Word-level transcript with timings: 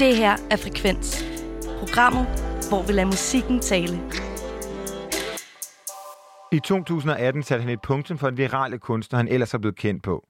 Det 0.00 0.16
her 0.16 0.36
er 0.50 0.56
Frekvens. 0.56 1.24
Programmet, 1.78 2.26
hvor 2.68 2.86
vi 2.86 2.92
lader 2.92 3.06
musikken 3.06 3.60
tale. 3.60 4.00
I 6.52 6.58
2018 6.58 7.42
satte 7.42 7.62
han 7.62 7.72
et 7.72 7.82
punktum 7.82 8.18
for 8.18 8.30
den 8.30 8.38
virale 8.38 8.78
kunstner, 8.78 9.16
han 9.16 9.28
ellers 9.28 9.54
er 9.54 9.58
blevet 9.58 9.76
kendt 9.76 10.02
på. 10.02 10.28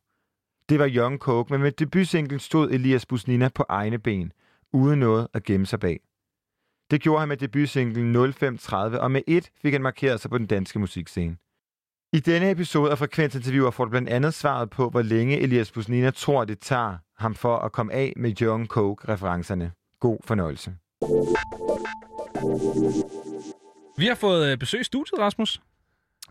Det 0.68 0.78
var 0.78 0.88
Young 0.88 1.18
Coke, 1.18 1.52
men 1.52 1.62
med 1.62 1.72
debutsinglen 1.72 2.40
stod 2.40 2.70
Elias 2.70 3.06
Busnina 3.06 3.48
på 3.54 3.64
egne 3.68 3.98
ben, 3.98 4.32
uden 4.72 4.98
noget 4.98 5.28
at 5.34 5.42
gemme 5.42 5.66
sig 5.66 5.80
bag. 5.80 6.00
Det 6.90 7.00
gjorde 7.00 7.20
han 7.20 7.28
med 7.28 7.36
debutsinglen 7.36 8.32
0530, 8.32 9.00
og 9.00 9.10
med 9.10 9.22
et 9.26 9.50
fik 9.62 9.72
han 9.72 9.82
markeret 9.82 10.20
sig 10.20 10.30
på 10.30 10.38
den 10.38 10.46
danske 10.46 10.78
musikscene. 10.78 11.36
I 12.12 12.20
denne 12.20 12.50
episode 12.50 12.90
af 12.90 12.98
Frekvensinterviewer 12.98 13.70
får 13.70 13.84
du 13.84 13.90
blandt 13.90 14.08
andet 14.08 14.34
svaret 14.34 14.70
på, 14.70 14.88
hvor 14.88 15.02
længe 15.02 15.40
Elias 15.40 15.70
Busnina 15.70 16.10
tror, 16.10 16.44
det 16.44 16.58
tager 16.58 16.96
ham 17.18 17.34
for 17.34 17.56
at 17.56 17.72
komme 17.72 17.92
af 17.92 18.12
med 18.16 18.42
Young 18.42 18.66
Coke-referencerne. 18.66 19.72
God 20.00 20.18
fornøjelse. 20.24 20.74
Vi 23.98 24.06
har 24.06 24.14
fået 24.14 24.52
øh, 24.52 24.58
besøg 24.58 24.80
i 24.80 24.84
studiet, 24.84 25.18
Rasmus. 25.18 25.60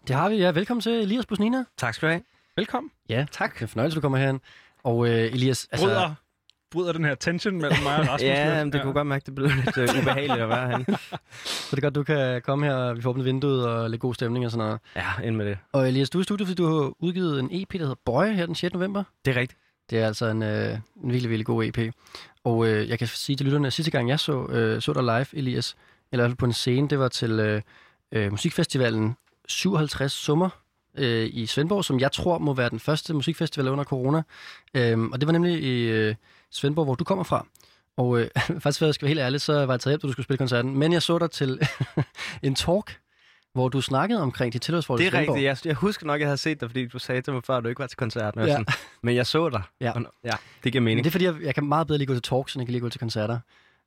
Det 0.07 0.15
har 0.15 0.29
vi, 0.29 0.35
ja. 0.35 0.51
Velkommen 0.51 0.81
til 0.81 0.91
Elias 0.91 1.25
Busnina. 1.25 1.63
Tak 1.77 1.93
skal 1.93 2.07
du 2.07 2.11
have. 2.11 2.23
Velkommen. 2.55 2.91
Ja, 3.09 3.25
tak. 3.31 3.53
Det 3.53 3.61
er 3.61 3.67
fornøjelse, 3.67 3.95
du 3.95 4.01
kommer 4.01 4.17
herhen. 4.17 4.39
Og 4.83 4.97
uh, 4.97 5.09
Elias, 5.09 5.67
altså... 5.71 5.85
Bryder, 5.87 6.15
bryder 6.71 6.93
den 6.93 7.05
her 7.05 7.15
tension 7.15 7.61
mellem 7.61 7.83
mig 7.83 7.95
og 7.95 8.07
Rasmus. 8.09 8.21
ja, 8.21 8.63
lidt. 8.63 8.73
det 8.73 8.81
kunne 8.81 8.93
godt 8.93 9.07
mærke, 9.07 9.25
det 9.25 9.35
blev 9.35 9.47
lidt 9.47 9.77
uh, 9.77 10.01
ubehageligt 10.01 10.41
at 10.41 10.49
være 10.49 10.67
herinde. 10.67 10.85
Så 11.43 11.75
det 11.75 11.77
er 11.77 11.81
godt, 11.81 11.95
du 11.95 12.03
kan 12.03 12.41
komme 12.41 12.65
her, 12.65 12.73
og 12.73 12.97
vi 12.97 13.01
får 13.01 13.09
åbnet 13.09 13.25
vinduet 13.25 13.67
og 13.67 13.89
lidt 13.89 14.01
god 14.01 14.13
stemning 14.13 14.45
og 14.45 14.51
sådan 14.51 14.65
noget. 14.65 14.79
Ja, 14.95 15.27
ind 15.27 15.35
med 15.35 15.45
det. 15.45 15.57
Og 15.71 15.87
Elias, 15.87 16.09
du 16.09 16.17
er 16.17 16.21
i 16.21 16.23
studiet, 16.23 16.47
fordi 16.47 16.61
du 16.61 16.67
har 16.67 16.93
udgivet 16.99 17.39
en 17.39 17.49
EP, 17.51 17.73
der 17.73 17.79
hedder 17.79 17.95
Boy 18.05 18.25
her 18.25 18.45
den 18.45 18.55
6. 18.55 18.73
november. 18.73 19.03
Det 19.25 19.37
er 19.37 19.39
rigtigt. 19.39 19.59
Det 19.89 19.99
er 19.99 20.07
altså 20.07 20.25
en, 20.25 20.43
øh, 20.43 20.69
en 20.73 21.11
virkelig, 21.11 21.29
virkelig 21.29 21.45
god 21.45 21.65
EP. 21.65 21.93
Og 22.43 22.67
øh, 22.67 22.89
jeg 22.89 22.99
kan 22.99 23.07
sige 23.07 23.35
til 23.35 23.45
lytterne, 23.45 23.67
at 23.67 23.73
sidste 23.73 23.91
gang 23.91 24.09
jeg 24.09 24.19
så, 24.19 24.45
øh, 24.45 24.81
så 24.81 24.93
dig 24.93 25.03
live, 25.03 25.25
Elias, 25.33 25.75
eller 26.11 26.23
i 26.23 26.27
hvert 26.27 26.31
fald 26.31 26.37
på 26.37 26.45
en 26.45 26.53
scene, 26.53 26.87
det 26.87 26.99
var 26.99 27.07
til 27.07 27.31
øh, 27.31 27.61
øh, 28.11 28.31
musikfestivalen 28.31 29.15
57 29.47 30.11
Summer 30.11 30.49
øh, 30.97 31.29
i 31.33 31.45
Svendborg, 31.45 31.85
som 31.85 31.99
jeg 31.99 32.11
tror 32.11 32.37
må 32.37 32.53
være 32.53 32.69
den 32.69 32.79
første 32.79 33.13
musikfestival 33.13 33.67
under 33.67 33.83
corona. 33.83 34.21
Øhm, 34.73 35.11
og 35.11 35.21
det 35.21 35.27
var 35.27 35.31
nemlig 35.33 35.63
i 35.63 35.81
øh, 35.81 36.15
Svendborg, 36.51 36.85
hvor 36.85 36.95
du 36.95 37.03
kommer 37.03 37.23
fra. 37.23 37.45
Og 37.97 38.19
øh, 38.19 38.27
faktisk, 38.63 38.79
for 38.79 38.85
jeg 38.85 38.93
skal 38.93 39.05
være 39.05 39.09
helt 39.09 39.19
ærlig, 39.19 39.41
så 39.41 39.53
var 39.65 39.73
jeg 39.73 39.79
taget 39.79 39.91
hjem, 39.91 39.99
da 39.99 40.07
du 40.07 40.11
skulle 40.11 40.23
spille 40.23 40.37
koncerten. 40.37 40.77
Men 40.77 40.93
jeg 40.93 41.01
så 41.01 41.17
dig 41.19 41.31
til 41.31 41.59
en 42.43 42.55
talk, 42.55 42.97
hvor 43.53 43.69
du 43.69 43.81
snakkede 43.81 44.21
omkring 44.21 44.53
dit 44.53 44.61
tilhørsforhold 44.61 45.03
Det 45.05 45.13
er 45.13 45.19
rigtigt. 45.19 45.43
Jeg, 45.43 45.57
jeg 45.65 45.75
husker 45.75 46.05
nok, 46.05 46.15
at 46.15 46.19
jeg 46.19 46.27
havde 46.27 46.37
set 46.37 46.61
dig, 46.61 46.69
fordi 46.69 46.87
du 46.87 46.99
sagde 46.99 47.21
til 47.21 47.33
mig 47.33 47.43
før, 47.43 47.57
at 47.57 47.63
du 47.63 47.69
ikke 47.69 47.79
var 47.79 47.87
til 47.87 47.97
koncerten. 47.97 48.41
Ja. 48.41 48.47
Sådan. 48.47 48.65
Men 49.03 49.15
jeg 49.15 49.25
så 49.27 49.49
dig. 49.49 49.61
Ja. 49.81 49.91
Og- 49.91 50.13
ja 50.23 50.31
det 50.63 50.71
giver 50.71 50.81
Men 50.81 50.85
mening. 50.85 51.03
det 51.03 51.09
er 51.09 51.11
fordi, 51.11 51.25
jeg, 51.25 51.35
jeg 51.41 51.55
kan 51.55 51.63
meget 51.65 51.87
bedre 51.87 51.97
lige 51.97 52.07
gå 52.07 52.13
til 52.13 52.21
talks, 52.21 52.53
end 52.55 52.61
jeg 52.61 52.67
kan 52.67 52.71
lige 52.71 52.81
gå 52.81 52.89
til 52.89 52.99
koncerter. 52.99 53.39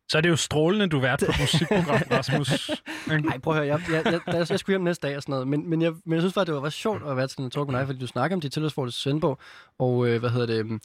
Så 0.08 0.18
er 0.18 0.22
det 0.22 0.28
jo 0.28 0.36
strålende, 0.36 0.86
du 0.86 0.96
er 0.96 1.00
vært 1.00 1.22
på 1.27 1.33
musikprogram, 1.40 2.00
Rasmus. 2.10 2.70
Nej, 3.06 3.38
prøv 3.38 3.55
at 3.56 3.58
høre, 3.58 3.66
jeg, 3.66 3.80
jeg, 3.92 4.12
jeg, 4.12 4.20
jeg, 4.34 4.50
jeg 4.50 4.58
skulle 4.58 4.74
hjem 4.74 4.80
næste 4.84 5.06
dag 5.08 5.16
og 5.16 5.22
sådan 5.22 5.33
noget, 5.33 5.48
men, 5.48 5.70
men, 5.70 5.83
jeg, 5.83 5.92
men 6.05 6.12
jeg 6.12 6.22
synes 6.22 6.34
faktisk, 6.34 6.46
det 6.46 6.55
var, 6.55 6.60
var 6.60 6.70
sjovt 6.70 7.02
at 7.10 7.16
være 7.16 7.27
til 7.27 7.38
en 7.40 7.50
talk 7.50 7.68
med 7.68 7.78
dig, 7.78 7.86
fordi 7.86 7.98
du 7.98 8.06
snakker 8.06 8.36
om 8.36 8.40
dit 8.40 8.52
tilhørsforhold 8.52 8.90
til 8.90 9.00
Svendborg, 9.00 9.38
og 9.78 10.08
øh, 10.08 10.20
hvad 10.20 10.30
hedder 10.30 10.46
det, 10.46 10.80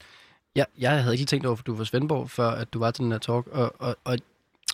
ja, 0.58 0.64
jeg 0.80 0.92
havde 1.04 1.14
ikke 1.14 1.22
lige 1.22 1.26
tænkt 1.26 1.46
over, 1.46 1.58
at 1.58 1.66
du 1.68 1.76
var 1.76 1.84
Svendborg, 1.84 2.30
før 2.30 2.50
at 2.50 2.74
du 2.74 2.80
var 2.80 2.92
til 2.92 3.04
den 3.04 3.12
her 3.12 3.20
talk, 3.20 3.48
og, 3.48 3.74
og, 3.80 3.96
og 4.04 4.18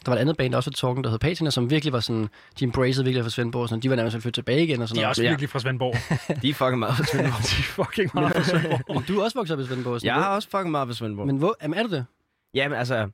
der 0.05 0.11
var 0.11 0.15
et 0.17 0.21
andet 0.21 0.37
band, 0.37 0.51
der 0.51 0.57
også 0.57 0.69
var 0.69 0.73
til 0.73 0.79
talken, 0.81 1.03
der 1.03 1.09
hed 1.09 1.19
Patina, 1.19 1.49
som 1.49 1.69
virkelig 1.69 1.93
var 1.93 1.99
sådan, 1.99 2.29
de 2.59 2.63
embraced 2.65 3.03
virkelig 3.03 3.23
for 3.25 3.29
Svendborg, 3.29 3.61
og 3.61 3.69
sådan, 3.69 3.81
de 3.81 3.89
var 3.89 3.95
nærmest 3.95 4.13
flyttet 4.13 4.33
tilbage 4.33 4.63
igen 4.63 4.81
og 4.81 4.87
sådan 4.89 4.95
De 4.97 5.01
er 5.01 5.03
noget. 5.03 5.09
også 5.09 5.23
Ja. 5.23 5.29
virkelig 5.29 5.49
fra 5.49 5.59
Svendborg. 5.59 5.95
De 6.41 6.49
er 6.49 6.53
fucking 6.53 6.79
meget 6.79 6.95
for 6.97 7.03
Svendborg. 7.03 7.41
De 7.49 7.55
er 7.59 7.63
fucking 7.85 8.11
meget 8.13 8.35
fra 8.35 8.43
Svendborg. 8.43 8.95
Men 8.95 9.03
du 9.07 9.19
er 9.19 9.23
også 9.23 9.37
vokset 9.39 9.53
op 9.57 9.59
i 9.63 9.65
Svendborg. 9.65 9.99
Sådan, 10.01 10.15
Jeg 10.15 10.23
har 10.23 10.35
også 10.35 10.49
fucking 10.49 10.71
meget 10.71 10.87
for 10.87 10.93
Svendborg. 10.95 11.27
Men 11.27 11.37
hvor, 11.37 11.55
jamen, 11.61 11.79
er 11.79 11.83
du 11.83 11.89
det? 11.89 12.05
Ja, 12.53 12.67
men 12.69 12.77
altså... 12.77 13.09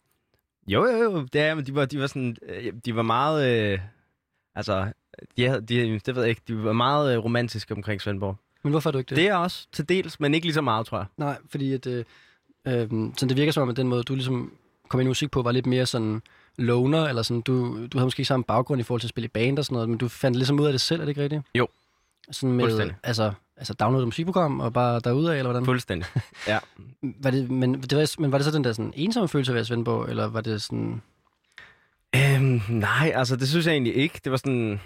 Jo, 0.67 0.85
jo, 0.85 0.97
jo. 1.03 1.27
Det 1.33 1.41
er, 1.41 1.55
men 1.55 1.65
de 1.65 1.75
var, 1.75 1.85
de 1.85 1.99
var 1.99 2.07
sådan... 2.07 2.35
øh, 2.49 2.73
De 2.85 2.95
var 2.95 3.01
meget... 3.01 3.71
Øh, 3.73 3.79
altså... 4.55 4.91
De, 5.37 5.47
havde, 5.47 5.61
de, 5.61 5.99
det 6.05 6.15
ved 6.15 6.21
jeg 6.23 6.29
ikke. 6.29 6.41
De 6.47 6.63
var 6.63 6.73
meget 6.73 7.13
øh, 7.13 7.23
romantiske 7.23 7.73
omkring 7.73 8.01
Svendborg. 8.01 8.35
Men 8.63 8.71
hvorfor 8.71 8.89
er 8.89 8.91
du 8.91 8.97
ikke 8.97 9.09
det? 9.09 9.17
Det 9.17 9.27
er 9.27 9.35
også 9.35 9.67
til 9.71 9.89
dels, 9.89 10.19
men 10.19 10.33
ikke 10.33 10.45
lige 10.47 10.53
så 10.53 10.61
meget, 10.61 10.85
tror 10.87 10.97
jeg. 10.97 11.05
Nej, 11.17 11.37
fordi 11.49 11.73
at, 11.73 11.87
øh, 11.87 12.05
øh, 12.67 12.89
sådan 12.89 13.29
det 13.29 13.37
virker 13.37 13.51
som 13.51 13.63
om, 13.63 13.69
at 13.69 13.77
den 13.77 13.87
måde, 13.87 14.03
du 14.03 14.13
ligesom 14.15 14.51
kom 14.89 14.99
ind 14.99 15.07
i 15.07 15.09
musik 15.09 15.31
på, 15.31 15.41
var 15.41 15.51
lidt 15.51 15.65
mere 15.65 15.85
sådan 15.85 16.21
loner, 16.57 17.05
eller 17.07 17.21
sådan, 17.21 17.41
du, 17.41 17.87
du 17.87 17.97
havde 17.97 18.05
måske 18.05 18.25
samme 18.25 18.43
baggrund 18.43 18.81
i 18.81 18.83
forhold 18.83 19.01
til 19.01 19.07
at 19.07 19.09
spille 19.09 19.25
i 19.25 19.31
band 19.33 19.59
og 19.59 19.65
sådan 19.65 19.73
noget, 19.73 19.89
men 19.89 19.97
du 19.97 20.07
fandt 20.07 20.37
ligesom 20.37 20.59
ud 20.59 20.65
af 20.65 20.73
det 20.73 20.81
selv, 20.81 21.01
er 21.01 21.05
det 21.05 21.09
ikke 21.09 21.23
rigtigt? 21.23 21.41
Jo. 21.55 21.67
Sådan 22.31 22.53
med, 22.55 22.65
altså, 23.03 23.31
altså 23.57 23.73
downloade 23.73 24.03
et 24.03 24.07
musikprogram 24.07 24.59
og 24.59 24.73
bare 24.73 24.99
derudad, 24.99 25.31
eller 25.31 25.43
hvordan? 25.51 25.65
Fuldstændig. 25.65 26.07
Var 27.23 27.31
det, 27.31 27.51
men, 27.51 27.81
det 27.81 27.97
var, 27.97 28.15
men 28.19 28.31
var 28.31 28.37
det 28.37 28.45
så 28.45 28.51
den 28.51 28.63
der 28.63 28.73
sådan 28.73 28.93
ensomme 28.95 29.27
følelse 29.27 29.53
af 29.53 29.59
at 29.59 29.67
Svendborg, 29.67 30.09
eller 30.09 30.27
var 30.27 30.41
det 30.41 30.61
sådan... 30.61 31.01
Øhm, 32.15 32.61
nej, 32.69 33.11
altså 33.15 33.35
det 33.35 33.49
synes 33.49 33.65
jeg 33.65 33.71
egentlig 33.71 33.95
ikke. 33.95 34.21
Det 34.23 34.31
var 34.31 34.37
sådan... 34.37 34.79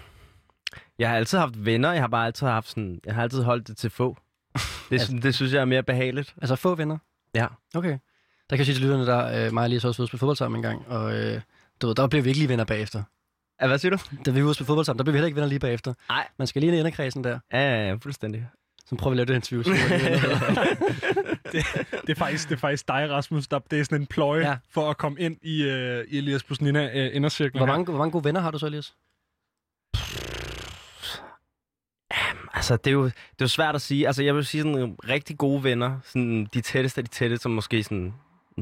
Jeg 0.98 1.08
har 1.08 1.16
altid 1.16 1.38
haft 1.38 1.64
venner, 1.64 1.92
jeg 1.92 2.02
har 2.02 2.08
bare 2.08 2.26
altid 2.26 2.46
haft 2.46 2.68
sådan... 2.68 3.00
Jeg 3.06 3.14
har 3.14 3.22
altid 3.22 3.42
holdt 3.42 3.68
det 3.68 3.76
til 3.76 3.90
få. 3.90 4.16
Det, 4.90 5.00
Altså- 5.00 5.18
det 5.22 5.34
synes 5.34 5.52
jeg 5.52 5.60
er 5.60 5.64
mere 5.64 5.82
behageligt. 5.82 6.34
Altså 6.42 6.56
få 6.56 6.74
venner? 6.74 6.98
Ja. 7.34 7.46
Okay. 7.74 7.98
Der 8.50 8.56
kan 8.56 8.58
jeg 8.58 8.66
sige 8.66 8.74
til 8.74 8.82
lytterne, 8.82 9.06
der 9.06 9.46
øh, 9.46 9.52
mig 9.52 9.60
og 9.60 9.66
Elias 9.66 9.84
også 9.84 10.02
ude 10.02 10.04
at 10.04 10.08
spille 10.08 10.18
fodbold 10.18 10.36
sammen 10.36 10.58
en 10.58 10.62
gang, 10.62 10.88
og 10.88 11.14
øh, 11.16 11.40
du 11.82 11.86
ved, 11.86 11.94
der 11.94 12.06
blev 12.06 12.24
vi 12.24 12.28
ikke 12.28 12.38
lige 12.40 12.48
venner 12.48 12.64
bagefter. 12.64 13.02
Ja, 13.62 13.66
hvad 13.66 13.78
siger 13.78 13.96
du? 13.96 14.02
Da 14.26 14.30
vi 14.30 14.40
var 14.40 14.44
ude 14.44 14.50
at 14.50 14.56
spille 14.56 14.66
fodbold 14.66 14.84
sammen, 14.86 14.98
der 14.98 15.04
blev 15.04 15.12
vi 15.12 15.16
heller 15.16 15.26
ikke 15.26 15.36
venner 15.36 15.48
lige 15.48 15.58
bagefter. 15.58 15.94
Nej. 16.08 16.28
Man 16.38 16.46
skal 16.46 16.60
lige 16.60 16.68
ind 16.68 16.76
i 16.76 16.78
inderkredsen 16.78 17.24
der. 17.24 17.38
Ja, 17.52 17.58
ja, 17.60 17.88
ja, 17.88 17.94
fuldstændig. 17.94 18.46
Så 18.86 18.96
prøver 18.96 19.14
vi 19.14 19.20
at 19.20 19.28
lave 19.28 19.38
det 19.40 19.52
interview. 19.52 19.74
Er 19.74 19.88
venner. 19.98 20.74
Det 22.06 22.10
er 22.10 22.14
faktisk, 22.14 22.48
det 22.48 22.54
er 22.54 22.58
faktisk 22.60 22.88
dig, 22.88 23.10
Rasmus, 23.10 23.46
der 23.46 23.58
det 23.58 23.80
er 23.80 23.84
sådan 23.84 24.00
en 24.00 24.06
pløje 24.06 24.48
Ja. 24.48 24.56
for 24.70 24.90
at 24.90 24.96
komme 24.98 25.20
ind 25.20 25.36
i, 25.42 25.62
uh, 25.64 25.70
i 26.08 26.18
Elias 26.18 26.42
Busnina 26.42 26.86
uh, 27.08 27.16
indercirklen. 27.16 27.58
hvor, 27.58 27.66
her. 27.66 27.72
mange, 27.72 27.84
hvor 27.84 27.98
mange 27.98 28.12
gode 28.12 28.24
venner 28.24 28.40
har 28.40 28.50
du 28.50 28.58
så, 28.58 28.66
Elias? 28.66 28.94
Altså, 32.64 32.76
det 32.76 32.86
er, 32.86 32.92
jo, 32.94 33.04
det 33.04 33.12
er 33.12 33.44
jo 33.44 33.48
svært 33.48 33.74
at 33.74 33.82
sige. 33.82 34.06
Altså, 34.06 34.22
jeg 34.22 34.34
vil 34.34 34.44
sige 34.44 34.60
sådan 34.62 34.72
nogle 34.72 34.94
rigtig 35.08 35.38
gode 35.38 35.64
venner. 35.64 35.98
Sådan 36.04 36.48
de 36.54 36.60
tætteste 36.60 36.98
af 36.98 37.04
de 37.04 37.10
tætte, 37.10 37.36
som 37.36 37.52
måske 37.52 37.82
sådan 37.82 38.14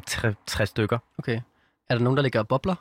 tre, 0.07 0.35
tre 0.47 0.67
stykker. 0.67 0.99
Okay. 1.19 1.41
Er 1.89 1.95
der 1.95 1.99
nogen, 1.99 2.17
der 2.17 2.23
ligger 2.23 2.43
bobler 2.43 2.75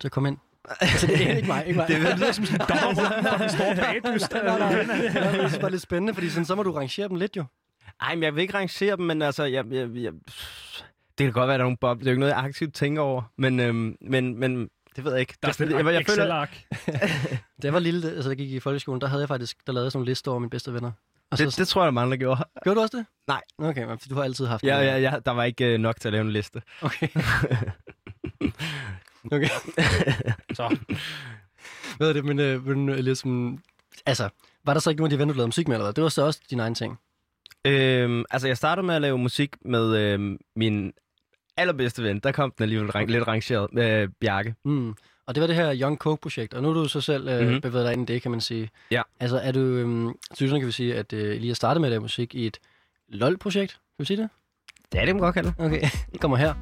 til 0.00 0.08
at 0.08 0.12
komme 0.12 0.28
ind? 0.28 0.38
altså, 0.80 1.06
det 1.06 1.30
er 1.30 1.36
ikke 1.36 1.48
mig, 1.48 1.66
ikke 1.66 1.76
mig. 1.76 1.88
Det 1.88 1.98
lyder 2.00 2.32
som 2.32 2.44
sådan 2.44 2.60
en 2.60 2.66
dommerhund 2.68 3.24
fra 3.24 3.38
den 3.38 3.50
store 3.50 3.76
bagdyst. 3.76 4.32
nej, 4.32 4.58
nej, 4.58 4.84
nej. 4.86 4.96
Jeg 5.14 5.48
synes 5.48 5.58
bare 5.58 5.70
lidt 5.70 5.82
spændende, 5.82 6.14
fordi 6.14 6.30
sådan, 6.30 6.44
så 6.44 6.54
må 6.54 6.62
du 6.62 6.72
rangere 6.72 7.08
dem 7.08 7.16
lidt 7.16 7.36
jo. 7.36 7.44
Ej, 8.00 8.14
men 8.14 8.22
jeg 8.22 8.34
vil 8.34 8.42
ikke 8.42 8.54
rangere 8.54 8.96
dem, 8.96 9.04
men 9.04 9.22
altså, 9.22 9.44
jeg, 9.44 9.64
jeg, 9.70 9.88
jeg, 9.94 10.12
det 11.18 11.24
kan 11.24 11.32
godt 11.32 11.48
være, 11.48 11.54
at 11.54 11.58
der 11.58 11.64
er 11.64 11.68
nogle 11.68 11.76
bob. 11.76 11.98
Det 11.98 12.06
er 12.06 12.10
jo 12.10 12.12
ikke 12.12 12.20
noget, 12.20 12.32
jeg 12.32 12.44
aktivt 12.44 12.74
tænker 12.74 13.02
over. 13.02 13.22
Men, 13.36 13.60
øhm, 13.60 13.96
men, 14.00 14.40
men 14.40 14.68
det 14.96 15.04
ved 15.04 15.12
jeg 15.12 15.20
ikke. 15.20 15.34
Der 15.42 15.48
er 15.48 15.52
det, 15.52 15.70
jeg, 15.70 15.80
et 15.80 15.94
jeg, 15.94 16.06
føler. 16.06 16.46
Da 17.62 17.66
jeg 17.66 17.72
var 17.72 17.78
lille, 17.78 18.10
altså 18.10 18.30
der 18.30 18.36
gik 18.36 18.50
i 18.50 18.60
folkeskolen, 18.60 19.00
der 19.00 19.06
havde 19.06 19.20
jeg 19.20 19.28
faktisk, 19.28 19.66
der 19.66 19.72
lavede 19.72 19.84
jeg 19.84 19.92
sådan 19.92 20.02
en 20.02 20.06
liste 20.06 20.28
over 20.28 20.38
mine 20.38 20.50
bedste 20.50 20.74
venner. 20.74 20.92
Og 21.30 21.38
det, 21.38 21.52
så, 21.52 21.60
det 21.60 21.68
tror 21.68 21.82
jeg, 21.82 21.86
der 21.86 21.90
mange, 21.90 22.10
der 22.10 22.16
gjorde. 22.16 22.44
Gjorde 22.62 22.76
du 22.76 22.82
også 22.82 22.96
det? 22.96 23.06
Nej. 23.26 23.40
Okay, 23.58 23.84
men 23.84 23.98
du 24.10 24.14
har 24.14 24.22
altid 24.22 24.46
haft 24.46 24.64
Ja, 24.64 24.80
ja, 24.80 24.98
ja, 24.98 25.14
der 25.24 25.30
var 25.30 25.44
ikke 25.44 25.64
øh, 25.64 25.78
nok 25.78 26.00
til 26.00 26.08
at 26.08 26.12
lave 26.12 26.24
en 26.24 26.30
liste. 26.30 26.62
Okay. 26.82 27.08
okay. 29.32 29.48
Så. 30.54 30.76
Hvad 31.96 32.08
er 32.08 32.12
det, 32.12 32.24
men, 32.24 32.38
øh, 32.38 32.66
men 32.66 33.04
ligesom, 33.04 33.62
altså, 34.06 34.28
var 34.64 34.72
der 34.72 34.80
så 34.80 34.90
ikke 34.90 35.00
nogen 35.00 35.12
af 35.12 35.16
de 35.16 35.18
venner, 35.18 35.34
du 35.34 35.38
lavede 35.38 35.48
musik 35.48 35.68
med, 35.68 35.76
eller 35.76 35.84
hvad? 35.84 35.92
Det 35.92 36.02
var 36.02 36.08
så 36.08 36.22
også 36.22 36.40
din 36.50 36.60
egen 36.60 36.74
ting. 36.74 36.98
Øhm, 37.64 38.24
altså, 38.30 38.48
jeg 38.48 38.56
startede 38.56 38.86
med 38.86 38.94
at 38.94 39.02
lave 39.02 39.18
musik 39.18 39.56
med 39.64 39.96
øhm, 39.96 40.38
min 40.56 40.92
allerbedste 41.58 42.02
ven. 42.02 42.18
Der 42.18 42.32
kom 42.32 42.50
den 42.58 42.62
alligevel 42.62 42.90
rang, 42.90 43.10
lidt 43.10 43.28
rangeret. 43.28 43.78
Øh, 43.78 44.08
Bjarke. 44.20 44.54
Mm. 44.64 44.94
Og 45.26 45.34
det 45.34 45.40
var 45.40 45.46
det 45.46 45.56
her 45.56 45.76
Young 45.80 45.96
Coke-projekt, 45.98 46.54
og 46.54 46.62
nu 46.62 46.70
er 46.70 46.74
du 46.74 46.88
så 46.88 47.00
selv 47.00 47.28
øh, 47.28 47.34
Mhm. 47.38 47.44
mm-hmm. 47.46 47.60
bevæget 47.60 47.86
dig 47.86 47.92
ind 47.92 48.10
i 48.10 48.12
det, 48.12 48.22
kan 48.22 48.30
man 48.30 48.40
sige. 48.40 48.70
Ja. 48.90 49.02
Altså, 49.20 49.38
er 49.38 49.52
du, 49.52 49.60
så 50.30 50.36
sådan 50.38 50.60
kan 50.60 50.66
vi 50.66 50.72
sige, 50.72 50.94
at 50.94 51.12
øh, 51.12 51.40
lige 51.40 51.50
at 51.50 51.56
starte 51.56 51.80
med 51.80 51.88
at 51.88 51.90
lave 51.90 52.00
musik 52.00 52.34
i 52.34 52.46
et 52.46 52.58
LOL-projekt. 53.08 53.72
Kan 53.72 53.80
vi 53.98 54.04
sige 54.04 54.16
det? 54.16 54.28
Det 54.92 55.06
må 55.06 55.12
man 55.12 55.20
godt 55.20 55.34
kalde 55.34 55.48
det. 55.48 55.64
Okay, 55.66 55.80
det 56.12 56.20
kommer 56.20 56.36
her. 56.36 56.54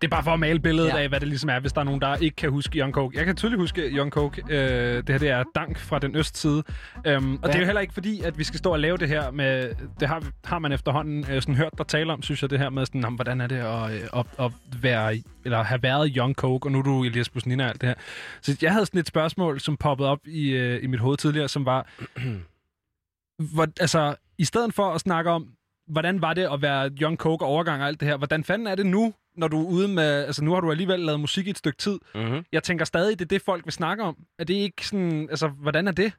Det 0.00 0.06
er 0.06 0.08
bare 0.08 0.24
for 0.24 0.30
at 0.30 0.40
male 0.40 0.60
billedet 0.60 0.88
Ja. 0.88 0.96
ja. 0.96 1.02
af, 1.02 1.08
hvad 1.08 1.20
det 1.20 1.28
ligesom 1.28 1.50
er, 1.50 1.60
hvis 1.60 1.72
der 1.72 1.80
er 1.80 1.84
nogen, 1.84 2.00
der 2.00 2.16
ikke 2.16 2.36
kan 2.36 2.50
huske 2.50 2.78
Young 2.78 2.92
Coke. 2.92 3.18
Jeg 3.18 3.26
kan 3.26 3.36
tydeligt 3.36 3.60
huske 3.60 3.82
Young 3.82 4.10
Coke. 4.10 4.42
Øh, 4.50 4.58
det 4.96 5.08
her 5.08 5.18
det 5.18 5.30
er 5.30 5.44
Dank 5.54 5.78
fra 5.78 5.98
den 5.98 6.16
østside. 6.16 6.62
Øhm, 7.06 7.32
og 7.32 7.38
Hvad? 7.38 7.48
det 7.48 7.54
er 7.54 7.58
jo 7.58 7.64
heller 7.64 7.80
ikke 7.80 7.94
fordi, 7.94 8.22
at 8.22 8.38
vi 8.38 8.44
skal 8.44 8.58
stå 8.58 8.72
og 8.72 8.80
lave 8.80 8.96
det 8.96 9.08
her 9.08 9.30
med... 9.30 9.74
Det 10.00 10.08
har, 10.08 10.22
har 10.44 10.58
man 10.58 10.72
efterhånden 10.72 11.26
øh, 11.30 11.42
sådan 11.42 11.54
hørt 11.54 11.72
dig 11.78 11.86
tale 11.86 12.12
om, 12.12 12.22
synes 12.22 12.42
jeg, 12.42 12.50
det 12.50 12.58
her 12.58 12.70
med, 12.70 12.86
sådan, 12.86 13.04
om, 13.04 13.14
hvordan 13.14 13.40
er 13.40 13.46
det 13.46 13.56
at, 13.56 13.90
øh, 13.92 14.00
at, 14.20 14.26
at 14.38 14.52
være, 14.82 15.22
eller 15.44 15.62
have 15.62 15.82
været 15.82 16.12
Young 16.16 16.34
Coke, 16.34 16.66
og 16.66 16.72
nu 16.72 16.78
er 16.78 16.82
du 16.82 17.04
Elias 17.04 17.28
Busnina 17.28 17.64
og 17.64 17.70
alt 17.70 17.80
det 17.80 17.88
her. 17.88 17.94
Så 18.42 18.56
jeg 18.62 18.72
havde 18.72 18.86
sådan 18.86 19.00
et 19.00 19.06
spørgsmål, 19.06 19.60
som 19.60 19.76
poppede 19.76 20.08
op 20.08 20.26
i, 20.26 20.48
øh, 20.48 20.84
i 20.84 20.86
mit 20.86 21.00
hoved 21.00 21.16
tidligere, 21.16 21.48
som 21.48 21.64
var... 21.64 21.86
hvor, 23.54 23.66
altså, 23.80 24.14
i 24.38 24.44
stedet 24.44 24.74
for 24.74 24.90
at 24.94 25.00
snakke 25.00 25.30
om, 25.30 25.48
hvordan 25.88 26.22
var 26.22 26.34
det 26.34 26.48
at 26.52 26.62
være 26.62 26.90
Young 27.02 27.16
Coke 27.16 27.44
og 27.44 27.48
overgang 27.50 27.82
og 27.82 27.88
alt 27.88 28.00
det 28.00 28.08
her, 28.08 28.16
hvordan 28.16 28.44
fanden 28.44 28.66
er 28.66 28.74
det 28.74 28.86
nu, 28.86 29.14
når 29.36 29.48
du 29.48 29.60
er 29.60 29.70
ude 29.70 29.88
med... 29.88 30.24
Altså, 30.24 30.44
nu 30.44 30.52
har 30.54 30.60
du 30.60 30.70
alligevel 30.70 31.00
lavet 31.00 31.20
musik 31.20 31.46
i 31.46 31.50
et 31.50 31.58
stykke 31.58 31.78
tid. 31.78 31.98
Mm-hmm. 32.14 32.44
Jeg 32.52 32.62
tænker 32.62 32.84
stadig, 32.84 33.18
det 33.18 33.24
er 33.24 33.28
det, 33.28 33.42
folk 33.42 33.64
vil 33.64 33.72
snakke 33.72 34.02
om. 34.02 34.16
Er 34.38 34.44
det 34.44 34.54
ikke 34.54 34.86
sådan... 34.86 35.30
Altså, 35.30 35.48
hvordan 35.48 35.88
er 35.88 35.92
det? 35.92 36.12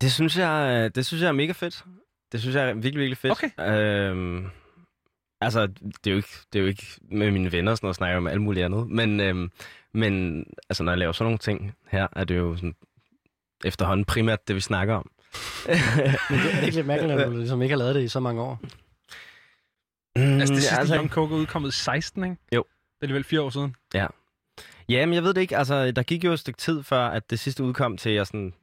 Det 0.00 0.12
synes 0.12 0.38
jeg, 0.38 0.90
det 0.94 1.06
synes 1.06 1.22
jeg 1.22 1.28
er 1.28 1.32
mega 1.32 1.52
fedt. 1.52 1.84
Det 2.32 2.40
synes 2.40 2.56
jeg 2.56 2.68
er 2.68 2.74
virkelig, 2.74 2.98
virkelig 2.98 3.18
fedt. 3.18 3.32
Okay. 3.32 3.50
Øhm, 3.60 4.46
altså, 5.40 5.66
det 5.66 6.06
er, 6.06 6.10
jo 6.10 6.16
ikke, 6.16 6.34
det 6.52 6.58
er 6.58 6.62
jo 6.62 6.68
ikke 6.68 6.86
med 7.10 7.30
mine 7.30 7.52
venner 7.52 7.70
og 7.70 7.76
sådan 7.76 7.86
noget, 7.86 7.96
snakker 7.96 8.12
jeg 8.12 8.18
om 8.18 8.26
alt 8.26 8.42
muligt 8.42 8.64
andet. 8.64 8.88
Men, 8.88 9.20
øhm, 9.20 9.50
men 9.94 10.44
altså, 10.70 10.82
når 10.82 10.92
jeg 10.92 10.98
laver 10.98 11.12
sådan 11.12 11.24
nogle 11.24 11.38
ting 11.38 11.74
her, 11.88 12.06
er 12.12 12.24
det 12.24 12.36
jo 12.36 12.56
sådan, 12.56 12.74
efterhånden 13.64 14.04
primært 14.04 14.48
det, 14.48 14.56
vi 14.56 14.60
snakker 14.60 14.94
om. 14.94 15.10
Men 16.30 16.38
det 16.38 16.54
er 16.54 16.60
ikke 16.60 16.76
lidt 16.76 16.86
mærkeligt, 16.86 17.20
at 17.20 17.26
du 17.26 17.36
ligesom 17.36 17.62
ikke 17.62 17.72
har 17.72 17.78
lavet 17.78 17.94
det 17.94 18.02
i 18.02 18.08
så 18.08 18.20
mange 18.20 18.42
år. 18.42 18.60
Mm, 20.16 20.40
Altså, 20.40 20.54
det 20.54 20.62
sidste 20.62 20.78
altså, 20.78 20.96
Young 20.96 21.10
Coke 21.10 21.34
er 21.34 21.38
udkommet 21.38 21.68
i 21.68 21.72
16, 21.72 22.24
ikke? 22.24 22.36
Jo. 22.54 22.64
Det 22.68 23.00
er 23.00 23.02
alligevel 23.02 23.24
fire 23.24 23.40
år 23.40 23.50
siden. 23.50 23.76
Ja, 24.88 25.06
men 25.06 25.14
jeg 25.14 25.22
ved 25.22 25.34
det 25.34 25.40
ikke. 25.40 25.56
Altså, 25.56 25.90
der 25.90 26.02
gik 26.02 26.24
jo 26.24 26.32
et 26.32 26.38
stykke 26.38 26.58
tid 26.58 26.82
før, 26.82 27.06
at 27.06 27.30
det 27.30 27.38
sidste 27.38 27.64
udkom 27.64 27.96
til, 27.96 28.10
at 28.10 28.16
jeg 28.16 28.26
sådan 28.26 28.54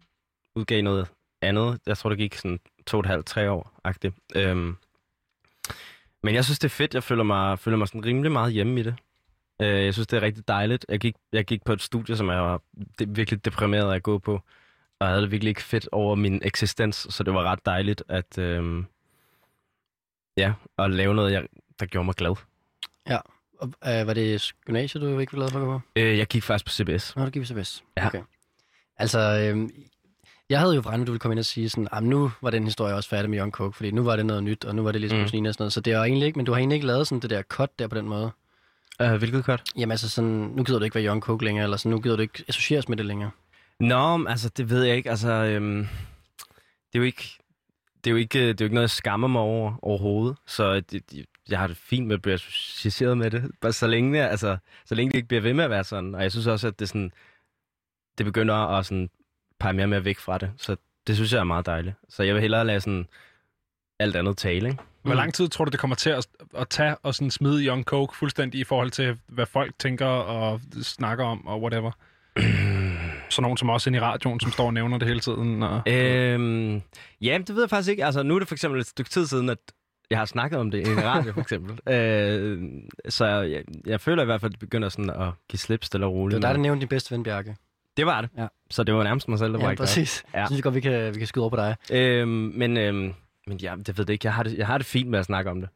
udgav 0.56 0.82
noget 0.82 1.08
andet. 1.42 1.80
Jeg 1.86 1.98
tror, 1.98 2.10
det 2.10 2.18
gik 2.18 2.36
sådan 2.36 2.60
to 2.88 2.98
og 2.98 3.00
et 3.00 3.06
halvt, 3.06 3.26
tre 3.26 3.52
år 3.52 3.72
agtigt. 3.84 4.16
Øhm, 4.36 4.76
men 6.24 6.36
jeg 6.36 6.46
synes, 6.46 6.60
det 6.60 6.66
er 6.68 6.70
fedt. 6.70 6.94
Jeg 6.94 7.04
føler 7.04 7.24
mig, 7.24 7.60
føler 7.60 7.78
mig 7.78 7.88
sådan 7.88 8.06
rimelig 8.06 8.32
meget 8.32 8.54
hjemme 8.54 8.80
i 8.80 8.84
det. 8.84 8.96
Øh, 9.62 9.86
jeg 9.86 9.94
synes, 9.94 10.08
det 10.08 10.18
er 10.18 10.22
rigtig 10.22 10.48
dejligt. 10.48 10.86
Jeg 10.90 11.00
gik, 11.00 11.16
jeg 11.34 11.46
gik 11.46 11.64
på 11.64 11.74
et 11.74 11.82
studie, 11.82 12.18
som 12.18 12.30
jeg 12.30 12.42
var 12.42 12.62
det, 13.00 13.16
virkelig 13.18 13.46
deprimeret 13.46 13.92
af 13.92 13.96
at 13.96 14.04
gå 14.04 14.18
på. 14.18 14.34
Og 15.00 15.08
jeg 15.08 15.08
havde 15.08 15.22
det 15.22 15.32
virkelig 15.32 15.50
ikke 15.50 15.62
fedt 15.64 15.90
over 15.92 16.16
min 16.16 16.42
eksistens, 16.44 17.08
så 17.10 17.24
det 17.24 17.34
var 17.34 17.44
ret 17.44 17.66
dejligt 17.66 18.04
at, 18.10 18.38
øhm, 18.38 18.86
ja, 20.38 20.54
at 20.78 20.92
lave 20.92 21.14
noget, 21.14 21.32
jeg, 21.32 21.44
der 21.80 21.86
gjorde 21.86 22.06
mig 22.06 22.16
glad. 22.16 22.36
Og, 23.60 23.68
øh, 23.68 24.08
var 24.08 24.14
det 24.14 24.54
gymnasiet, 24.66 25.02
du 25.02 25.20
ikke 25.20 25.32
ville 25.32 25.42
lade 25.42 25.52
for 25.52 25.60
at 25.76 25.82
på? 25.82 25.82
Øh, 25.96 26.18
jeg 26.18 26.28
gik 26.28 26.44
faktisk 26.44 26.66
på 26.66 26.72
CBS. 26.72 27.16
Nå, 27.16 27.26
det 27.26 27.34
gik 27.34 27.46
så 27.46 27.54
bedst. 27.54 27.84
Ja. 27.98 28.08
Okay. 28.08 28.22
Altså, 28.98 29.20
øh, 29.20 29.70
jeg 30.50 30.60
havde 30.60 30.76
jo 30.76 30.82
regnet, 30.82 31.04
at 31.04 31.08
du 31.08 31.12
ville 31.12 31.20
komme 31.20 31.34
ind 31.34 31.40
og 31.40 31.46
sige 31.46 31.70
sådan, 31.70 31.88
"Jamen, 31.94 32.10
nu 32.10 32.32
var 32.42 32.50
den 32.50 32.64
historie 32.64 32.96
også 32.96 33.10
færdig 33.10 33.30
med 33.30 33.40
Young 33.40 33.52
Coke, 33.52 33.76
fordi 33.76 33.92
nu 33.92 34.04
var 34.04 34.16
det 34.16 34.26
noget 34.26 34.44
nyt, 34.44 34.66
og 34.66 34.76
nu 34.76 34.84
var 34.84 34.92
det 34.92 35.02
ligesom 35.02 35.18
Mm. 35.20 35.24
og 35.24 35.30
sådan 35.30 35.54
noget. 35.60 35.74
Så 35.74 35.82
det 35.82 35.94
er 35.94 35.98
jo 35.98 36.04
egentlig 36.04 36.26
ikke, 36.28 36.38
men 36.40 36.46
du 36.46 36.52
har 36.52 36.60
egentlig 36.60 36.76
ikke 36.76 36.88
lavet 36.88 37.08
sådan 37.08 37.22
det 37.22 37.30
der 37.30 37.42
cut 37.42 37.80
der 37.80 37.88
på 37.88 37.96
den 37.96 38.06
måde. 38.08 38.32
Øh, 39.02 39.14
hvilket 39.16 39.46
godt? 39.46 39.64
Jamen 39.78 39.92
altså 39.92 40.10
sådan, 40.10 40.30
nu 40.30 40.64
gider 40.64 40.80
du 40.80 40.86
ikke 40.86 40.96
være 40.96 41.06
Young 41.06 41.22
Coke 41.22 41.46
længere, 41.46 41.64
eller 41.64 41.78
sådan, 41.78 41.90
nu 41.90 42.00
gider 42.00 42.16
du 42.16 42.22
ikke 42.22 42.44
associeres 42.48 42.90
med 42.90 42.98
det 42.98 43.06
længere. 43.06 43.32
Nå, 43.80 44.26
altså, 44.28 44.50
det 44.50 44.70
ved 44.70 44.84
jeg 44.84 44.98
ikke. 44.98 45.10
Altså, 45.10 45.32
øhm, 45.32 45.78
det 45.78 46.96
er 46.96 47.00
jo 47.00 47.04
ikke... 47.04 47.38
Det 48.04 48.10
er 48.10 48.12
jo 48.12 48.18
ikke, 48.18 48.40
det 48.40 48.50
er 48.50 48.56
jo 48.62 48.66
ikke 48.66 48.74
noget, 48.76 48.84
jeg 48.84 48.90
skammer 48.90 49.28
mig 49.28 49.42
over 49.42 49.74
overhovedet. 49.82 50.38
Så 50.46 50.76
det, 50.76 51.12
det, 51.12 51.26
jeg 51.50 51.60
har 51.60 51.68
det 51.68 51.78
fint 51.78 52.08
med 52.08 52.16
at 52.16 52.22
blive 52.22 52.34
associeret 52.34 53.18
med 53.18 53.32
det. 53.32 53.52
Bare 53.62 53.72
så 53.74 53.88
længe, 53.88 54.18
jeg- 54.20 54.30
altså, 54.32 54.58
så 54.86 54.96
længe 54.96 55.12
det 55.12 55.16
ikke 55.18 55.28
bliver 55.28 55.42
ved 55.42 55.54
med 55.54 55.64
at 55.64 55.70
være 55.70 55.84
sådan. 55.84 56.16
Og 56.16 56.22
jeg 56.24 56.32
synes 56.32 56.48
også, 56.48 56.68
at 56.68 56.80
det, 56.80 56.88
sådan, 56.90 57.12
det 58.18 58.26
begynder 58.26 58.56
at 58.56 58.86
sådan, 58.86 59.10
pege 59.60 59.74
mere 59.74 59.86
og 59.86 59.90
mere 59.90 60.06
væk 60.06 60.20
fra 60.20 60.38
det. 60.38 60.52
Så 60.58 60.76
det 61.08 61.16
synes 61.16 61.34
jeg 61.34 61.40
er 61.40 61.44
meget 61.44 61.66
dejligt. 61.66 61.96
Så 62.10 62.24
jeg 62.24 62.34
vil 62.34 62.42
hellere 62.42 62.66
lade 62.66 62.80
sådan, 62.82 63.08
alt 64.00 64.16
andet 64.16 64.38
tale, 64.38 64.70
ikke? 64.70 64.84
Hvor 65.02 65.12
Mm. 65.14 65.18
lang 65.18 65.34
tid 65.34 65.48
tror 65.48 65.66
du, 65.66 65.72
det 65.72 65.80
kommer 65.80 65.96
til 65.96 66.10
at, 66.10 66.28
at 66.58 66.70
tage 66.70 66.96
og 66.98 67.16
sådan 67.16 67.32
smide 67.32 67.66
Young 67.66 67.84
Coke 67.84 68.16
fuldstændig 68.18 68.60
i 68.62 68.64
forhold 68.64 68.92
til, 68.92 69.18
hvad 69.28 69.46
folk 69.46 69.74
tænker 69.80 70.06
og 70.06 70.62
snakker 70.82 71.26
om 71.26 71.48
og 71.48 71.62
whatever? 71.62 71.92
Så 73.34 73.42
nogen 73.42 73.58
som 73.58 73.70
også 73.70 73.90
ind 73.90 73.96
i 73.96 74.00
radioen, 74.00 74.40
som 74.40 74.52
står 74.52 74.66
og 74.66 74.74
nævner 74.74 74.98
det 74.98 75.08
hele 75.08 75.20
tiden. 75.20 75.64
Og... 75.64 75.82
Øhm, 75.88 76.82
ja, 77.22 77.38
det 77.48 77.56
ved 77.56 77.62
jeg 77.64 77.70
faktisk 77.70 77.90
ikke. 77.90 78.06
Altså, 78.06 78.24
nu 78.24 78.36
er 78.36 78.40
det 78.40 78.48
for 78.48 78.56
eksempel 78.56 78.80
et 78.82 78.88
stykke 78.88 79.10
tid 79.10 79.28
siden, 79.28 79.50
at 79.50 79.58
jeg 80.10 80.18
har 80.18 80.26
snakket 80.26 80.60
om 80.60 80.72
det 80.72 80.88
i 80.88 80.92
en 80.92 81.04
radio, 81.04 81.34
for 81.34 81.42
eksempel. 81.42 81.80
øh, 81.94 82.62
så 83.10 83.26
jeg, 83.26 83.64
jeg 83.86 84.02
føler 84.02 84.22
i 84.22 84.26
hvert 84.26 84.42
fald, 84.42 84.50
at 84.50 84.54
det 84.54 84.60
begynder 84.60 84.90
sådan 84.90 85.10
at 85.10 85.30
give 85.50 85.60
slip 85.60 85.84
stille 85.84 86.06
og 86.06 86.12
Det 86.12 86.18
roligt. 86.20 86.42
var 86.44 86.48
dig, 86.50 86.56
der 86.56 86.62
nævnte 86.62 86.80
din 86.82 86.88
bedste 86.88 87.12
ven, 87.16 87.24
Bjarke. 87.24 87.56
det 87.98 88.06
var 88.06 88.22
det. 88.22 88.30
Ja. 88.38 88.48
Så 88.70 88.84
det 88.84 88.94
var 88.96 89.04
nærmest 89.04 89.28
mig 89.28 89.40
selv, 89.40 89.54
der 89.54 89.60
var 89.60 89.66
Ja, 89.66 89.70
der. 89.72 89.76
præcis. 89.78 90.24
Ja. 90.34 90.40
Jeg 90.40 90.48
synes 90.48 90.62
godt, 90.62 90.76
vi 90.76 90.80
kan, 90.80 91.14
vi 91.14 91.18
kan 91.20 91.28
skyde 91.28 91.44
over 91.44 91.50
på 91.50 91.56
dig. 91.56 91.76
Øhm, 91.92 92.28
men, 92.56 92.78
øhm, 92.78 93.14
men 93.48 93.58
ja, 93.58 93.76
det 93.86 93.98
ved 93.98 94.06
jeg 94.08 94.14
ikke. 94.14 94.26
Jeg 94.26 94.34
har 94.34 94.44
det, 94.44 94.58
jeg 94.58 94.68
har 94.68 94.78
det 94.78 94.88
fint 94.88 95.10
med 95.10 95.20
at 95.20 95.26
snakke 95.26 95.52
om 95.52 95.62
det. 95.62 95.70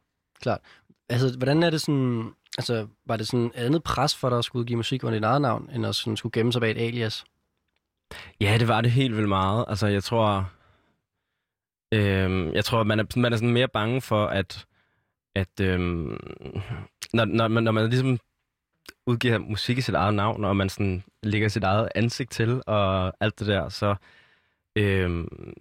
Altså, 1.10 1.34
hvordan 1.38 1.64
er 1.64 1.70
det 1.70 1.82
sådan... 1.82 2.30
Altså, 2.58 2.88
var 3.06 3.18
det 3.18 3.28
sådan 3.28 3.46
et 3.46 3.52
andet 3.56 3.84
pres 3.84 4.16
for 4.16 4.30
dig 4.30 4.38
at 4.38 4.46
skulle 4.46 4.62
udgive 4.62 4.78
musik 4.78 5.04
under 5.04 5.20
dit 5.20 5.24
eget 5.26 5.42
navn, 5.42 5.70
end 5.76 5.86
at 5.86 5.96
sådan 5.96 6.18
skulle 6.18 6.32
gemme 6.34 6.52
sig 6.54 6.62
bag 6.62 6.72
et 6.72 6.78
alias? 6.78 7.26
Ja, 8.42 8.58
det 8.60 8.68
var 8.68 8.82
det 8.82 8.92
helt 8.92 9.16
vildt 9.16 9.30
meget. 9.30 9.66
Altså, 9.68 9.88
jeg 9.88 10.04
tror... 10.04 10.52
Øhm, 11.94 12.54
jeg 12.54 12.66
tror, 12.66 12.84
man 12.84 13.00
er, 13.00 13.20
man 13.20 13.34
er 13.34 13.38
sådan 13.38 13.54
mere 13.54 13.68
bange 13.68 14.02
for, 14.02 14.26
at... 14.26 14.66
at 15.36 15.60
øhm, 15.62 16.18
når, 17.14 17.26
når, 17.26 17.48
man, 17.48 17.64
når 17.64 17.72
man 17.72 17.90
ligesom 17.90 18.20
udgiver 19.06 19.38
musik 19.38 19.78
i 19.78 19.82
sit 19.82 19.96
eget 19.96 20.14
navn, 20.14 20.46
og 20.46 20.56
man 20.56 20.70
sådan 20.70 21.04
lægger 21.24 21.48
sit 21.48 21.64
eget 21.64 21.90
ansigt 21.96 22.32
til, 22.32 22.62
og 22.68 23.14
alt 23.20 23.40
det 23.40 23.48
der, 23.48 23.70
så... 23.70 23.96
Øhm, 24.76 25.54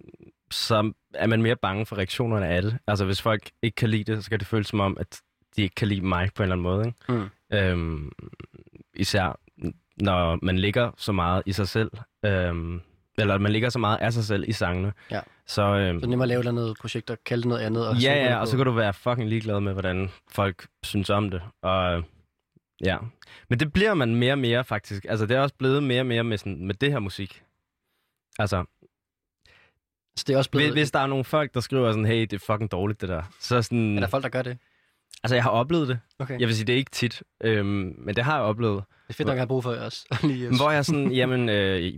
så 0.51 0.91
er 1.13 1.27
man 1.27 1.41
mere 1.41 1.55
bange 1.55 1.85
for 1.85 1.95
reaktionerne 1.95 2.47
af 2.47 2.61
det. 2.61 2.77
Altså, 2.87 3.05
hvis 3.05 3.21
folk 3.21 3.49
ikke 3.61 3.75
kan 3.75 3.89
lide 3.89 4.13
det, 4.13 4.23
så 4.23 4.29
kan 4.29 4.39
det 4.39 4.47
føles 4.47 4.67
som 4.67 4.79
om, 4.79 4.97
at 4.99 5.21
de 5.55 5.61
ikke 5.61 5.75
kan 5.75 5.87
lide 5.87 6.01
mig 6.01 6.29
på 6.35 6.43
en 6.43 6.45
eller 6.45 6.55
anden 6.55 6.63
måde. 6.63 6.87
Ikke? 6.87 7.13
Mm. 7.13 7.29
Øhm, 7.57 8.11
især 8.93 9.39
når 10.01 10.39
man 10.41 10.59
ligger 10.59 10.91
så 10.97 11.11
meget 11.11 11.43
i 11.45 11.51
sig 11.51 11.67
selv, 11.67 11.91
øhm, 12.27 12.81
eller 13.17 13.37
man 13.37 13.51
ligger 13.51 13.69
så 13.69 13.79
meget 13.79 13.97
af 13.97 14.13
sig 14.13 14.23
selv 14.23 14.49
i 14.49 14.51
sangene. 14.51 14.93
Ja. 15.11 15.21
Så, 15.47 15.61
øhm, 15.61 15.99
Så 15.99 16.05
er 16.05 16.09
nemmere 16.09 16.23
at 16.25 16.27
lave 16.27 16.39
et 16.39 16.47
eller 16.47 16.61
andet 16.61 16.77
projekt 16.81 17.09
og 17.09 17.17
kalde 17.25 17.41
det 17.41 17.49
noget 17.49 17.61
andet. 17.61 17.87
Og 17.87 17.95
ja, 17.95 18.23
ja, 18.29 18.35
på. 18.35 18.41
og 18.41 18.47
så 18.47 18.57
kan 18.57 18.65
du 18.65 18.71
være 18.71 18.93
fucking 18.93 19.29
ligeglad 19.29 19.59
med, 19.59 19.73
hvordan 19.73 20.09
folk 20.31 20.67
synes 20.83 21.09
om 21.09 21.29
det. 21.29 21.41
Og 21.61 22.03
ja, 22.83 22.97
men 23.49 23.59
det 23.59 23.73
bliver 23.73 23.93
man 23.93 24.15
mere 24.15 24.33
og 24.33 24.39
mere 24.39 24.63
faktisk. 24.63 25.05
Altså, 25.09 25.25
det 25.25 25.37
er 25.37 25.41
også 25.41 25.55
blevet 25.55 25.83
mere 25.83 26.01
og 26.01 26.05
mere 26.05 26.23
med, 26.23 26.37
sådan, 26.37 26.65
med 26.65 26.75
det 26.75 26.91
her 26.91 26.99
musik. 26.99 27.43
Altså, 28.39 28.65
Så 30.17 30.23
det 30.27 30.33
er 30.33 30.37
også 30.37 30.49
blevet... 30.51 30.67
hvis, 30.71 30.73
hvis 30.81 30.91
der 30.91 30.99
er 30.99 31.07
nogle 31.07 31.23
folk, 31.23 31.53
der 31.53 31.59
skriver 31.59 31.91
sådan, 31.91 32.05
hey, 32.05 32.21
det 32.21 32.33
er 32.33 32.39
fucking 32.39 32.71
dårligt 32.71 33.01
det 33.01 33.09
der. 33.09 33.23
Så 33.39 33.61
sådan, 33.61 33.95
Er 33.95 33.99
der 33.99 34.07
folk, 34.07 34.23
der 34.23 34.29
gør 34.29 34.41
det? 34.41 34.57
Altså, 35.23 35.35
jeg 35.35 35.43
har 35.43 35.49
oplevet 35.49 35.87
det. 35.87 35.99
Okay. 36.19 36.39
Jeg 36.39 36.47
vil 36.47 36.55
sige, 36.55 36.65
det 36.67 36.73
er 36.73 36.77
ikke 36.77 36.91
tit, 36.91 37.23
øhm, 37.43 37.95
men 37.97 38.15
det 38.15 38.23
har 38.23 38.35
jeg 38.35 38.43
oplevet. 38.43 38.83
Det 39.07 39.13
er 39.13 39.13
fedt 39.13 39.29
at 39.29 39.37
have 39.37 39.47
brug 39.47 39.63
for 39.63 39.71
os. 39.71 40.05
Lige, 40.23 40.49
Men 40.49 40.57
Hvor 40.57 40.71
jeg 40.71 40.85
sådan, 40.85 41.11
jamen, 41.11 41.49
øh, 41.49 41.93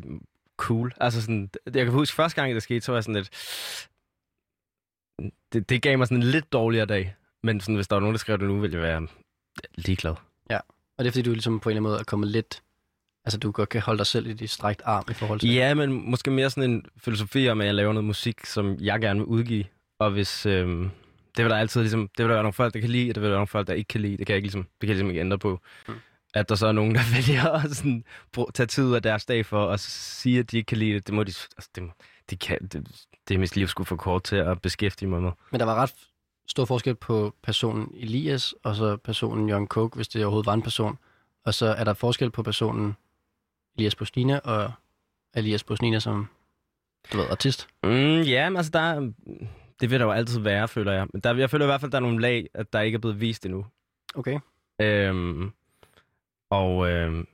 cool. 0.58 0.94
Altså 0.98 1.22
sådan, 1.22 1.50
jeg 1.66 1.86
kan 1.86 1.94
huske, 1.94 2.16
første 2.16 2.42
gang 2.42 2.54
det 2.54 2.64
skete, 2.64 2.82
så 2.82 2.92
var 2.92 2.98
jeg 2.98 3.04
sådan 3.04 3.16
lidt... 3.16 3.30
Det, 5.54 5.70
det 5.70 5.82
gav 5.82 5.98
mig 5.98 6.08
sådan 6.08 6.24
en 6.24 6.30
lidt 6.30 6.54
dårligere 6.54 6.86
dag. 6.86 7.16
Men 7.44 7.62
sådan, 7.62 7.76
hvis 7.76 7.88
der 7.88 7.96
var 7.96 8.00
nogen, 8.00 8.14
der 8.14 8.20
skrev 8.20 8.38
det 8.38 8.48
nu, 8.48 8.60
ville 8.60 8.78
jeg 8.78 8.84
være 8.84 9.08
ligeglad. 9.76 10.16
Og 11.00 11.06
det 11.06 11.10
er 11.10 11.12
fordi, 11.12 11.22
du 11.22 11.32
ligesom 11.32 11.60
på 11.60 11.70
en 11.70 11.72
eller 11.72 11.80
anden 11.80 11.90
måde 11.92 12.00
er 12.00 12.04
kommet 12.04 12.30
lidt... 12.30 12.64
Altså, 13.26 13.40
du 13.40 13.52
godt 13.52 13.70
kan 13.70 13.82
holde 13.82 13.98
dig 13.98 14.08
selv 14.08 14.28
i 14.28 14.34
dit 14.34 14.50
strækt 14.50 14.82
arm 14.86 15.04
i 15.10 15.14
forhold 15.14 15.40
til... 15.40 15.54
Ja, 15.54 15.74
men 15.74 16.10
måske 16.12 16.32
mere 16.32 16.50
sådan 16.50 16.72
en 16.72 16.86
filosofi 16.98 17.50
om, 17.50 17.62
at 17.62 17.68
jeg 17.68 17.76
laver 17.76 17.94
noget 17.94 18.06
musik, 18.06 18.46
som 18.46 18.78
jeg 18.80 19.02
gerne 19.02 19.20
vil 19.20 19.26
udgive. 19.26 19.66
Og 20.00 20.12
hvis... 20.12 20.46
Øhm, 20.46 20.92
det 21.40 21.46
vil 21.46 21.52
der 21.52 21.58
altid 21.58 21.82
ligesom... 21.82 22.10
Det 22.18 22.24
vil 22.24 22.30
der 22.30 22.36
være 22.36 22.44
nogle 22.44 22.54
folk, 22.54 22.74
der 22.74 22.80
kan 22.80 22.90
lide, 22.90 23.12
og 23.12 23.16
det 23.16 23.22
vil 23.22 23.28
der 23.28 23.32
være 23.32 23.38
nogle 23.38 23.48
folk, 23.48 23.68
der 23.68 23.74
ikke 23.74 23.88
kan 23.88 24.02
lide. 24.02 24.18
Det 24.18 24.26
kan 24.28 24.34
jeg 24.34 24.38
ikke 24.38 24.46
ligesom, 24.46 24.64
det 24.64 24.80
kan 24.82 24.90
jeg 24.90 24.96
ligesom 24.96 25.10
ikke 25.10 25.20
ændre 25.20 25.40
på. 25.40 25.60
Mm. 25.88 25.94
At 26.34 26.50
der 26.50 26.56
så 26.56 26.68
er 26.68 26.72
nogen, 26.72 26.96
der 26.96 27.02
vælger 27.16 27.50
at 27.50 27.76
sådan, 27.76 28.04
brug, 28.32 28.50
tage 28.54 28.68
tid 28.68 28.84
ud 28.84 28.96
af 28.96 29.02
deres 29.02 29.26
dag 29.26 29.46
for 29.46 29.70
at 29.70 29.80
sige, 29.80 30.40
at 30.40 30.52
de 30.52 30.58
ikke 30.58 30.68
kan 30.68 30.78
lide 30.78 30.94
det. 30.94 31.08
Det 31.08 31.14
må 31.16 31.24
de... 31.24 31.34
Altså, 31.58 31.70
det, 31.76 31.84
de 32.30 32.38
kan, 32.38 32.58
det, 32.62 33.06
det 33.28 33.36
er 33.36 33.40
mit 33.40 33.56
liv 33.56 33.68
skulle 33.68 33.88
for 33.88 33.96
kort 33.96 34.24
til 34.24 34.36
at 34.36 34.62
beskæftige 34.62 35.10
mig 35.10 35.22
med. 35.22 35.32
Men 35.52 35.60
der 35.60 35.66
var 35.66 35.76
ret 35.76 35.94
stor 36.48 36.66
forskel 36.66 36.96
på 36.96 37.36
personen 37.44 37.92
Elias, 37.98 38.54
og 38.64 38.76
så 38.76 38.98
personen 38.98 39.50
Young 39.50 39.68
Coke, 39.68 39.96
hvis 39.96 40.08
det 40.08 40.26
overhovedet 40.26 40.46
var 40.46 40.54
en 40.54 40.62
person. 40.62 40.98
Og 41.46 41.54
så 41.54 41.66
er 41.66 41.84
der 41.84 41.94
forskel 41.94 42.32
på 42.32 42.44
personen 42.44 42.96
Elias 43.78 43.96
Bosnina 43.96 44.40
og 44.44 44.72
Elias 45.36 45.64
Bosnina 45.64 46.00
som, 46.00 46.28
du 47.14 47.18
ved, 47.18 47.26
artist. 47.30 47.68
Mm, 47.84 48.22
ja, 48.22 48.50
men 48.50 48.58
altså, 48.58 48.72
der 48.72 48.80
er, 48.80 49.12
det 49.82 49.90
vil 49.90 50.00
der 50.00 50.06
jo 50.06 50.12
altid 50.12 50.40
være, 50.40 50.68
føler 50.68 50.92
jeg. 50.92 51.08
Men 51.14 51.22
der, 51.22 51.36
jeg 51.36 51.50
føler 51.50 51.66
i 51.66 51.68
hvert 51.68 51.82
fald, 51.82 51.92
der 51.92 51.98
er 51.98 52.02
nogle 52.02 52.22
lag, 52.22 52.48
at 52.54 52.74
der 52.74 52.82
ikke 52.82 52.96
er 52.96 53.00
blevet 53.00 53.22
vist 53.22 53.46
endnu. 53.46 53.66
Okay. 54.16 54.40
Øhm, 54.82 55.52
og 56.50 56.90
øhm, 56.90 57.28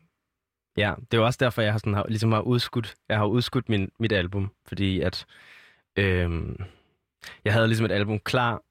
ja, 0.77 0.93
det 0.97 1.17
er 1.17 1.21
jo 1.21 1.25
også 1.25 1.37
derfor, 1.41 1.61
jeg 1.61 1.71
har, 1.71 1.79
sådan, 1.79 1.93
har, 1.93 2.05
ligesom 2.07 2.31
har 2.31 2.41
udskudt, 2.41 2.95
jeg 3.09 3.17
har 3.17 3.25
udskudt 3.25 3.69
min, 3.69 3.91
mit 3.99 4.11
album, 4.11 4.51
fordi 4.67 5.01
at 5.01 5.25
øhm, 5.95 6.57
jeg 7.45 7.53
havde 7.53 7.67
ligesom 7.67 7.85
et 7.85 7.91
album 7.91 8.19
klar, 8.19 8.61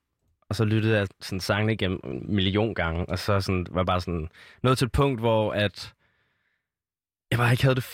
og 0.48 0.56
så 0.56 0.64
lyttede 0.64 0.98
jeg 0.98 1.08
sådan 1.20 1.40
sangene 1.40 1.72
igennem 1.72 2.00
en 2.04 2.34
million 2.34 2.74
gange, 2.74 3.06
og 3.08 3.18
så 3.18 3.40
sådan, 3.40 3.66
var 3.70 3.84
bare 3.84 4.00
sådan 4.00 4.28
nået 4.62 4.78
til 4.78 4.86
et 4.86 4.92
punkt, 4.92 5.20
hvor 5.20 5.52
at 5.52 5.94
jeg 7.30 7.38
bare 7.38 7.50
ikke 7.50 7.62
havde 7.62 7.76
det 7.76 7.86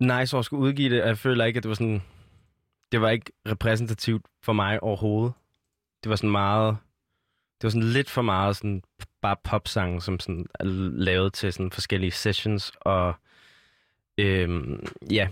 nice 0.00 0.34
over 0.34 0.38
at 0.38 0.44
skulle 0.44 0.62
udgive 0.62 0.94
det, 0.94 1.02
og 1.02 1.08
jeg 1.08 1.18
føler 1.18 1.44
ikke, 1.44 1.56
at 1.56 1.62
det 1.62 1.68
var 1.68 1.74
sådan, 1.74 2.02
det 2.92 3.00
var 3.00 3.10
ikke 3.10 3.32
repræsentativt 3.48 4.26
for 4.42 4.52
mig 4.52 4.82
overhovedet. 4.82 5.32
Det 6.04 6.10
var 6.10 6.16
sådan 6.16 6.30
meget, 6.30 6.76
det 7.60 7.64
var 7.64 7.70
sådan 7.70 7.88
lidt 7.88 8.10
for 8.10 8.22
meget 8.22 8.56
sådan 8.56 8.82
bare 9.22 9.36
popsange, 9.44 10.02
som 10.02 10.20
sådan 10.20 10.46
er 10.54 10.64
lavet 10.94 11.32
til 11.32 11.52
sådan 11.52 11.70
forskellige 11.70 12.10
sessions, 12.10 12.72
og 12.80 13.14
øhm, 14.18 14.86
ja, 15.10 15.28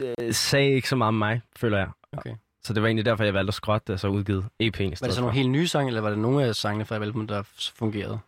det 0.00 0.36
sagde 0.36 0.70
ikke 0.70 0.88
så 0.88 0.96
meget 0.96 1.08
om 1.08 1.14
mig, 1.14 1.40
føler 1.56 1.78
jeg. 1.78 1.88
Okay. 2.12 2.34
Så 2.62 2.74
det 2.74 2.82
var 2.82 2.88
egentlig 2.88 3.04
derfor, 3.04 3.24
jeg 3.24 3.34
valgte 3.34 3.50
at 3.50 3.54
skrotte 3.54 3.84
det, 3.86 3.92
og 3.92 4.00
så 4.00 4.08
udgivet 4.08 4.44
EP'en 4.44 4.82
i 4.82 4.94
Var 5.00 5.06
det 5.06 5.14
så 5.14 5.20
nogle 5.20 5.34
helt 5.34 5.50
nye 5.50 5.68
sange, 5.68 5.88
eller 5.88 6.00
var 6.00 6.10
det 6.10 6.18
nogle 6.18 6.44
af 6.44 6.54
sangene 6.54 6.84
fra 6.84 6.94
albumet, 6.94 7.28
der 7.28 7.42
fungerede? 7.76 8.18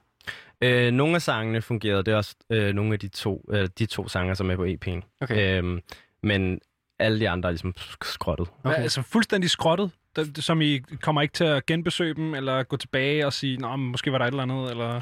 Øh, 0.61 0.93
nogle 0.93 1.15
af 1.15 1.23
sangene 1.23 1.63
fungerede, 1.63 2.03
det 2.03 2.13
er 2.13 2.17
også 2.17 2.37
øh, 2.51 2.75
nogle 2.75 2.93
af 2.93 2.99
de 2.99 3.09
to, 3.09 3.45
øh, 3.51 3.69
de 3.79 3.87
to 3.87 4.09
sanger, 4.09 4.35
som 4.35 4.51
er 4.51 4.57
på 4.57 4.65
EP'en. 4.65 5.19
Okay. 5.21 5.59
Øhm, 5.59 5.81
men 6.23 6.61
alle 7.00 7.21
de 7.21 7.28
andre 7.28 7.49
er 7.49 7.50
ligesom 7.50 7.75
sk- 7.78 8.12
skrottet. 8.12 8.49
Okay. 8.49 8.71
Okay. 8.71 8.83
Altså 8.83 9.02
fuldstændig 9.02 9.50
skrottet. 9.50 9.90
Som 10.35 10.61
I 10.61 10.78
kommer 10.78 11.23
ikke 11.23 11.33
til 11.33 11.45
at 11.45 11.66
genbesøge 11.66 12.14
dem, 12.14 12.35
eller 12.35 12.62
gå 12.62 12.76
tilbage 12.76 13.26
og 13.26 13.33
sige, 13.33 13.57
Nå, 13.57 13.76
men 13.76 13.90
måske 13.90 14.12
var 14.12 14.19
der 14.19 14.25
et 14.25 14.30
eller 14.30 14.42
andet, 14.42 14.71
eller... 14.71 15.00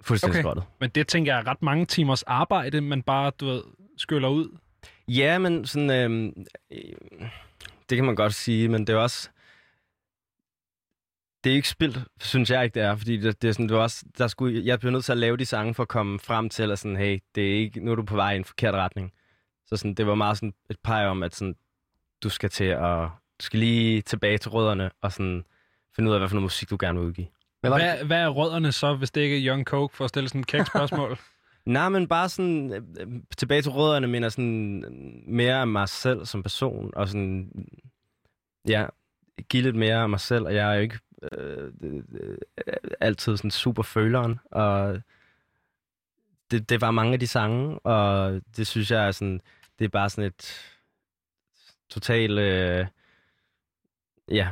Fuldstændig 0.00 0.34
Okay. 0.34 0.42
skrottet. 0.42 0.64
Men 0.80 0.90
det 0.90 1.08
tænker 1.08 1.32
jeg 1.32 1.40
er 1.40 1.46
ret 1.46 1.62
mange 1.62 1.86
timers 1.86 2.22
arbejde, 2.22 2.80
man 2.80 3.02
bare, 3.02 3.32
du 3.40 3.46
ved, 3.46 3.62
skyller 3.96 4.28
ud. 4.28 4.58
Ja, 5.08 5.38
men 5.38 5.66
sådan... 5.66 5.90
Øhm, 5.90 6.44
øh, 6.70 6.78
det 7.90 7.96
kan 7.96 8.04
man 8.04 8.14
godt 8.16 8.34
sige, 8.34 8.68
men 8.68 8.86
det 8.86 8.92
er 8.92 8.96
også... 8.96 9.30
Det 11.44 11.50
er 11.50 11.54
ikke 11.54 11.68
spildt, 11.68 11.98
synes 12.20 12.50
jeg 12.50 12.64
ikke, 12.64 12.74
det 12.74 12.82
er. 12.82 12.96
Fordi 12.96 13.16
det, 13.16 13.42
det 13.42 13.48
er 13.48 13.52
sådan, 13.52 13.68
det 13.68 13.74
er 13.74 13.78
også, 13.78 14.04
der 14.18 14.26
skulle, 14.26 14.64
jeg 14.64 14.78
bliver 14.78 14.92
nødt 14.92 15.04
til 15.04 15.12
at 15.12 15.18
lave 15.18 15.36
de 15.36 15.46
sange 15.46 15.74
for 15.74 15.82
at 15.82 15.88
komme 15.88 16.18
frem 16.18 16.48
til, 16.48 16.70
at 16.70 16.78
sådan, 16.78 16.96
hey, 16.96 17.18
det 17.34 17.50
er 17.50 17.58
ikke, 17.58 17.80
nu 17.80 17.90
er 17.90 17.94
du 17.96 18.02
på 18.02 18.16
vej 18.16 18.32
i 18.32 18.36
en 18.36 18.44
forkert 18.44 18.74
retning. 18.74 19.12
Så 19.66 19.76
sådan, 19.76 19.94
det 19.94 20.06
var 20.06 20.14
meget 20.14 20.36
sådan 20.36 20.54
et 20.70 20.76
pege 20.84 21.08
om, 21.08 21.22
at 21.22 21.34
sådan, 21.34 21.56
du 22.22 22.28
skal 22.28 22.50
til 22.50 22.64
at, 22.64 23.08
du 23.40 23.44
skal 23.44 23.60
lige 23.60 24.02
tilbage 24.02 24.38
til 24.38 24.50
rødderne, 24.50 24.90
og 25.02 25.12
sådan 25.12 25.44
finde 25.96 26.10
ud 26.10 26.14
af, 26.14 26.20
hvad 26.20 26.28
for 26.28 26.34
noget 26.34 26.44
musik, 26.44 26.70
du 26.70 26.76
gerne 26.80 26.98
vil 26.98 27.08
udgive. 27.08 27.26
Hvad 27.60 27.70
var 27.70 27.78
Hvad, 27.78 28.04
hvad 28.04 28.20
er 28.20 28.28
rødderne 28.28 28.72
så, 28.72 28.94
hvis 28.94 29.10
det 29.10 29.20
ikke 29.20 29.36
er 29.36 29.52
Young 29.52 29.64
Coke, 29.64 29.96
for 29.96 30.04
at 30.04 30.08
stille 30.08 30.28
sådan 30.28 30.40
et 30.40 30.46
kægt 30.46 30.66
spørgsmål? 30.66 31.18
Nej, 31.66 31.88
men 31.88 32.08
bare 32.08 32.28
sådan 32.28 32.72
øh, 32.72 33.22
tilbage 33.36 33.62
til 33.62 33.70
rødderne, 33.70 34.06
mener 34.06 34.28
sådan 34.28 34.84
mere 35.26 35.60
af 35.60 35.66
mig 35.66 35.88
selv 35.88 36.26
som 36.26 36.42
person, 36.42 36.90
og 36.96 37.08
sådan, 37.08 37.50
ja, 38.68 38.86
give 39.48 39.62
lidt 39.62 39.76
mere 39.76 39.96
af 39.96 40.08
mig 40.08 40.20
selv, 40.20 40.44
og 40.44 40.54
jeg 40.54 40.70
er 40.70 40.74
jo 40.74 40.80
ikke 40.80 40.98
øh, 41.32 41.72
øh, 41.82 42.02
øh, 42.20 42.36
altid 43.00 43.36
sådan 43.36 43.50
super 43.50 43.82
føleren, 43.82 44.40
og 44.50 45.00
det, 46.54 46.68
det 46.70 46.80
var 46.80 46.90
mange 46.90 47.12
af 47.12 47.20
de 47.20 47.26
sange, 47.26 47.78
og 47.78 48.40
det 48.56 48.66
synes 48.66 48.90
jeg 48.90 49.06
er 49.06 49.10
sådan, 49.12 49.40
det 49.78 49.84
er 49.84 49.88
bare 49.88 50.10
sådan 50.10 50.24
et 50.24 50.60
totalt, 51.88 52.38
øh, 52.38 52.86
ja, 54.30 54.48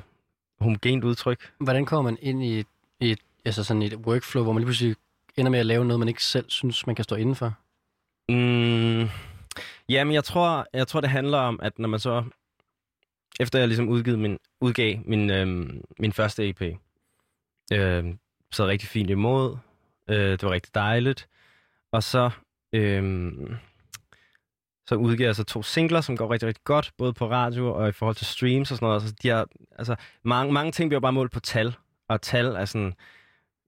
homogent 0.60 1.04
udtryk. 1.04 1.52
Hvordan 1.58 1.86
kommer 1.86 2.10
man 2.10 2.18
ind 2.22 2.42
i 2.42 2.60
et, 2.60 2.66
i 3.00 3.10
et, 3.10 3.18
altså 3.44 3.64
sådan 3.64 3.82
et 3.82 3.94
workflow, 3.94 4.44
hvor 4.44 4.52
man 4.52 4.60
lige 4.60 4.66
pludselig 4.66 4.96
ender 5.36 5.50
med 5.50 5.58
at 5.58 5.66
lave 5.66 5.84
noget, 5.84 5.98
man 5.98 6.08
ikke 6.08 6.24
selv 6.24 6.50
synes, 6.50 6.86
man 6.86 6.94
kan 6.94 7.04
stå 7.04 7.16
indenfor? 7.16 7.54
Mm, 8.28 9.08
jamen, 9.88 10.14
jeg 10.14 10.24
tror, 10.24 10.66
jeg 10.72 10.88
tror, 10.88 11.00
det 11.00 11.10
handler 11.10 11.38
om, 11.38 11.60
at 11.62 11.78
når 11.78 11.88
man 11.88 12.00
så... 12.00 12.24
Efter 13.40 13.58
jeg 13.58 13.68
ligesom 13.68 13.88
udgivet 13.88 14.18
min, 14.18 14.38
udgav 14.60 14.98
min, 15.04 15.30
øhm, 15.30 15.84
min 15.98 16.12
første 16.12 16.48
EP, 16.48 16.62
øh, 17.72 18.14
så 18.52 18.66
rigtig 18.66 18.88
fint 18.88 19.10
imod. 19.10 19.56
Øh, 20.08 20.30
det 20.30 20.42
var 20.42 20.50
rigtig 20.50 20.74
dejligt. 20.74 21.28
Og 21.92 22.02
så, 22.02 22.30
øhm, 22.72 23.54
så 24.86 24.94
udgav 24.94 25.26
jeg 25.26 25.36
så 25.36 25.44
to 25.44 25.62
singler, 25.62 26.00
som 26.00 26.16
går 26.16 26.30
rigtig, 26.32 26.46
rigtig 26.46 26.64
godt, 26.64 26.92
både 26.98 27.12
på 27.12 27.30
radio 27.30 27.74
og 27.74 27.88
i 27.88 27.92
forhold 27.92 28.16
til 28.16 28.26
streams 28.26 28.70
og 28.70 28.76
sådan 28.76 28.86
noget. 28.86 29.00
Altså, 29.02 29.14
de 29.22 29.28
har, 29.28 29.46
altså, 29.78 29.96
mange, 30.24 30.52
mange 30.52 30.72
ting 30.72 30.90
bliver 30.90 31.00
bare 31.00 31.12
målt 31.12 31.32
på 31.32 31.40
tal, 31.40 31.74
og 32.08 32.22
tal 32.22 32.46
er 32.46 32.64
sådan... 32.64 32.94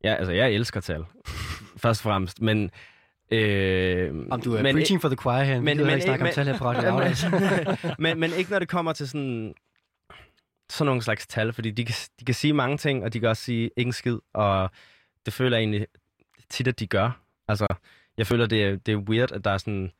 Ja, 0.04 0.14
altså, 0.14 0.32
jeg 0.32 0.50
elsker 0.52 0.80
tal, 0.80 1.04
først 1.82 2.00
og 2.00 2.02
fremmest, 2.10 2.40
men... 2.40 2.70
Øh, 3.30 4.26
Om 4.30 4.40
du 4.42 4.54
er 4.54 4.62
men, 4.62 4.74
preaching 4.74 5.00
for 5.00 5.08
the 5.08 5.16
choir 5.16 5.42
her, 5.42 5.54
men- 5.54 5.64
men, 5.64 5.76
men- 5.86 5.90
ikke 5.94 6.04
snakke 6.04 6.22
om 6.22 6.26
men- 6.26 6.34
tal 6.34 6.46
her 6.46 6.58
på 6.58 6.64
Radio 6.64 6.98
altså. 6.98 7.30
men, 7.98 8.20
men 8.20 8.30
ikke 8.32 8.50
når 8.50 8.58
det 8.58 8.68
kommer 8.68 8.92
til 8.92 9.08
sådan, 9.08 9.54
sådan 10.70 10.86
nogle 10.86 11.02
slags 11.02 11.26
tal, 11.26 11.52
fordi 11.52 11.70
de 11.70 11.84
kan, 11.84 11.94
de 12.20 12.24
kan 12.24 12.34
sige 12.34 12.52
mange 12.52 12.76
ting, 12.78 13.04
og 13.04 13.12
de 13.12 13.20
kan 13.20 13.28
også 13.28 13.42
sige 13.42 13.70
ikke 13.76 13.88
en 13.88 13.92
skid, 13.92 14.18
og 14.34 14.70
det 15.26 15.34
føler 15.34 15.56
jeg 15.56 15.62
egentlig 15.62 15.86
tit, 16.50 16.68
at 16.68 16.78
de 16.80 16.86
gør. 16.86 17.20
Altså, 17.48 17.66
jeg 18.18 18.26
føler, 18.26 18.46
det 18.46 18.64
er, 18.64 18.76
det 18.76 18.92
er 18.92 18.96
weird, 18.96 19.32
at 19.32 19.44
der 19.44 19.50
er 19.50 19.58
sådan, 19.58 19.92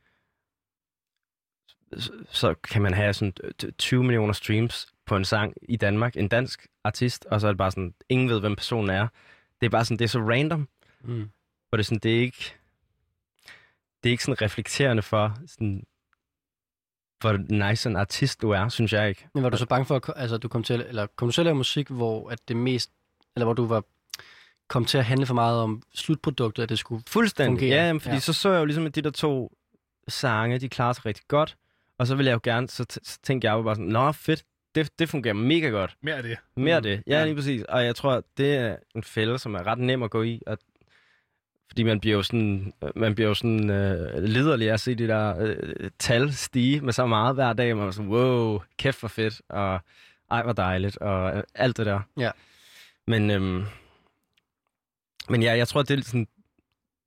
så- 2.28 2.54
kan 2.54 2.82
man 2.82 2.94
have 2.94 3.12
sådan 3.14 3.32
t- 3.62 3.70
20 3.78 4.02
millioner 4.04 4.32
streams 4.32 4.94
på 5.06 5.16
en 5.16 5.24
sang 5.24 5.54
i 5.62 5.76
Danmark, 5.76 6.16
en 6.16 6.28
dansk 6.28 6.66
artist, 6.84 7.24
og 7.24 7.40
så 7.40 7.46
er 7.46 7.50
det 7.52 7.58
bare 7.58 7.70
sådan, 7.70 7.94
ingen 8.08 8.28
ved, 8.28 8.40
hvem 8.40 8.56
personen 8.56 8.90
er. 8.90 9.08
Det 9.60 9.66
er 9.66 9.70
bare 9.70 9.84
sådan, 9.84 9.98
det 9.98 10.04
er 10.04 10.08
så 10.08 10.18
random, 10.20 10.68
Mm. 11.00 11.30
hvor 11.68 11.76
det 11.76 11.78
er 11.82 11.84
sådan, 11.84 11.98
det 11.98 12.16
er 12.16 12.20
ikke, 12.20 12.54
det 14.02 14.08
er 14.08 14.12
ikke 14.12 14.24
sådan 14.24 14.42
reflekterende 14.42 15.02
for, 15.02 15.36
sådan, 15.46 15.86
hvor 17.20 17.32
nice 17.68 17.88
en 17.88 17.96
artist 17.96 18.42
du 18.42 18.50
er, 18.50 18.68
synes 18.68 18.92
jeg 18.92 19.08
ikke. 19.08 19.28
Men 19.34 19.42
var 19.42 19.48
du 19.50 19.56
så 19.56 19.66
bange 19.66 19.84
for, 19.86 19.96
at 19.96 20.12
altså, 20.16 20.36
du 20.38 20.48
kom 20.48 20.62
til, 20.62 20.80
eller 20.88 21.06
kom 21.06 21.28
du 21.28 21.32
til 21.32 21.40
at 21.40 21.44
lave 21.44 21.56
musik, 21.56 21.88
hvor 21.88 22.30
at 22.30 22.48
det 22.48 22.56
mest, 22.56 22.92
eller 23.36 23.44
hvor 23.44 23.54
du 23.54 23.66
var 23.66 23.84
kom 24.68 24.84
til 24.84 24.98
at 24.98 25.04
handle 25.04 25.26
for 25.26 25.34
meget 25.34 25.58
om 25.60 25.82
slutproduktet, 25.94 26.62
at 26.62 26.68
det 26.68 26.78
skulle 26.78 27.02
Fuldstændig. 27.08 27.58
Fungerer. 27.60 27.80
Ja, 27.80 27.86
jamen, 27.86 28.00
fordi 28.00 28.14
Ja. 28.14 28.20
så 28.20 28.32
så 28.32 28.50
jeg 28.50 28.60
jo 28.60 28.64
ligesom, 28.64 28.86
at 28.86 28.94
de 28.94 29.02
der 29.02 29.10
to 29.10 29.52
sange, 30.08 30.58
de 30.58 30.68
klarer 30.68 30.92
sig 30.92 31.06
rigtig 31.06 31.24
godt. 31.28 31.56
Og 31.98 32.06
så 32.06 32.14
ville 32.14 32.28
jeg 32.28 32.34
jo 32.34 32.40
gerne, 32.42 32.68
så, 32.68 32.82
t- 32.92 32.96
så 33.02 33.18
tænkte 33.22 33.46
jeg 33.48 33.52
jo 33.52 33.62
bare 33.62 33.74
sådan, 33.74 33.86
nå 33.90 34.12
fedt, 34.12 34.44
det, 34.74 34.98
det 34.98 35.08
fungerer 35.08 35.34
mega 35.34 35.68
godt. 35.68 35.96
Mere 36.02 36.14
af 36.16 36.22
det. 36.22 36.36
Mere 36.56 36.74
af 36.74 36.80
Mm. 36.80 36.82
det. 36.82 37.02
Ja, 37.06 37.18
Ja. 37.18 37.24
lige 37.24 37.34
præcis. 37.34 37.62
Og 37.62 37.84
jeg 37.84 37.96
tror, 37.96 38.22
det 38.36 38.54
er 38.56 38.76
en 38.94 39.02
fælde, 39.02 39.38
som 39.38 39.54
er 39.54 39.66
ret 39.66 39.78
nem 39.78 40.02
at 40.02 40.10
gå 40.10 40.22
i. 40.22 40.42
At, 40.46 40.58
fordi 41.68 41.82
man 41.82 42.00
bliver 42.00 42.16
jo 42.16 42.22
sådan, 42.22 42.72
man 42.96 43.14
bliver 43.14 43.28
jo 43.28 43.34
sådan 43.34 43.70
øh, 43.70 44.22
liderlig 44.22 44.68
af 44.68 44.72
at 44.72 44.80
se 44.80 44.94
de 44.94 45.06
der 45.08 45.38
øh, 45.40 45.90
tal 45.98 46.32
stige 46.32 46.80
med 46.80 46.92
så 46.92 47.06
meget 47.06 47.34
hver 47.34 47.52
dag. 47.52 47.76
Man 47.76 47.86
er 47.86 47.90
sådan, 47.90 48.10
wow, 48.10 48.60
kæft 48.78 48.96
for 48.98 49.08
fedt, 49.08 49.42
og 49.48 49.80
ej, 50.30 50.42
hvor 50.42 50.52
dejligt, 50.52 50.96
og 50.98 51.36
øh, 51.36 51.42
alt 51.54 51.76
det 51.76 51.86
der. 51.86 52.00
Ja. 52.18 52.30
Men, 53.06 53.30
øhm, 53.30 53.64
men 55.30 55.42
ja, 55.42 55.56
jeg 55.56 55.68
tror, 55.68 55.82
det 55.82 55.98
er 55.98 56.02
sådan, 56.02 56.28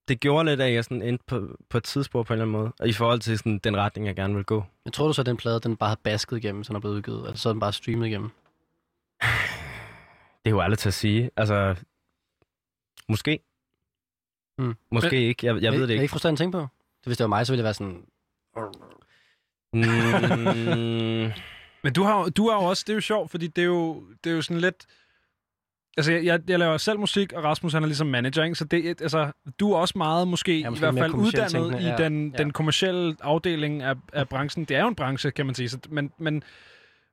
det 0.07 0.19
gjorde 0.19 0.49
lidt 0.49 0.61
af, 0.61 0.67
at 0.67 0.73
jeg 0.73 0.83
sådan 0.83 1.01
endte 1.01 1.23
på, 1.27 1.57
på 1.69 1.77
et 1.77 1.83
tidspunkt 1.83 2.27
på 2.27 2.33
en 2.33 2.35
eller 2.39 2.45
anden 2.45 2.61
måde, 2.61 2.71
og 2.79 2.87
i 2.87 2.93
forhold 2.93 3.19
til 3.19 3.37
sådan, 3.37 3.59
den 3.59 3.77
retning, 3.77 4.07
jeg 4.07 4.15
gerne 4.15 4.35
vil 4.35 4.43
gå. 4.45 4.63
Jeg 4.85 4.93
tror 4.93 5.07
du 5.07 5.13
så, 5.13 5.21
at 5.21 5.25
den 5.25 5.37
plade, 5.37 5.59
den 5.59 5.77
bare 5.77 5.89
havde 5.89 5.99
basket 6.03 6.37
igennem, 6.37 6.63
så 6.63 6.67
den 6.67 6.75
er 6.75 6.79
blevet 6.79 6.95
udgivet? 6.95 7.23
Eller 7.23 7.35
så 7.37 7.49
er 7.49 7.53
den 7.53 7.59
bare 7.59 7.73
streamet 7.73 8.07
igennem? 8.07 8.29
Det 10.45 10.51
er 10.51 10.55
jo 10.55 10.61
aldrig 10.61 10.79
til 10.79 10.89
at 10.89 10.93
sige. 10.93 11.31
Altså, 11.37 11.75
måske. 13.09 13.39
Mm. 14.57 14.75
Måske 14.91 15.09
Men- 15.15 15.23
ikke. 15.23 15.45
Jeg, 15.45 15.61
jeg 15.61 15.71
ved 15.73 15.81
det 15.81 15.89
Er 15.89 15.93
ikke. 15.93 16.01
ikke 16.03 16.11
frustrerende 16.11 16.35
at 16.35 16.37
tænke 16.37 16.57
på? 16.57 16.67
Hvis 17.05 17.17
det 17.17 17.23
var 17.23 17.27
mig, 17.27 17.45
så 17.47 17.53
ville 17.53 17.57
det 17.59 17.63
være 17.63 17.73
sådan... 17.73 18.05
Mm, 19.73 19.79
Men 21.83 21.93
du 21.93 22.03
har, 22.03 22.29
du 22.29 22.49
har 22.49 22.61
jo 22.61 22.67
også, 22.69 22.83
det 22.87 22.93
er 22.93 22.97
jo 22.97 23.01
sjovt, 23.01 23.31
fordi 23.31 23.47
det 23.47 23.61
er 23.61 23.65
jo, 23.65 24.03
det 24.23 24.29
er 24.31 24.35
jo 24.35 24.41
sådan 24.41 24.61
lidt... 24.61 24.85
Altså, 25.97 26.11
jeg, 26.11 26.39
jeg, 26.47 26.59
laver 26.59 26.77
selv 26.77 26.99
musik, 26.99 27.33
og 27.33 27.43
Rasmus 27.43 27.73
han 27.73 27.83
er 27.83 27.87
ligesom 27.87 28.07
manager, 28.07 28.43
ikke? 28.43 28.55
Så 28.55 28.65
det, 28.65 29.01
altså, 29.01 29.31
du 29.59 29.71
er 29.71 29.77
også 29.77 29.93
meget 29.97 30.27
måske, 30.27 30.59
Ja, 30.59 30.67
i 30.67 30.69
måske 30.69 30.79
hvert 30.79 30.93
mere 30.93 31.03
fald 31.03 31.13
uddannet 31.13 31.51
tænkende, 31.51 31.81
i 31.81 31.85
ja. 31.85 31.95
den, 31.97 32.31
Ja. 32.31 32.37
den 32.43 32.51
kommercielle 32.51 33.15
afdeling 33.21 33.81
af, 33.83 33.95
af 34.13 34.29
branchen. 34.29 34.65
Det 34.65 34.77
er 34.77 34.81
jo 34.81 34.87
en 34.87 34.95
branche, 34.95 35.31
kan 35.31 35.45
man 35.45 35.55
sige. 35.55 35.69
Så, 35.69 35.77
men, 35.89 36.11
men, 36.17 36.43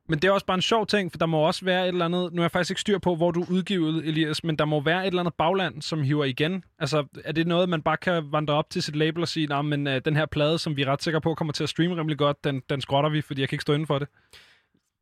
men 0.09 0.19
det 0.19 0.29
er 0.29 0.33
også 0.33 0.47
bare 0.47 0.55
en 0.55 0.63
sjov 0.63 0.87
ting, 0.87 1.13
for 1.13 1.19
der 1.19 1.27
må 1.27 1.39
også 1.39 1.65
være 1.65 1.83
et 1.85 1.89
eller 1.89 2.05
andet... 2.05 2.33
Nu 2.33 2.43
er 2.43 2.45
jeg 2.45 2.51
faktisk 2.51 2.71
ikke 2.71 2.81
styr 2.81 2.99
på, 2.99 3.17
hvor 3.17 3.31
du 3.31 3.43
er 3.43 3.51
udgivet, 3.51 4.07
Elias, 4.07 4.45
men 4.45 4.57
der 4.57 4.65
må 4.65 4.81
være 4.81 5.03
et 5.03 5.07
eller 5.07 5.21
andet 5.21 5.35
bagland, 5.35 5.83
som 5.83 6.03
hiver 6.03 6.25
igen. 6.25 6.65
Altså, 6.79 7.05
er 7.25 7.33
det 7.33 7.47
noget, 7.47 7.69
man 7.69 7.83
bare 7.83 7.97
kan 7.97 8.23
vandre 8.33 8.55
op 8.55 8.71
til 8.71 8.83
sit 8.83 8.97
label 8.97 9.23
og 9.23 9.29
sige, 9.29 9.47
nah, 9.47 9.65
men 9.65 9.87
uh, 9.87 9.93
den 10.05 10.17
her 10.17 10.27
plade, 10.27 10.59
som 10.59 10.77
vi 10.77 10.83
er 10.83 10.87
ret 10.87 11.03
sikre 11.03 11.21
på 11.21 11.35
kommer 11.35 11.53
til 11.53 11.63
at 11.63 11.69
streame 11.69 11.97
rimelig 11.97 12.19
godt, 12.19 12.45
den, 12.45 12.63
den 12.71 12.81
skrotter 12.81 13.11
vi, 13.11 13.21
fordi 13.21 13.41
jeg 13.41 13.49
kan 13.49 13.57
ikke 13.57 13.63
stå 13.63 13.73
inden 13.73 13.87
for 13.87 13.99
det. 13.99 14.09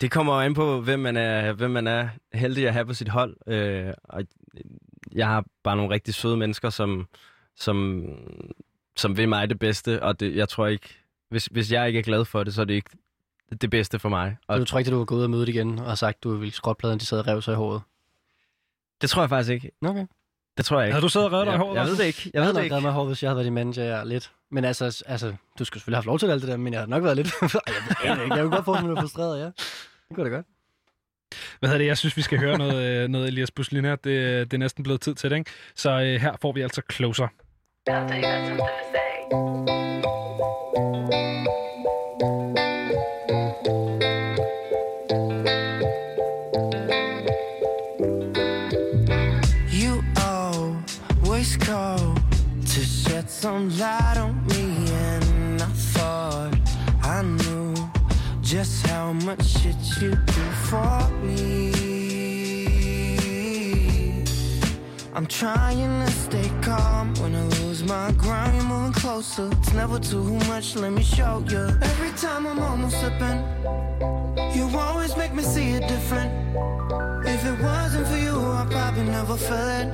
Det 0.02 0.10
kommer 0.10 0.34
jo 0.34 0.40
an 0.40 0.54
på, 0.54 0.80
hvem 0.80 1.00
man 1.00 1.16
er, 1.16 1.52
hvem 1.52 1.70
man 1.70 1.86
er 1.86 2.08
heldig 2.32 2.66
at 2.66 2.72
have 2.72 2.86
på 2.86 2.94
sit 2.94 3.08
hold. 3.08 3.36
Øh, 3.46 3.94
og 4.04 4.22
jeg 5.12 5.26
har 5.26 5.44
bare 5.64 5.76
nogle 5.76 5.94
rigtig 5.94 6.14
søde 6.14 6.36
mennesker, 6.36 6.70
som, 6.70 7.06
som, 7.56 8.04
som 8.96 9.16
vil 9.16 9.28
mig 9.28 9.48
det 9.50 9.58
bedste, 9.58 10.02
og 10.02 10.20
det, 10.20 10.36
jeg 10.36 10.48
tror 10.48 10.66
ikke... 10.66 10.98
Hvis, 11.28 11.46
hvis 11.46 11.72
jeg 11.72 11.86
ikke 11.86 11.98
er 11.98 12.02
glad 12.02 12.24
for 12.24 12.44
det, 12.44 12.54
så 12.54 12.60
er 12.60 12.64
det 12.64 12.74
ikke 12.74 12.90
det 13.60 13.70
bedste 13.70 13.98
for 13.98 14.08
mig. 14.08 14.36
Og 14.46 14.58
du 14.58 14.64
tror 14.64 14.78
ikke, 14.78 14.88
at 14.88 14.92
du 14.92 14.98
var 14.98 15.04
gået 15.04 15.18
ud 15.18 15.24
og 15.24 15.30
møde 15.30 15.50
igen, 15.50 15.78
og 15.78 15.84
har 15.86 15.94
sagt, 15.94 16.16
at 16.16 16.24
du 16.24 16.34
ville 16.34 16.52
skrotte 16.52 16.80
pladen, 16.80 16.98
de 16.98 17.06
sad 17.06 17.18
og 17.18 17.26
rev 17.26 17.42
sig 17.42 17.52
i 17.52 17.56
håret? 17.56 17.82
det 19.02 19.10
tror 19.10 19.22
jeg 19.22 19.28
faktisk 19.28 19.50
ikke. 19.50 19.70
Okay. 19.82 20.06
Det 20.56 20.64
tror 20.64 20.78
jeg 20.78 20.86
ikke. 20.86 20.94
Havde 20.94 21.02
du 21.02 21.08
siddet 21.08 21.28
og 21.28 21.32
reddet 21.32 21.46
dig 21.46 21.52
i 21.52 21.54
jeg, 21.54 21.60
håret, 21.60 21.76
jeg 21.76 21.86
ved 21.86 21.96
det 21.96 22.04
ikke. 22.04 22.20
Jeg 22.24 22.30
Jeg 22.34 22.40
ved 22.40 22.44
havde 22.44 22.54
det 22.54 22.70
nok 22.70 22.76
ikke. 22.78 22.86
mig 22.86 22.90
i 22.90 22.92
håret, 22.92 23.08
hvis 23.08 23.22
jeg 23.22 23.30
havde 23.30 23.36
været 23.36 23.44
din 23.44 23.54
manager 23.54 23.84
ja, 23.84 24.04
lidt. 24.04 24.32
Men 24.50 24.64
altså, 24.64 25.04
altså, 25.06 25.34
du 25.58 25.64
skulle 25.64 25.80
selvfølgelig 25.80 25.96
have 25.96 26.02
haft 26.02 26.06
lov 26.06 26.18
til 26.18 26.30
alt 26.30 26.42
det 26.42 26.50
der, 26.50 26.56
men 26.56 26.72
jeg 26.72 26.80
har 26.80 26.86
nok 26.86 27.02
været 27.02 27.16
lidt... 27.16 27.32
Jeg 28.04 28.16
ved 28.16 28.24
ikke. 28.24 28.34
Jeg 28.34 28.44
kunne 28.44 28.56
godt 28.56 28.64
få, 28.64 28.72
at 28.74 28.82
du 28.82 28.96
frustreret, 28.96 29.40
ja. 29.40 29.50
Det 30.12 30.16
kunne 30.16 30.30
da 30.30 30.34
godt. 30.34 30.46
Hvad 31.58 31.68
hedder 31.68 31.78
det? 31.78 31.86
Jeg 31.86 31.98
synes, 31.98 32.16
vi 32.16 32.22
skal 32.22 32.38
høre 32.38 32.58
noget, 32.58 33.02
øh, 33.02 33.08
noget 33.08 33.28
Elias 33.28 33.50
Busselin 33.50 33.84
her. 33.84 33.96
Det, 33.96 34.04
det 34.50 34.54
er 34.54 34.58
næsten 34.58 34.84
blevet 34.84 35.00
tid 35.00 35.14
til 35.14 35.30
det, 35.30 35.36
ikke? 35.36 35.50
Så 35.74 35.90
øh, 35.90 36.20
her 36.20 36.36
får 36.40 36.52
vi 36.52 36.60
altså 36.60 36.82
Closer. 36.92 37.28
Just 58.52 58.86
how 58.88 59.14
much 59.14 59.42
shit 59.46 59.74
you 59.98 60.10
do 60.10 60.44
for 60.68 61.08
me. 61.22 61.72
I'm 65.14 65.26
trying 65.26 66.04
to 66.04 66.10
stay 66.12 66.50
calm 66.60 67.14
when 67.14 67.34
I 67.34 67.44
lose 67.60 67.82
my 67.82 68.12
ground. 68.12 68.54
You're 68.54 68.64
moving 68.64 68.92
closer, 68.92 69.48
it's 69.52 69.72
never 69.72 69.98
too 69.98 70.34
much. 70.50 70.76
Let 70.76 70.92
me 70.92 71.02
show 71.02 71.42
you. 71.48 71.64
Every 71.80 72.10
time 72.10 72.46
I'm 72.46 72.58
almost 72.58 73.00
slipping, 73.00 73.38
you 74.54 74.62
You 74.62 74.78
always 74.78 75.16
make 75.16 75.32
me 75.34 75.42
see 75.42 75.70
it 75.70 75.88
different. 75.88 76.30
If 77.26 77.44
it 77.46 77.58
wasn't 77.60 78.06
for 78.06 78.18
you, 78.18 78.36
I 78.38 78.66
probably 78.70 79.04
never 79.04 79.36
feel 79.36 79.68
it. 79.80 79.88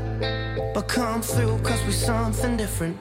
But 0.75 0.89
come 0.89 1.23
through, 1.23 1.59
cause 1.59 1.81
we're 1.85 1.93
something 1.93 2.57
different. 2.57 2.97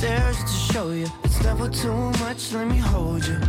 Just 0.00 0.46
to 0.46 0.72
show 0.72 0.90
you. 0.90 1.06
It's 1.24 1.42
never 1.42 1.68
too 1.68 1.92
much, 2.20 2.52
let 2.52 2.68
me 2.68 2.76
hold 2.76 3.26
you. 3.26 3.40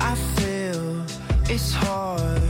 I 0.00 0.14
feel 0.36 1.04
it's 1.48 1.72
hard 1.72 2.42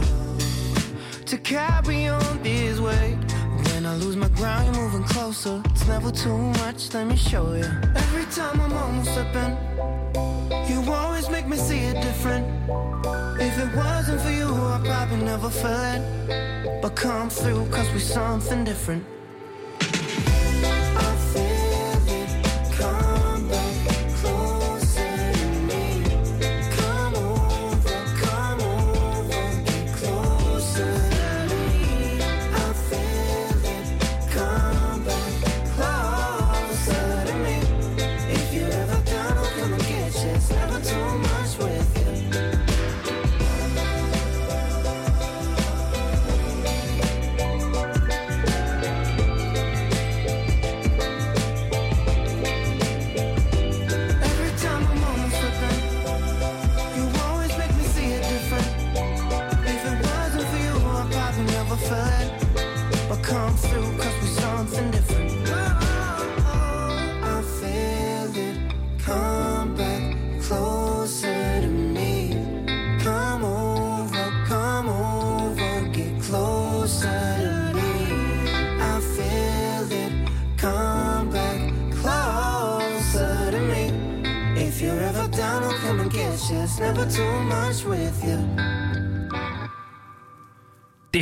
to 1.27 1.39
carry 1.39 2.09
on 2.09 2.43
this 2.43 2.81
way. 2.81 3.19
When 3.67 3.87
I 3.87 3.95
lose 3.97 4.17
my 4.17 4.29
ground, 4.31 4.67
you're 4.67 4.85
moving 4.85 5.05
closer. 5.05 5.63
It's 5.67 5.87
never 5.87 6.11
too 6.11 6.37
much, 6.37 6.93
let 6.93 7.07
me 7.07 7.17
show 7.17 7.55
you. 7.55 7.71
Every 7.95 8.25
time 8.35 8.61
I'm 8.61 8.73
almost 8.73 9.15
slipping, 9.15 9.57
you 10.69 10.93
always 10.93 11.31
make 11.31 11.47
me 11.47 11.57
see 11.57 11.81
it 11.81 12.03
different. 12.03 12.45
If 13.41 13.59
it 13.59 13.77
wasn't 13.77 14.21
for 14.21 14.31
you, 14.31 14.49
I'd 14.49 14.85
probably 14.85 15.25
never 15.25 15.51
feel 15.51 15.85
it. 15.95 16.83
But 16.83 16.97
come 16.97 17.31
through, 17.31 17.67
cause 17.71 17.89
we're 17.93 18.01
something 18.01 18.65
different. 18.65 19.05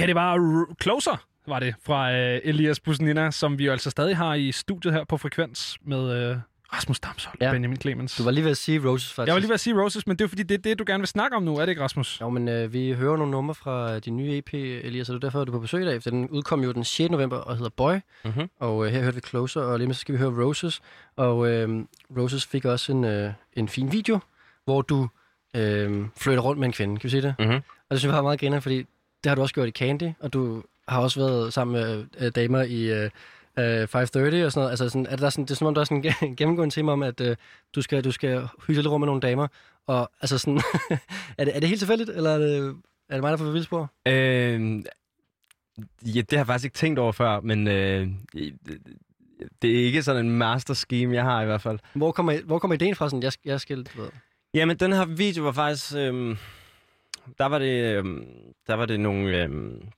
Her, 0.00 0.06
det 0.06 0.14
var 0.14 0.36
R- 0.36 0.74
Closer, 0.82 1.24
var 1.48 1.60
det, 1.60 1.74
fra 1.86 2.12
øh, 2.12 2.40
Elias 2.44 2.80
Busnina, 2.80 3.30
som 3.30 3.58
vi 3.58 3.64
jo 3.66 3.72
altså 3.72 3.90
stadig 3.90 4.16
har 4.16 4.34
i 4.34 4.52
studiet 4.52 4.94
her 4.94 5.04
på 5.04 5.16
Frekvens 5.16 5.78
med 5.84 6.30
øh, 6.30 6.36
Rasmus 6.72 7.00
Damshold 7.00 7.40
og 7.40 7.46
Ja. 7.46 7.52
Benjamin 7.52 7.80
Clemens. 7.80 8.16
Du 8.16 8.22
var 8.24 8.30
lige 8.30 8.44
ved 8.44 8.50
at 8.50 8.56
sige 8.56 8.88
Roses, 8.88 9.12
faktisk. 9.12 9.26
Jeg 9.26 9.34
var 9.34 9.38
lige 9.40 9.48
ved 9.48 9.54
at 9.54 9.60
sige 9.60 9.82
Roses, 9.82 10.06
men 10.06 10.16
det 10.18 10.24
er 10.24 10.28
fordi, 10.28 10.42
det 10.42 10.54
er 10.54 10.58
det, 10.58 10.78
du 10.78 10.84
gerne 10.86 11.00
vil 11.00 11.08
snakke 11.08 11.36
om 11.36 11.42
nu, 11.42 11.56
er 11.56 11.60
det 11.60 11.68
ikke, 11.68 11.82
Rasmus? 11.82 12.20
Jo, 12.20 12.28
men 12.30 12.48
øh, 12.48 12.72
vi 12.72 12.92
hører 12.92 13.16
nogle 13.16 13.30
numre 13.30 13.54
fra 13.54 13.98
din 13.98 14.16
nye 14.16 14.36
EP, 14.38 14.54
Elias, 14.54 15.08
og 15.08 15.14
det 15.14 15.24
er 15.24 15.26
derfor, 15.28 15.44
du 15.44 15.52
er 15.52 15.56
på 15.56 15.60
besøg 15.60 15.82
i 15.82 15.86
dag. 15.86 16.02
for 16.02 16.10
Den 16.10 16.28
udkom 16.28 16.62
jo 16.64 16.72
den 16.72 16.84
6. 16.84 17.10
november 17.10 17.36
og 17.36 17.56
hedder 17.56 17.70
Boy, 17.76 17.94
Mhm. 18.24 18.50
og 18.60 18.86
øh, 18.86 18.92
her 18.92 19.02
hørte 19.02 19.14
vi 19.14 19.20
Closer, 19.20 19.60
og 19.60 19.78
lige 19.78 19.86
med 19.86 19.94
så 19.94 20.00
skal 20.00 20.12
vi 20.12 20.18
høre 20.18 20.44
Roses. 20.44 20.80
Og 21.16 21.48
øh, 21.50 21.84
Roses 22.18 22.46
fik 22.46 22.64
også 22.64 22.92
en, 22.92 23.04
øh, 23.04 23.32
en 23.52 23.68
fin 23.68 23.92
video, 23.92 24.18
hvor 24.64 24.82
du 24.82 25.08
øh, 25.56 26.04
flytter 26.16 26.42
rundt 26.42 26.58
med 26.60 26.66
en 26.66 26.72
kvinde, 26.72 26.96
kan 26.96 27.04
vi 27.04 27.10
sige 27.10 27.22
det? 27.22 27.34
Mhm. 27.38 27.50
Og 27.54 27.62
det 27.90 27.98
synes 28.00 28.04
jeg 28.10 28.16
var 28.16 28.22
meget 28.22 28.40
griner, 28.40 28.60
fordi 28.60 28.84
det 29.24 29.30
har 29.30 29.34
du 29.34 29.42
også 29.42 29.54
gjort 29.54 29.68
i 29.68 29.70
Candy, 29.70 30.12
og 30.20 30.32
du 30.32 30.62
har 30.88 31.00
også 31.00 31.20
været 31.20 31.52
sammen 31.52 31.80
med 31.80 32.06
øh, 32.18 32.32
damer 32.34 32.62
i 32.62 32.92
øh, 32.92 33.10
øh, 33.58 33.88
530 33.88 34.46
og 34.46 34.52
sådan 34.52 34.60
noget. 34.60 34.70
Altså, 34.70 34.88
sådan, 34.88 35.06
er 35.06 35.16
der 35.16 35.30
sådan, 35.30 35.44
det 35.44 35.50
er 35.50 35.54
som 35.54 35.66
om, 35.66 35.74
der 35.74 35.80
er 35.80 35.84
sådan 35.84 36.14
en 36.22 36.36
gennemgående 36.38 36.74
tema 36.74 36.92
om, 36.92 37.02
at 37.02 37.20
øh, 37.20 37.36
du 37.74 37.82
skal, 37.82 38.04
du 38.04 38.12
skal 38.12 38.48
hygge 38.66 38.82
lidt 38.82 38.86
rum 38.86 39.00
med 39.00 39.06
nogle 39.06 39.20
damer. 39.20 39.48
Og 39.86 40.10
altså 40.20 40.38
sådan, 40.38 40.60
er, 41.38 41.44
det, 41.44 41.56
er 41.56 41.60
det 41.60 41.68
helt 41.68 41.80
tilfældigt, 41.80 42.10
eller 42.10 42.30
er 42.30 42.38
det, 42.38 42.76
er 43.08 43.14
det 43.14 43.20
mig, 43.20 43.30
der 43.30 43.36
får 43.36 43.44
vildspor? 43.44 43.90
Øh, 44.06 44.84
ja, 46.06 46.20
det 46.20 46.32
har 46.32 46.38
jeg 46.38 46.46
faktisk 46.46 46.64
ikke 46.64 46.76
tænkt 46.76 46.98
over 46.98 47.12
før, 47.12 47.40
men 47.40 47.68
øh, 47.68 48.08
det 49.62 49.70
er 49.70 49.84
ikke 49.84 50.02
sådan 50.02 50.26
en 50.26 50.32
master 50.32 50.74
scheme, 50.74 51.14
jeg 51.14 51.24
har 51.24 51.42
i 51.42 51.46
hvert 51.46 51.60
fald. 51.60 51.78
Hvor 51.94 52.12
kommer, 52.12 52.40
hvor 52.44 52.58
kommer 52.58 52.74
ideen 52.74 52.94
fra? 52.94 53.08
Sådan, 53.08 53.22
jeg, 53.22 53.32
jeg 53.44 53.60
skal, 53.60 53.86
ved. 53.96 54.08
Jamen, 54.54 54.76
den 54.76 54.92
her 54.92 55.04
video 55.04 55.44
var 55.44 55.52
faktisk... 55.52 55.94
Øhm, 55.96 56.36
der 57.38 57.46
var 57.46 57.58
det, 57.58 57.96
øhm, 57.96 58.26
der 58.66 58.74
var 58.74 58.86
det 58.86 59.00
nogle 59.00 59.42
øhm, 59.42 59.88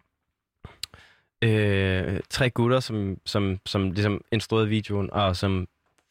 øh, 1.43 2.21
tre 2.31 2.51
gutter, 2.51 2.81
som, 2.81 3.19
som, 3.27 3.59
som 3.67 3.91
ligesom 3.91 4.25
instruerede 4.33 4.69
videoen, 4.69 5.11
og 5.13 5.37
som 5.37 5.69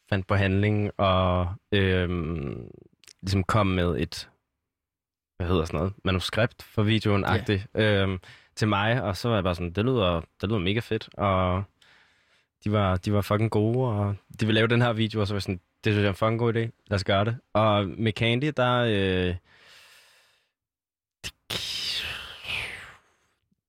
fandt 0.08 0.26
på 0.26 0.34
handling, 0.34 0.90
og 0.96 1.54
øhm, 1.72 2.70
ligesom 3.22 3.44
kom 3.44 3.66
med 3.66 3.96
et, 3.98 4.28
hvad 5.36 5.46
hedder 5.46 5.64
sådan 5.64 5.78
noget, 5.78 5.92
manuskript 6.04 6.62
for 6.62 6.82
videoen, 6.82 7.24
Ja. 7.28 7.58
yeah. 7.76 8.02
øhm, 8.02 8.18
til 8.56 8.68
mig, 8.68 9.02
og 9.02 9.16
så 9.16 9.28
var 9.28 9.36
jeg 9.36 9.44
bare 9.44 9.54
sådan, 9.54 9.72
det 9.72 9.84
lyder, 9.84 10.20
det 10.40 10.48
lyder 10.48 10.58
mega 10.58 10.80
fedt, 10.80 11.08
og 11.14 11.62
de 12.64 12.72
var, 12.72 12.96
de 12.96 13.12
var 13.12 13.20
fucking 13.20 13.50
gode, 13.50 13.88
og 13.88 14.14
de 14.40 14.46
ville 14.46 14.54
lave 14.54 14.68
den 14.68 14.82
her 14.82 14.92
video, 14.92 15.20
og 15.20 15.26
så 15.26 15.34
var 15.34 15.36
jeg 15.36 15.42
sådan, 15.42 15.60
det 15.84 15.92
synes 15.92 15.96
jeg 16.02 16.04
er 16.04 16.08
en 16.08 16.14
fucking 16.14 16.38
god 16.38 16.54
idé, 16.54 16.58
lad 16.58 16.94
os 16.94 17.04
gøre 17.04 17.24
det. 17.24 17.36
Og 17.52 17.86
med 17.86 18.12
Candy, 18.12 18.52
der... 18.56 18.84
Øh, 18.88 19.34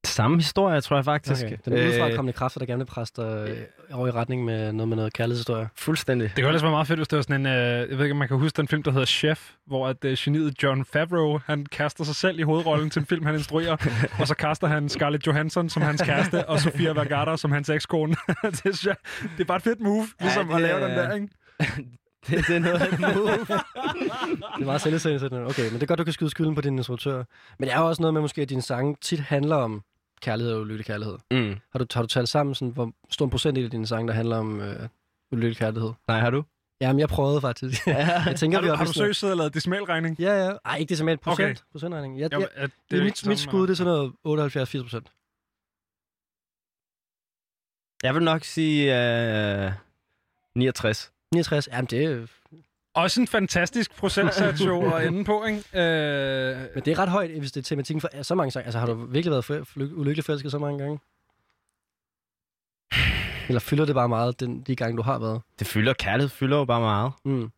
samme 0.05 0.37
historie, 0.37 0.81
tror 0.81 0.95
jeg 0.97 1.05
faktisk. 1.05 1.45
Okay. 1.45 1.57
Den 1.65 1.73
udefrakommende 1.73 2.33
kræfter, 2.33 2.59
der 2.59 2.65
gerne 2.65 2.79
vil 2.79 2.85
presse 2.85 3.13
dig 3.17 3.49
øh, 3.49 3.97
over 3.97 4.07
i 4.07 4.11
retning 4.11 4.45
med 4.45 4.71
noget 4.73 4.87
med 4.89 4.97
noget 4.97 5.13
kærlighedshistorie. 5.13 5.69
Fuldstændig. 5.75 6.31
Det 6.35 6.35
kunne 6.35 6.47
ellers 6.47 6.63
være 6.63 6.71
meget 6.71 6.87
fedt, 6.87 6.99
hvis 6.99 7.07
det 7.07 7.17
var 7.17 7.21
sådan 7.23 7.41
en... 7.41 7.45
Øh, 7.45 7.53
jeg 7.89 7.97
ved 7.97 8.05
ikke, 8.05 8.11
om 8.11 8.17
man 8.17 8.27
kan 8.27 8.37
huske 8.37 8.57
den 8.57 8.67
film, 8.67 8.83
der 8.83 8.91
hedder 8.91 9.05
Chef, 9.05 9.51
hvor 9.65 9.87
at, 9.87 10.05
øh, 10.05 10.17
geniet 10.19 10.63
John 10.63 10.85
Favreau, 10.85 11.39
han 11.45 11.65
kaster 11.65 12.03
sig 12.03 12.15
selv 12.15 12.39
i 12.39 12.41
hovedrollen 12.41 12.89
til 12.89 12.99
en 12.99 13.05
film, 13.05 13.25
han 13.25 13.35
instruerer, 13.35 13.77
og 14.19 14.27
så 14.27 14.35
kaster 14.35 14.67
han 14.67 14.89
Scarlett 14.89 15.27
Johansson 15.27 15.69
som 15.69 15.81
hans 15.81 16.01
kæreste, 16.01 16.49
og 16.49 16.59
Sofia 16.59 16.91
Vergara 16.93 17.37
som 17.37 17.51
hans 17.51 17.69
ekskone. 17.69 18.15
det, 18.43 18.85
jeg, 18.85 18.95
det 19.37 19.41
er 19.41 19.45
bare 19.45 19.57
et 19.57 19.63
fedt 19.63 19.79
move, 19.79 20.07
ligesom 20.21 20.47
det 20.47 20.55
at 20.55 20.61
lave 20.61 20.79
er- 20.79 20.87
den 20.87 20.97
der, 20.97 21.13
ikke? 21.13 21.27
det, 22.27 22.47
det 22.47 22.55
er 22.55 22.59
noget 22.59 22.81
af 22.81 22.93
et 22.93 22.99
move. 22.99 23.27
Det 24.55 24.61
er 24.61 24.65
meget 24.65 24.81
selvsættende. 24.81 25.45
Okay, 25.45 25.63
men 25.63 25.73
det 25.73 25.83
er 25.83 25.87
godt, 25.87 25.99
du 25.99 26.03
kan 26.03 26.13
skyde 26.13 26.29
skylden 26.29 26.55
på 26.55 26.61
din 26.61 26.77
instruktør. 26.77 27.23
Men 27.59 27.67
det 27.67 27.75
er 27.75 27.79
jo 27.79 27.87
også 27.87 28.01
noget 28.01 28.13
med, 28.13 28.21
måske, 28.21 28.41
at 28.41 28.49
dine 28.49 28.61
sange 28.61 28.95
tit 29.01 29.19
handler 29.19 29.55
om 29.55 29.83
kærlighed 30.21 30.53
og 30.53 30.61
ulykkelig 30.61 30.85
kærlighed. 30.85 31.17
mm. 31.31 31.55
Har 31.71 31.79
du, 31.79 31.85
har 31.93 32.01
du 32.01 32.07
talt 32.07 32.29
sammen, 32.29 32.55
sådan, 32.55 32.71
hvor 32.73 32.91
stor 33.09 33.25
en 33.25 33.31
procentdel 33.31 33.65
af 33.65 33.71
dine 33.71 33.87
sange, 33.87 34.07
der 34.07 34.13
handler 34.13 34.37
om 34.37 34.61
øh, 34.61 34.87
ulykkelig 35.31 35.57
kærlighed? 35.57 35.91
Nej, 36.07 36.19
har 36.19 36.29
du? 36.29 36.43
Jamen, 36.81 36.99
jeg 36.99 37.09
prøvede 37.09 37.41
faktisk. 37.41 37.87
jeg 37.87 38.33
tænker, 38.37 38.57
Har 38.57 38.61
vi 38.61 38.67
du, 38.67 38.73
er 38.73 38.77
har 38.77 38.85
du 38.85 38.93
søgt 38.93 39.15
siddet 39.15 39.33
og 39.33 39.37
lavet 39.37 39.53
decimalregning? 39.53 40.19
Ja, 40.19 40.45
ja. 40.45 40.51
Ej, 40.65 40.77
ikke 40.77 40.93
en 40.93 41.17
procent. 41.17 41.39
Okay. 41.39 41.55
Procentregning. 41.71 42.19
Jeg, 42.19 42.33
Jo, 42.33 42.39
jeg, 42.39 42.47
at 42.55 42.71
det 42.91 42.97
jo 42.97 43.03
mit, 43.03 43.27
mit 43.27 43.39
skud, 43.39 43.61
det 43.61 43.69
er 43.69 43.75
sådan 43.75 43.93
noget 43.93 44.11
78-80 44.81 44.81
procent. 44.83 45.11
Jeg 48.03 48.15
vil 48.15 48.23
nok 48.23 48.43
sige 48.43 48.81
øh, 49.65 49.71
69. 50.55 51.11
69, 51.33 51.67
jamen 51.67 51.85
det 51.85 52.29
Også 52.93 53.21
en 53.21 53.27
fantastisk 53.27 53.95
procentsats 53.95 54.61
jo 54.61 54.93
at 54.93 55.07
ende 55.07 55.25
på, 55.25 55.45
ikke? 55.45 55.57
Øh, 55.57 56.57
men 56.75 56.83
det 56.85 56.87
er 56.87 56.99
ret 56.99 57.09
højt, 57.09 57.39
hvis 57.39 57.51
det 57.51 57.61
er 57.61 57.63
tematikken 57.63 58.01
for 58.01 58.23
så 58.23 58.35
mange 58.35 58.51
sange. 58.51 58.65
Altså, 58.65 58.79
har 58.79 58.85
du 58.85 58.93
virkelig 58.93 59.31
været 59.31 59.45
for, 59.45 59.63
for, 59.63 59.79
ulykkelig 59.79 60.25
forelsket 60.25 60.51
så 60.51 60.59
mange 60.59 60.79
gange? 60.79 60.99
Eller 63.47 63.59
fylder 63.59 63.85
det 63.85 63.95
bare 63.95 64.09
meget, 64.09 64.39
den, 64.39 64.61
de 64.61 64.75
gange, 64.75 64.97
du 64.97 65.01
har 65.01 65.19
været? 65.19 65.41
Det 65.59 65.67
fylder, 65.67 65.93
kærlighed 65.93 66.29
fylder 66.29 66.57
jo 66.57 66.65
bare 66.65 66.81
meget. 66.81 67.11
Mm. 67.25 67.51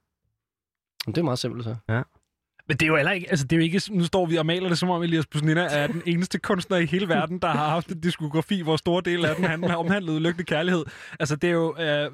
Men 1.06 1.16
det 1.16 1.18
er 1.18 1.24
meget 1.24 1.40
simpelt, 1.40 1.64
så. 1.64 1.76
Men 2.68 2.78
det 2.78 2.82
er 2.82 2.88
jo 2.88 2.96
heller 2.96 3.12
ikke, 3.12 3.30
altså 3.30 3.48
det 3.48 3.56
er 3.56 3.58
jo 3.58 3.64
ikke, 3.64 3.82
nu 3.90 4.04
står 4.04 4.26
vi 4.26 4.36
og 4.36 4.46
maler 4.46 4.70
det 4.70 4.78
som 4.78 4.90
om 4.90 5.04
Elias 5.04 5.26
Busnina 5.26 5.62
er 5.62 5.88
den 5.88 6.02
eneste 6.06 6.40
kunstner 6.40 6.78
i 6.78 6.86
hele 6.86 7.10
verden, 7.10 7.40
der 7.40 7.48
har 7.48 7.70
haft 7.70 7.88
en 7.88 8.00
diskografi, 8.00 8.62
hvor 8.62 8.78
store 8.78 9.02
dele 9.06 9.30
af 9.30 9.36
den 9.36 9.46
han 9.46 9.64
har 9.64 9.76
omhandlet 9.76 10.22
lykkelig 10.22 10.48
kærlighed. 10.48 10.86
Altså 11.20 11.36
det 11.36 11.50
er 11.50 11.54
jo, 11.54 11.78
øh, 11.80 12.12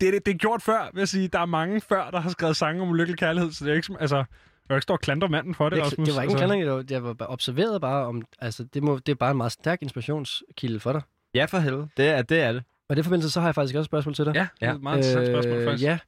det, 0.00 0.12
det, 0.12 0.26
det 0.26 0.34
er 0.34 0.38
gjort 0.38 0.62
før, 0.62 0.90
vil 0.94 1.00
jeg 1.00 1.08
sige. 1.08 1.28
Der 1.28 1.38
er 1.38 1.46
mange 1.46 1.80
før, 1.80 2.10
der 2.10 2.20
har 2.20 2.30
skrevet 2.30 2.56
sange 2.56 2.82
om 2.82 2.94
lykkelig 2.94 3.18
kærlighed, 3.18 3.52
så 3.52 3.64
det 3.64 3.70
er 3.70 3.74
ikke, 3.74 3.86
som- 3.86 3.96
altså, 4.00 4.16
jeg 4.16 4.26
vil 4.68 4.76
ikke 4.76 4.82
stå 4.82 4.92
og 4.92 5.00
klandre 5.00 5.28
manden 5.28 5.54
for 5.54 5.68
det, 5.68 5.76
Det, 5.76 5.84
Rasmus. 5.84 6.08
det 6.08 6.16
var 6.16 6.22
ikke 6.22 6.30
en 6.30 6.34
altså. 6.34 6.46
klandring, 6.46 6.62
det 6.62 6.72
var- 6.72 6.84
jeg 6.90 7.18
var 7.18 7.26
observeret 7.32 7.80
bare 7.80 8.06
om, 8.06 8.22
altså 8.38 8.64
det, 8.64 8.82
må, 8.82 8.98
det 8.98 9.12
er 9.12 9.16
bare 9.16 9.30
en 9.30 9.36
meget 9.36 9.52
stærk 9.52 9.82
inspirationskilde 9.82 10.80
for 10.80 10.92
dig. 10.92 11.02
Ja, 11.34 11.44
for 11.44 11.58
helvede. 11.58 11.88
Det 11.96 12.06
er 12.08 12.22
det. 12.22 12.40
Er 12.42 12.52
det. 12.52 12.64
Og 12.88 12.94
i 12.94 12.96
det 12.96 13.04
forbindelse, 13.04 13.30
så 13.30 13.40
har 13.40 13.48
jeg 13.48 13.54
faktisk 13.54 13.74
også 13.76 13.80
et 13.80 13.86
spørgsmål 13.86 14.14
til 14.14 14.24
dig. 14.24 14.34
Ja, 14.34 14.46
det 14.60 14.68
er 14.68 14.74
et 14.74 14.82
meget 14.82 14.96
interessant 14.96 15.26
spørgsmål, 15.26 15.64
faktisk. 15.64 15.84
Ja. 15.84 15.98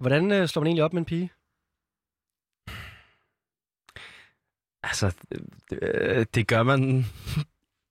Hvordan 0.00 0.32
øh, 0.32 0.48
slår 0.48 0.60
man 0.62 0.66
egentlig 0.66 0.84
op 0.84 0.92
med 0.92 1.00
en 1.00 1.04
pige? 1.04 1.30
Altså, 4.82 5.16
det, 5.70 5.78
øh, 5.82 6.26
det 6.34 6.46
gør 6.48 6.62
man... 6.62 7.04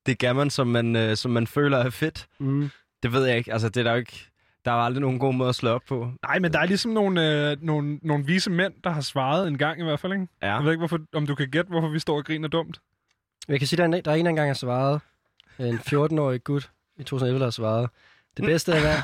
det 0.06 0.20
gør 0.20 0.34
man, 0.34 0.50
som 0.50 0.68
man, 0.68 0.96
øh, 0.96 1.16
som 1.18 1.32
man 1.32 1.48
føler 1.48 1.78
er 1.78 1.90
fedt. 1.90 2.28
Mm. 2.40 2.70
Det 3.04 3.14
ved 3.14 3.26
jeg 3.26 3.38
ikke. 3.38 3.54
Altså, 3.54 3.70
det 3.70 3.78
er 3.80 3.84
der 3.84 3.92
jo 3.92 3.98
ikke... 3.98 4.30
Der 4.68 4.74
er 4.74 4.78
jo 4.78 4.86
aldrig 4.86 5.02
nogen 5.02 5.20
god 5.20 5.34
måde 5.34 5.50
at 5.50 5.56
slå 5.56 5.70
op 5.70 5.82
på. 5.88 6.12
Nej, 6.28 6.40
men 6.40 6.54
der 6.54 6.60
er 6.60 6.66
ligesom 6.66 6.92
nogle, 6.92 7.50
øh, 7.52 7.58
nogle, 7.62 8.00
nogle 8.02 8.26
vise 8.26 8.50
mænd, 8.50 8.74
der 8.84 8.90
har 8.90 9.02
svaret 9.02 9.48
en 9.48 9.58
gang 9.58 9.80
i 9.80 9.84
hvert 9.84 10.00
fald, 10.00 10.14
ikke? 10.14 10.28
Ja. 10.42 10.56
Jeg 10.56 10.64
ved 10.64 10.72
ikke, 10.72 10.80
hvorfor, 10.80 11.00
om 11.16 11.28
du 11.28 11.36
kan 11.36 11.50
gætte, 11.50 11.70
hvorfor 11.70 11.88
vi 11.88 12.00
står 12.00 12.18
og 12.18 12.26
griner 12.26 12.48
dumt. 12.48 12.80
Jeg 13.48 13.60
kan 13.60 13.68
sige, 13.68 13.78
der 13.78 13.84
er 13.84 13.88
en, 13.88 14.06
der 14.06 14.12
er 14.12 14.16
en 14.16 14.28
engang, 14.28 14.48
jeg 14.48 14.56
svaret. 14.56 15.02
En 15.60 15.76
14-årig 15.78 16.44
gut 16.44 16.72
i 16.98 17.04
2011, 17.04 17.40
der 17.40 17.46
har 17.46 17.52
svaret. 17.52 17.90
Det 18.38 18.46
bedste 18.46 18.72
er, 18.72 18.80
hvad... 18.80 18.96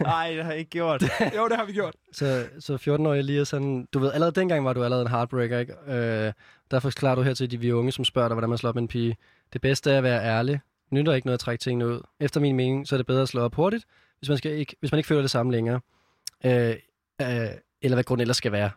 Nej, 0.00 0.30
det 0.36 0.44
har 0.44 0.50
jeg 0.50 0.58
ikke 0.58 0.70
gjort. 0.70 1.02
jo, 1.36 1.48
det 1.48 1.56
har 1.56 1.64
vi 1.64 1.72
gjort. 1.72 1.94
så, 2.12 2.46
så 2.58 2.74
14-årig 2.74 3.18
Elias, 3.18 3.50
han, 3.50 3.86
du 3.94 3.98
ved, 3.98 4.12
allerede 4.12 4.40
dengang 4.40 4.64
var 4.64 4.72
du 4.72 4.84
allerede 4.84 5.02
en 5.02 5.10
heartbreaker, 5.10 5.58
ikke? 5.58 5.74
Øh, 5.88 6.32
derfor 6.70 6.90
forklarer 6.90 7.14
du 7.14 7.22
her 7.22 7.34
til 7.34 7.50
de 7.50 7.60
vi 7.60 7.72
unge, 7.72 7.92
som 7.92 8.04
spørger 8.04 8.28
dig, 8.28 8.34
hvordan 8.34 8.48
man 8.48 8.58
slår 8.58 8.68
op 8.68 8.74
med 8.74 8.82
en 8.82 8.88
pige. 8.88 9.16
Det 9.52 9.60
bedste 9.60 9.92
er 9.92 9.98
at 9.98 10.02
være 10.02 10.24
ærlig. 10.24 10.60
Nytter 10.90 11.12
ikke 11.14 11.26
noget 11.26 11.34
at 11.34 11.40
trække 11.40 11.62
tingene 11.62 11.86
ud. 11.86 12.00
Efter 12.20 12.40
min 12.40 12.56
mening, 12.56 12.88
så 12.88 12.94
er 12.94 12.96
det 12.96 13.06
bedre 13.06 13.22
at 13.22 13.28
slå 13.28 13.40
op 13.40 13.54
hurtigt, 13.54 13.84
hvis 14.18 14.28
man, 14.28 14.38
skal 14.38 14.52
ikke, 14.52 14.76
hvis 14.80 14.92
man 14.92 14.98
ikke 14.98 15.06
føler 15.08 15.20
det 15.20 15.30
samme 15.30 15.52
længere. 15.52 15.80
Øh, 16.44 16.70
øh, 17.22 17.48
eller 17.82 17.96
hvad 17.96 18.04
grunden 18.04 18.20
ellers 18.20 18.36
skal 18.36 18.52
være. 18.52 18.70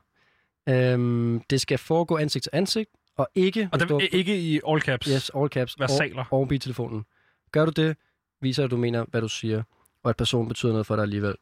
Øh, 0.70 1.40
det 1.50 1.62
skal 1.62 1.78
foregå 1.78 2.18
ansigt 2.18 2.44
til 2.44 2.50
ansigt, 2.54 2.90
og 3.18 3.28
ikke... 3.36 3.70
Og 3.72 3.80
det 3.80 3.92
er 3.92 4.08
ikke 4.12 4.38
i 4.42 4.60
all 4.68 4.82
caps. 4.82 5.08
Yes, 5.08 5.32
all 5.36 5.50
caps. 5.50 5.80
Versaler. 5.80 6.20
Og, 6.20 6.26
og 6.34 6.40
mobiltelefonen. 6.40 7.06
Gør 7.52 7.66
du 7.66 7.72
det, 7.72 7.98
viser 8.42 8.64
at 8.64 8.72
du 8.72 8.78
mener, 8.78 9.06
hvad 9.08 9.22
du 9.22 9.28
siger, 9.30 9.64
og 10.04 10.10
at 10.10 10.18
personen 10.18 10.48
betyder 10.48 10.72
noget 10.72 10.86
for 10.86 10.96
dig 10.96 11.04
alligevel. 11.04 11.36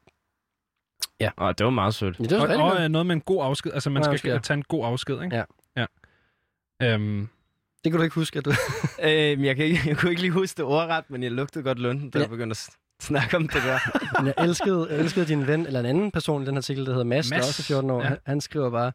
Åh, 1.37 1.53
det 1.57 1.63
var 1.63 1.69
meget 1.69 1.93
sødt. 1.95 2.19
Ja, 2.19 2.23
det 2.23 2.31
er 2.31 2.57
Og, 2.61 2.71
og 2.71 2.81
øh, 2.83 2.89
noget 2.89 3.05
med 3.05 3.15
en 3.15 3.21
god 3.21 3.43
afsked. 3.45 3.71
Altså, 3.73 3.89
man 3.89 3.97
Ja, 4.03 4.03
skal 4.17 4.31
afsked. 4.31 4.39
tage 4.47 4.57
en 4.57 4.63
god 4.63 4.85
afsked, 4.85 5.23
ikke? 5.23 5.35
Ja. 5.35 5.43
ja. 5.77 6.93
Øhm, 6.93 7.27
Det 7.83 7.91
kan 7.91 7.97
du 7.97 8.03
ikke 8.03 8.15
huske, 8.15 8.39
at 8.39 8.45
du... 8.45 8.51
Øh, 9.03 9.43
jeg, 9.45 9.55
kan 9.55 9.65
ikke, 9.65 9.79
jeg 9.85 9.97
kunne 9.97 10.09
ikke 10.09 10.21
lige 10.21 10.31
huske 10.31 10.57
det 10.57 10.65
ordret, 10.65 11.03
men 11.09 11.23
jeg 11.23 11.31
lugtede 11.31 11.63
godt 11.63 11.79
lunden, 11.79 12.09
da 12.09 12.17
Ja. 12.19 12.23
jeg 12.23 12.29
begyndte 12.29 12.51
at 12.53 12.69
snakke 13.01 13.37
om 13.37 13.47
det 13.47 13.61
der. 13.63 13.79
Men 14.23 14.33
jeg 14.37 14.45
elskede, 14.45 14.87
jeg 14.89 14.99
elskede 14.99 15.25
din 15.25 15.47
ven, 15.47 15.65
eller 15.65 15.79
en 15.79 15.85
anden 15.85 16.11
person 16.11 16.43
i 16.43 16.45
den 16.45 16.57
artikel, 16.57 16.85
der 16.85 16.91
hedder 16.91 17.05
Mads, 17.05 17.27
der 17.29 17.35
Mads, 17.35 17.47
også 17.47 17.61
er 17.61 17.75
14 17.75 17.89
år. 17.89 18.01
ja. 18.01 18.07
Han, 18.07 18.17
han 18.25 18.41
skriver 18.41 18.69
bare, 18.69 18.91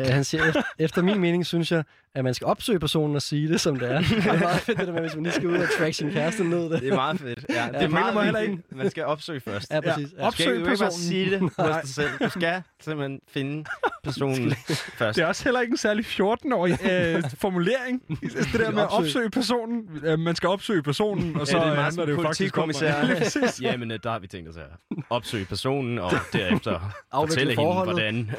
øh, 0.00 0.06
han 0.14 0.24
siger, 0.24 0.44
efter, 0.48 0.62
efter 0.78 1.02
min 1.02 1.18
mening 1.20 1.46
synes 1.46 1.72
jeg, 1.72 1.84
at 2.14 2.24
man 2.24 2.34
skal 2.34 2.46
opsøge 2.46 2.78
personen 2.80 3.16
og 3.16 3.22
sige 3.22 3.48
det, 3.48 3.60
som 3.60 3.78
det 3.78 3.90
er. 3.92 4.00
Det 4.20 4.26
er 4.26 4.38
meget 4.38 4.60
fedt, 4.60 4.78
det 4.78 4.86
der 4.86 4.92
med, 4.92 5.00
hvis 5.00 5.14
man 5.14 5.22
lige 5.24 5.32
skal 5.34 5.46
ud 5.48 5.56
og 5.58 5.68
track 5.78 5.94
sin 5.94 6.10
kæreste 6.10 6.44
ned. 6.44 6.70
Det. 6.70 6.80
Det 6.82 6.88
er 6.88 6.94
meget 6.94 7.20
fedt. 7.20 7.46
Ja, 7.48 7.64
det 7.64 7.74
det 7.74 7.82
er 7.82 7.88
meget 7.88 7.90
mener 7.90 8.12
mig 8.12 8.24
heller 8.24 8.40
vigtigt. 8.40 8.76
Man 8.76 8.90
skal 8.90 9.04
opsøge 9.04 9.40
først. 9.40 9.70
Ja, 9.70 9.80
præcis. 9.80 9.96
Ja. 9.96 10.02
Du 10.02 10.08
skal 10.08 10.24
Opsøg 10.26 10.46
ikke, 10.46 10.58
du 10.60 10.64
kan 10.64 10.72
ikke 10.72 10.78
bare 10.80 10.88
personen. 10.90 11.08
sige 11.08 11.30
det 11.30 11.40
hos 11.40 11.52
dig 11.56 11.80
selv. 11.84 12.08
Du 12.24 12.30
skal 12.30 12.62
simpelthen 12.80 13.20
finde 13.28 13.64
personen 14.04 14.50
først. 14.74 15.16
det 15.16 15.22
er 15.22 15.26
også 15.26 15.44
heller 15.44 15.60
ikke 15.60 15.70
en 15.70 15.76
særlig 15.76 16.04
14-årig 16.04 16.78
øh, 16.90 17.22
formulering. 17.38 18.02
Det 18.08 18.20
der 18.52 18.70
med 18.70 18.82
at 18.82 18.84
Opsøg. 18.86 18.98
opsøge 18.98 19.30
personen. 19.30 19.88
Øh, 20.04 20.18
man 20.18 20.34
skal 20.36 20.48
opsøge 20.48 20.82
personen, 20.82 21.36
og 21.40 21.46
så 21.46 21.56
Ja, 21.56 21.62
det 21.64 21.70
er 21.70 21.74
meget 21.74 21.84
handler 21.84 22.04
det 22.06 22.12
jo 22.12 22.22
faktisk 22.22 22.54
præcis. 22.54 23.62
Jamen, 23.62 23.90
øh, 23.90 23.98
der 24.02 24.10
har 24.10 24.18
vi 24.18 24.26
tænkt 24.26 24.48
os 24.48 24.56
at 24.56 24.96
opsøge 25.10 25.44
personen, 25.44 25.98
og 25.98 26.10
derefter 26.32 26.92
fortælle 27.14 27.56
hende, 27.56 27.72
hvordan 27.72 28.30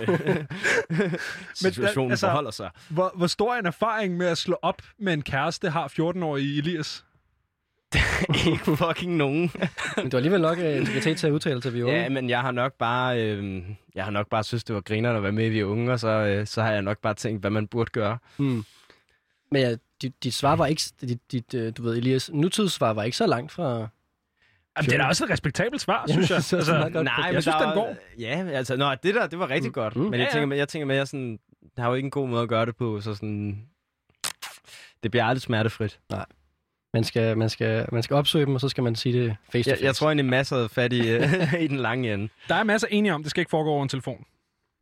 situationen 1.54 2.12
altså- 2.12 2.28
forholder 2.28 2.52
sig. 2.52 2.70
Hvor, 2.90 3.12
hvor 3.16 3.28
stor 3.28 3.56
en 3.56 3.66
erfaring 3.66 4.18
med 4.18 4.28
at 4.28 4.38
slå 4.38 4.58
op 4.62 4.82
med 4.98 5.14
en 5.14 5.22
kæreste 5.22 5.70
har 5.70 5.88
14-årige 5.88 6.58
Elias? 6.58 7.06
ikke 8.48 8.78
fucking 8.78 9.16
nogen. 9.16 9.52
Men 9.98 10.10
du 10.10 10.18
har 10.18 10.18
alligevel 10.18 10.42
nok 10.42 10.58
øh, 10.58 10.78
integritet 10.78 11.18
til 11.18 11.28
at 11.28 11.32
udtale 11.32 11.62
til 11.62 11.74
vi 11.74 11.84
unge. 11.84 12.02
Ja, 12.02 12.10
men 12.10 12.30
jeg 12.30 12.42
har 12.42 12.52
nok 12.52 12.74
bare, 12.74 13.22
øh, 13.24 13.64
jeg 13.96 14.04
har 14.04 14.12
nok 14.12 14.30
bare 14.30 14.44
synes, 14.44 14.64
det 14.64 14.76
var 14.76 14.82
griner 14.82 15.14
at 15.14 15.24
være 15.24 15.32
med 15.32 15.46
i 15.46 15.50
Vi 15.50 15.60
er 15.60 15.66
unge, 15.66 15.92
og 15.92 16.00
så, 16.00 16.08
øh, 16.08 16.48
så 16.48 16.62
har 16.62 16.72
jeg 16.72 16.82
nok 16.82 16.98
bare 16.98 17.14
tænkt, 17.14 17.42
hvad 17.42 17.52
man 17.52 17.68
burde 17.68 17.92
gøre. 17.92 18.18
Hmm. 18.38 18.64
Men 19.52 19.62
ja, 19.62 19.76
dit, 20.02 20.24
dit 20.24 20.34
svar 20.34 20.56
var 20.56 20.66
ikke, 20.66 20.82
dit, 21.02 21.32
dit, 21.32 21.54
øh, 21.54 21.74
du 21.78 21.84
ved, 21.84 21.98
Elias, 21.98 22.30
nutidssvar 22.34 22.94
var 22.94 23.04
ikke 23.04 23.18
så 23.18 23.28
langt 23.28 23.52
fra... 23.52 23.88
Jamen, 24.84 24.90
det 24.90 24.94
er 25.00 25.02
da 25.04 25.08
også 25.08 25.26
et 25.26 25.30
respektabelt 25.30 25.82
svar, 25.82 26.06
synes 26.10 26.30
jeg. 26.30 26.36
er 26.36 26.38
også 26.58 26.72
meget 26.74 26.94
godt. 26.94 27.04
Nej, 27.06 27.14
jeg 27.26 27.34
men 27.34 27.42
synes, 27.42 27.56
der 27.56 27.60
den 27.60 27.68
var- 27.70 27.74
går. 27.76 27.96
Ja, 28.20 28.46
altså, 28.54 28.76
nå, 28.78 28.96
det 29.04 29.16
der, 29.16 29.28
det 29.28 29.40
var 29.40 29.50
rigtig 29.50 29.70
Mm. 29.70 29.74
godt. 29.74 29.96
Mm. 29.96 30.02
Men 30.02 30.14
jeg 30.14 30.20
Ja, 30.20 30.26
ja. 30.26 30.40
tænker, 30.42 30.56
jeg 30.58 30.68
tænker 30.68 30.86
mere 30.86 31.06
sådan, 31.06 31.40
der 31.78 31.84
er 31.84 31.88
jo 31.88 31.94
ikke 31.94 32.06
en 32.06 32.12
god 32.12 32.28
måde 32.28 32.42
at 32.44 32.50
gøre 32.50 32.66
det 32.66 32.76
på, 32.76 33.02
så 33.02 33.16
sådan, 33.16 33.66
det 35.04 35.12
bliver 35.12 35.26
aldrig 35.26 35.42
smertefrit. 35.42 36.00
Man 36.94 37.04
skal, 37.04 37.38
man, 37.38 37.50
skal, 37.50 37.86
man 37.92 38.04
skal 38.04 38.16
opsøge 38.16 38.46
dem, 38.46 38.56
og 38.56 38.62
så 38.62 38.70
skal 38.70 38.84
man 38.84 38.96
sige 38.96 39.24
det 39.24 39.38
face 39.52 39.64
to 39.64 39.70
Jeg, 39.70 39.76
face. 39.78 39.86
jeg 39.86 39.96
tror 39.96 40.08
egentlig, 40.08 40.26
masser 40.26 40.56
havde 40.56 40.70
fat 40.70 40.94
i, 40.94 41.16
i 41.64 41.68
den 41.68 41.78
lange 41.78 42.14
ende. 42.14 42.30
Der 42.50 42.56
er 42.56 42.64
masser 42.64 42.88
enige 42.92 43.14
om, 43.14 43.24
det 43.24 43.30
skal 43.30 43.42
ikke 43.42 43.50
foregå 43.50 43.70
over 43.70 43.84
en 43.84 43.90
telefon. 43.90 44.26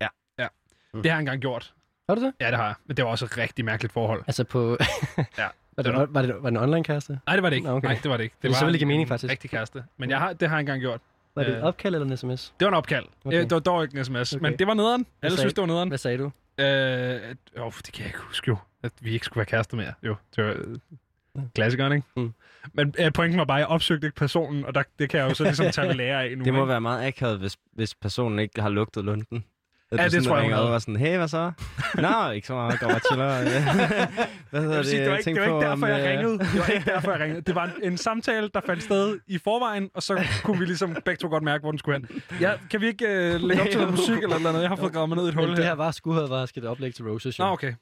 Ja. 0.02 0.08
ja. 0.40 0.48
Mm. 0.94 1.02
Det 1.02 1.12
har 1.12 1.18
jeg 1.18 1.20
engang 1.20 1.42
gjort. 1.42 1.74
Har 2.10 2.16
du 2.16 2.22
det? 2.22 2.34
Ja, 2.42 2.48
det 2.48 2.56
har 2.56 2.66
jeg. 2.66 2.76
Men 2.86 2.98
det 2.98 3.06
var 3.06 3.12
også 3.12 3.26
et 3.26 3.38
rigtig 3.38 3.66
mærkeligt 3.66 3.94
forhold. 3.94 4.24
Altså 4.28 4.44
på... 4.44 4.78
Ja. 5.38 5.48
Var 5.86 5.92
det, 6.06 6.14
var, 6.14 6.22
det, 6.22 6.36
var 6.44 6.50
det 6.50 6.58
en 6.58 6.64
online 6.64 6.84
kæreste? 6.84 7.20
Nej, 7.28 7.36
det 7.36 7.44
var 7.44 7.50
det 7.50 7.56
ikke. 7.56 7.68
Nå, 7.68 7.74
okay. 7.76 7.88
Nej, 7.88 8.00
det 8.04 8.12
var 8.12 8.18
det 8.18 8.24
ikke. 8.24 8.36
Det 8.42 8.56
så 8.56 8.66
ville 8.66 8.74
det 8.74 8.80
give 8.80 8.88
mening, 8.88 9.02
en 9.02 9.08
faktisk. 9.08 9.32
rigtig 9.32 9.50
kæreste. 9.50 9.84
Men 9.98 10.10
jeg 10.10 10.20
har, 10.20 10.34
det 10.34 10.50
har 10.50 10.56
jeg 10.56 10.60
engang 10.60 10.82
gjort. 10.82 11.00
Var 11.36 11.44
det 11.44 11.52
Øh. 11.52 11.58
et 11.58 11.64
opkald 11.64 11.96
eller 11.96 12.08
en 12.08 12.18
sms? 12.18 12.54
Det 12.60 12.66
var 12.66 12.72
en 12.72 12.78
opkald. 12.78 13.06
Okay. 13.26 13.38
Okay. 13.38 13.44
Det 13.44 13.52
var 13.52 13.60
dog 13.60 13.84
ikke 13.84 13.98
en 14.00 14.06
sms. 14.06 14.34
Okay. 14.34 14.42
Men 14.42 14.60
det 14.60 14.68
var 14.68 14.74
nederen. 14.74 15.06
Alle 15.22 15.32
sagde- 15.38 15.42
synes, 15.42 15.54
det 15.54 15.62
var 15.62 15.68
nederen. 15.68 15.90
Hvad 15.90 15.98
sagde 15.98 16.18
du? 16.18 16.26
Øh, 16.58 16.66
at, 16.66 17.38
oh, 17.58 17.72
det 17.86 17.94
kan 17.94 18.00
jeg 18.00 18.08
ikke 18.08 18.20
huske 18.20 18.48
jo. 18.48 18.58
At 18.84 18.92
vi 19.02 19.12
ikke 19.12 19.26
skulle 19.26 19.38
være 19.38 19.46
kærester 19.46 19.78
mere. 19.78 19.94
Jo, 20.04 20.16
det 20.36 20.46
var 20.46 20.52
øh, 20.58 21.44
klassikeren, 21.56 21.94
ikke? 21.94 22.08
Mm. 22.18 22.34
Men 22.74 22.94
øh, 23.00 23.14
pointen 23.14 23.40
var 23.40 23.46
bare, 23.46 23.58
at 23.58 23.62
jeg 23.62 23.68
opsøgte 23.68 24.08
ikke 24.08 24.16
personen, 24.16 24.66
og 24.66 24.76
der, 24.76 24.84
det 25.00 25.10
kan 25.10 25.20
jeg 25.20 25.30
jo 25.30 25.34
så 25.36 25.44
ligesom 25.44 25.66
tage 25.72 25.94
lære 26.04 26.24
af 26.24 26.38
nu. 26.38 26.44
Det 26.46 26.54
må 26.54 26.60
ikke? 26.60 26.68
være 26.70 26.82
meget 26.82 27.08
akavet, 27.08 27.40
hvis, 27.40 27.58
hvis 27.74 27.96
personen 27.96 28.40
ikke 28.40 28.62
har 28.62 28.70
lugtet 28.70 29.06
lunden. 29.06 29.44
At 29.92 29.98
Ja, 30.00 30.04
det 30.04 30.12
sådan 30.12 30.24
tror 30.26 30.36
jeg, 30.36 30.44
hun 30.46 30.54
havde. 30.54 30.74
og 30.74 30.82
sådan, 30.82 30.96
hey, 30.96 31.18
hvad 31.18 31.28
så? 31.28 31.52
Nå, 31.96 32.30
ikke 32.30 32.48
så 32.48 32.54
meget, 32.54 32.80
går 32.80 32.88
bare 32.88 33.00
chiller. 33.00 33.28
hvad 34.50 34.62
hedder 34.62 34.76
Jeg 34.76 34.84
vil 34.84 34.86
sige, 34.86 35.02
det 35.02 35.12
var 35.12 35.18
ikke, 35.18 35.30
det 35.30 35.40
var 35.40 35.46
ikke 35.46 35.54
på, 35.54 35.62
derfor, 35.62 35.74
om, 35.74 35.92
jeg 35.92 36.00
øh, 36.00 36.10
ringede. 36.10 36.40
Det 36.40 36.60
var 36.60 36.68
ikke 36.68 36.90
derfor, 36.94 37.12
jeg 37.12 37.20
ringede. 37.20 37.42
Det 37.42 37.56
var 37.56 37.66
en, 37.66 37.72
en 37.92 37.98
samtale, 37.98 38.50
der 38.54 38.62
fandt 38.66 38.84
sted 38.84 39.20
i 39.28 39.38
forvejen, 39.38 39.90
og 39.94 40.04
så 40.04 40.24
kunne 40.44 40.60
vi 40.60 40.66
ligesom 40.66 40.98
begge 41.06 41.20
to 41.20 41.28
godt 41.28 41.44
mærke, 41.44 41.62
hvor 41.62 41.72
den 41.72 41.80
skulle 41.80 41.98
hen. 42.00 42.22
Ja, 42.42 42.52
kan 42.72 42.82
vi 42.82 42.88
ikke 42.88 43.06
uh, 43.06 43.42
lægge 43.42 43.62
op 43.64 43.70
til 43.70 43.78
noget 43.80 43.92
musik 43.92 44.24
eller 44.24 44.40
noget? 44.40 44.62
Jeg 44.62 44.70
har 44.70 44.76
fået 44.76 44.94
gravet 44.94 45.10
mig 45.10 45.16
ned 45.18 45.26
i 45.26 45.30
et 45.30 45.34
hul 45.36 45.44
Men 45.48 45.56
det 45.56 45.64
her 45.64 45.72
her. 45.72 45.76
var 45.76 45.92
skulle 45.92 46.20
have 46.20 46.30
været 46.30 46.52
et 46.58 46.66
oplæg 46.66 46.96
til 46.96 47.06
Roses, 47.06 47.40
jo. 47.40 47.44
Nå, 47.44 47.52
okay. 47.52 47.74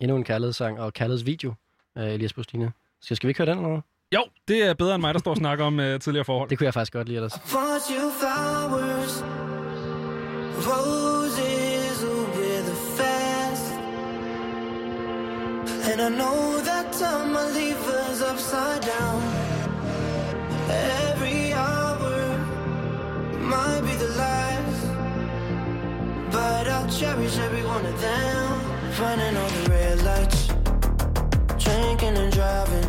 Endnu 0.00 0.16
en 0.16 0.24
kærlighedssang 0.24 0.80
og 0.80 0.92
kærlighedsvideo 0.92 1.54
af 1.96 2.14
Elias 2.14 2.32
Bustina. 2.32 2.70
Skal, 3.02 3.16
skal 3.16 3.26
vi 3.26 3.30
ikke 3.30 3.38
høre 3.38 3.50
den 3.50 3.58
eller 3.58 3.68
noget? 3.68 3.84
Jo, 4.14 4.24
det 4.48 4.62
er 4.68 4.74
bedre 4.74 4.94
end 4.94 5.00
mig, 5.00 5.14
der 5.14 5.20
står 5.20 5.30
og 5.30 5.36
snakker 5.36 5.64
om 5.64 5.78
uh, 5.78 5.98
tidligere 6.00 6.24
forhold. 6.24 6.48
Det 6.48 6.58
kunne 6.58 6.64
jeg 6.64 6.74
faktisk 6.74 6.92
godt 6.92 7.08
lide 7.08 7.16
ellers. 7.16 7.32
And 15.84 16.00
I 16.00 16.08
know 16.08 16.60
that 16.60 16.92
time 16.92 17.32
my 17.32 17.44
leave 17.50 17.88
us 17.88 18.22
upside 18.22 18.82
down. 18.82 19.20
Every 20.70 21.52
hour 21.52 22.38
might 23.40 23.80
be 23.80 23.94
the 23.96 24.12
last, 24.16 24.86
but 26.30 26.68
I'll 26.68 26.88
cherish 26.88 27.36
every 27.36 27.64
one 27.64 27.84
of 27.84 28.00
them. 28.00 28.60
Running 29.00 29.36
all 29.36 29.50
the 29.58 29.70
red 29.70 30.02
lights, 30.02 30.46
drinking 31.64 32.16
and 32.16 32.32
driving. 32.32 32.88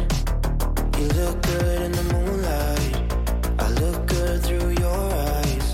You 1.00 1.08
look 1.20 1.42
good 1.42 1.82
in 1.82 1.92
the 1.94 2.04
moonlight. 2.14 2.96
I 3.58 3.70
look 3.82 4.06
good 4.06 4.44
through 4.44 4.70
your 4.70 5.04
eyes. 5.34 5.74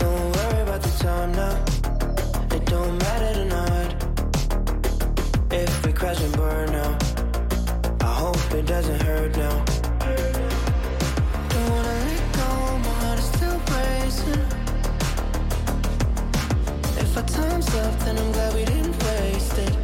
Don't 0.00 0.36
worry 0.36 0.62
about 0.62 0.82
the 0.82 0.94
time 0.98 1.32
now. 1.32 1.69
Crash 6.00 6.20
and 6.22 6.34
burn 6.34 6.72
now, 6.72 6.96
I 8.00 8.06
hope 8.06 8.54
it 8.54 8.64
doesn't 8.64 9.02
hurt 9.02 9.36
now. 9.36 9.64
Don't 11.50 11.70
wanna 11.72 11.94
let 12.06 12.24
go, 12.38 12.48
my 12.86 12.94
heart 13.02 13.18
is 13.18 13.26
still 13.26 13.60
racing. 13.74 14.46
If 17.02 17.14
our 17.18 17.22
time's 17.24 17.68
up, 17.74 17.98
then 18.04 18.16
I'm 18.16 18.32
glad 18.32 18.54
we 18.54 18.64
didn't 18.64 18.96
waste 19.04 19.58
it. 19.58 19.76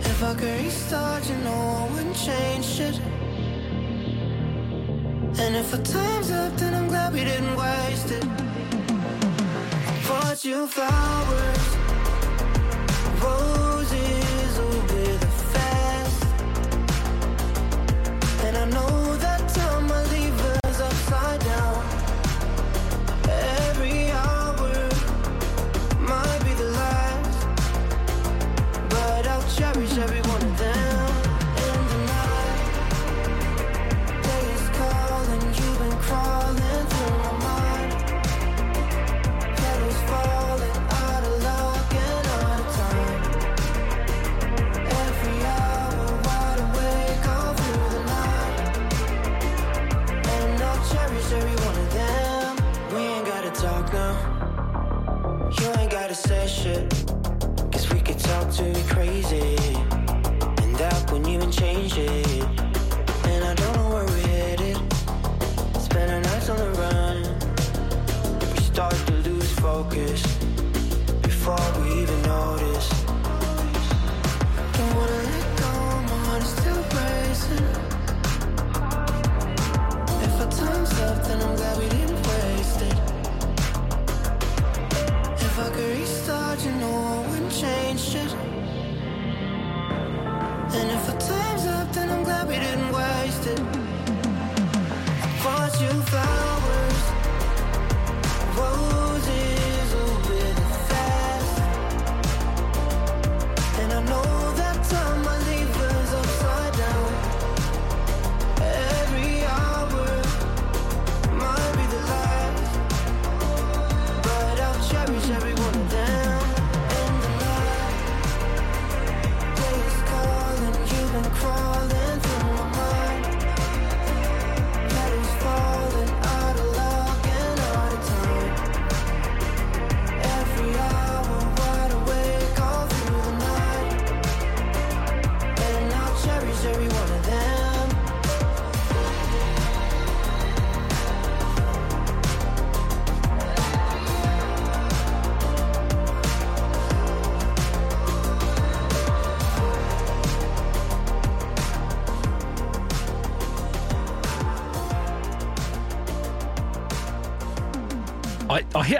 If 0.00 0.22
I 0.22 0.34
could 0.34 0.60
restart, 0.60 1.26
you 1.30 1.36
know 1.46 1.60
I 1.80 1.88
wouldn't 1.92 2.16
change 2.16 2.66
shit. 2.66 3.00
And 5.42 5.56
if 5.56 5.72
our 5.72 5.82
time's 5.82 6.30
up, 6.30 6.54
then 6.58 6.74
I'm 6.74 6.88
glad 6.88 7.14
we 7.14 7.24
didn't 7.24 7.56
waste 7.56 8.10
it. 8.10 8.26
Bought 10.06 10.44
you 10.44 10.66
flowers, 10.66 11.77
know 18.70 19.16
that 19.16 19.48
time 19.54 19.86
might 19.86 20.10
leave 20.10 20.40
us 20.64 20.80
upside 20.80 21.47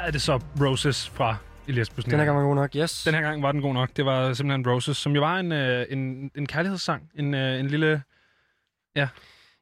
er 0.09 0.13
det 0.13 0.23
så 0.23 0.41
Roses 0.61 1.09
fra 1.09 1.37
Elias 1.67 1.91
Busnina. 1.91 2.13
Den 2.13 2.21
her 2.21 2.27
gang 2.27 2.39
var 2.39 2.45
god 2.45 2.55
nok, 2.55 2.71
yes. 2.77 3.05
Den 3.05 3.15
her 3.15 3.21
gang 3.21 3.43
var 3.43 3.53
den 3.53 3.61
god 3.61 3.75
nok. 3.75 3.91
Det 3.97 4.05
var 4.05 4.33
simpelthen 4.33 4.69
Roses, 4.73 4.97
som 4.97 5.15
jo 5.15 5.21
var 5.21 5.39
en, 5.39 5.53
øh, 5.53 5.87
en, 5.91 6.31
en 6.37 6.47
kærlighedssang. 6.47 7.11
En, 7.15 7.35
øh, 7.35 7.61
en 7.61 7.69
lille... 7.69 8.03
ja, 8.97 9.09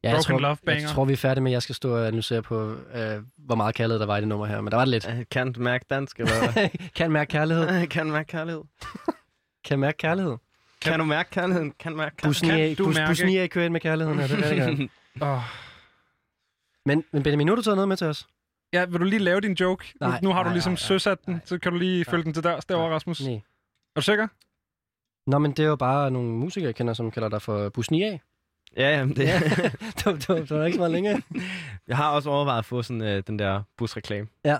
Broken 0.02 0.16
jeg 0.16 0.22
tror, 0.24 0.38
Love 0.38 0.56
banger. 0.66 0.80
Jeg 0.82 0.90
tror, 0.90 1.04
vi 1.04 1.12
er 1.12 1.16
færdige 1.16 1.42
med, 1.42 1.50
at 1.50 1.52
jeg 1.52 1.62
skal 1.62 1.74
stå 1.74 1.96
og 1.96 2.06
analysere 2.06 2.42
på, 2.42 2.76
øh, 2.94 3.22
hvor 3.36 3.54
meget 3.54 3.74
kærlighed 3.74 4.00
der 4.00 4.06
var 4.06 4.16
i 4.16 4.20
det 4.20 4.28
nummer 4.28 4.46
her. 4.46 4.60
Men 4.60 4.70
der 4.70 4.76
var 4.76 4.84
det 4.84 4.90
lidt. 4.90 5.08
Øh, 5.08 5.24
Kan 5.30 5.52
du 5.52 5.60
mærke 5.60 5.84
dansk, 5.90 6.20
eller 6.20 6.68
kan 6.96 7.12
mærke 7.12 7.30
kærlighed. 7.30 7.86
kan 7.86 8.06
du 8.06 8.12
mærke 8.12 8.28
kærlighed? 8.28 8.62
Kan 9.64 9.78
mærke 9.78 9.98
kærlighed. 9.98 10.36
Kan 10.82 10.98
du 10.98 11.04
mærke 11.04 11.30
kærligheden? 11.30 11.72
Kan 11.78 11.92
du 11.92 11.98
mærke 11.98 12.16
Bussen 12.22 12.48
kan 12.48 12.70
i, 12.70 12.74
du 12.74 12.84
bus, 12.84 12.96
bussen 13.06 13.48
kører 13.48 13.64
ind 13.64 13.72
med 13.72 13.80
kærligheden. 13.80 14.20
Er 14.20 14.26
det, 14.26 14.38
det, 14.38 14.78
det. 14.78 14.90
Åh. 15.22 15.38
men, 16.86 17.04
men 17.12 17.22
Benjamin, 17.22 17.46
nu 17.46 17.52
har 17.52 17.56
du 17.56 17.62
taget 17.62 17.76
noget 17.76 17.88
med 17.88 17.96
til 17.96 18.06
os. 18.06 18.26
Ja, 18.72 18.84
vil 18.84 19.00
du 19.00 19.04
lige 19.04 19.18
lave 19.18 19.40
din 19.40 19.52
joke? 19.52 19.92
Nu, 20.00 20.06
Nej, 20.08 20.20
nu 20.22 20.32
har 20.32 20.42
du 20.42 20.48
nej, 20.48 20.52
ligesom 20.54 20.70
nej, 20.70 20.74
nej, 20.74 20.86
søsat 20.86 21.26
den, 21.26 21.34
nej. 21.34 21.40
så 21.44 21.58
kan 21.58 21.72
du 21.72 21.78
lige 21.78 22.04
følge 22.04 22.24
den 22.24 22.32
til 22.34 22.44
dørs 22.44 22.64
derovre, 22.64 22.94
Rasmus. 22.94 23.20
Nej. 23.24 23.34
Er 23.34 23.40
du 23.96 24.02
sikker? 24.02 24.26
Nå, 25.30 25.38
men 25.38 25.50
det 25.52 25.58
er 25.64 25.68
jo 25.68 25.76
bare 25.76 26.10
nogle 26.10 26.30
musikere, 26.30 26.66
jeg 26.66 26.74
kender, 26.74 26.94
som 26.94 27.10
kalder 27.10 27.28
dig 27.28 27.42
for 27.42 27.68
Busnia. 27.68 28.18
Ja, 28.76 28.96
jamen, 28.98 29.16
det, 29.16 29.26
det, 29.96 30.06
var- 30.06 30.34
det 30.36 30.50
var 30.50 30.64
ikke 30.64 30.74
så 30.74 30.78
meget 30.80 30.92
længere. 30.92 31.22
jeg 31.88 31.96
har 31.96 32.10
også 32.10 32.30
overvejet 32.30 32.58
at 32.58 32.64
få 32.64 32.82
sådan 32.82 33.02
øh, 33.02 33.22
den 33.26 33.38
der 33.38 33.62
busreklame. 33.76 34.28
Ja. 34.44 34.56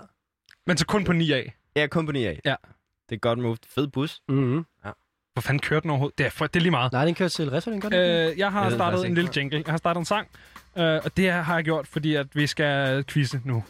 Men 0.66 0.76
så 0.76 0.86
kun 0.86 1.04
på 1.04 1.12
9 1.12 1.32
af. 1.32 1.54
Ja, 1.76 1.86
kun 1.86 2.06
på 2.06 2.12
9 2.12 2.24
af. 2.24 2.40
Ja. 2.44 2.54
Det 3.08 3.14
er 3.14 3.18
godt 3.20 3.38
move. 3.38 3.56
Fed 3.66 3.88
bus. 3.88 4.20
Mm-hmm. 4.28 4.64
Hvor 5.32 5.40
fanden 5.40 5.60
kørte 5.60 5.82
den 5.82 5.90
overhovedet? 5.90 6.18
Det 6.18 6.26
er, 6.26 6.30
for, 6.30 6.46
det 6.46 6.56
er 6.56 6.62
lige 6.62 6.70
meget. 6.70 6.92
Nej, 6.92 7.04
den 7.04 7.14
kører 7.14 7.28
til 7.28 7.50
Refsalling, 7.50 7.82
gør 7.82 7.88
den 7.88 7.98
ikke? 8.00 8.30
Øh, 8.32 8.38
jeg 8.38 8.52
har 8.52 8.62
Jeg 8.62 8.72
startet 8.72 9.06
en 9.06 9.14
lille 9.14 9.30
jingle. 9.36 9.62
Jeg 9.66 9.72
har 9.72 9.76
startet 9.78 9.98
en 10.00 10.04
sang. 10.04 10.28
Øh, 10.78 11.00
og 11.04 11.16
det 11.16 11.24
her 11.24 11.42
har 11.42 11.54
jeg 11.54 11.64
gjort, 11.64 11.86
fordi 11.86 12.14
at 12.14 12.26
vi 12.36 12.46
skal 12.46 13.04
quizze 13.04 13.40
nu. 13.44 13.64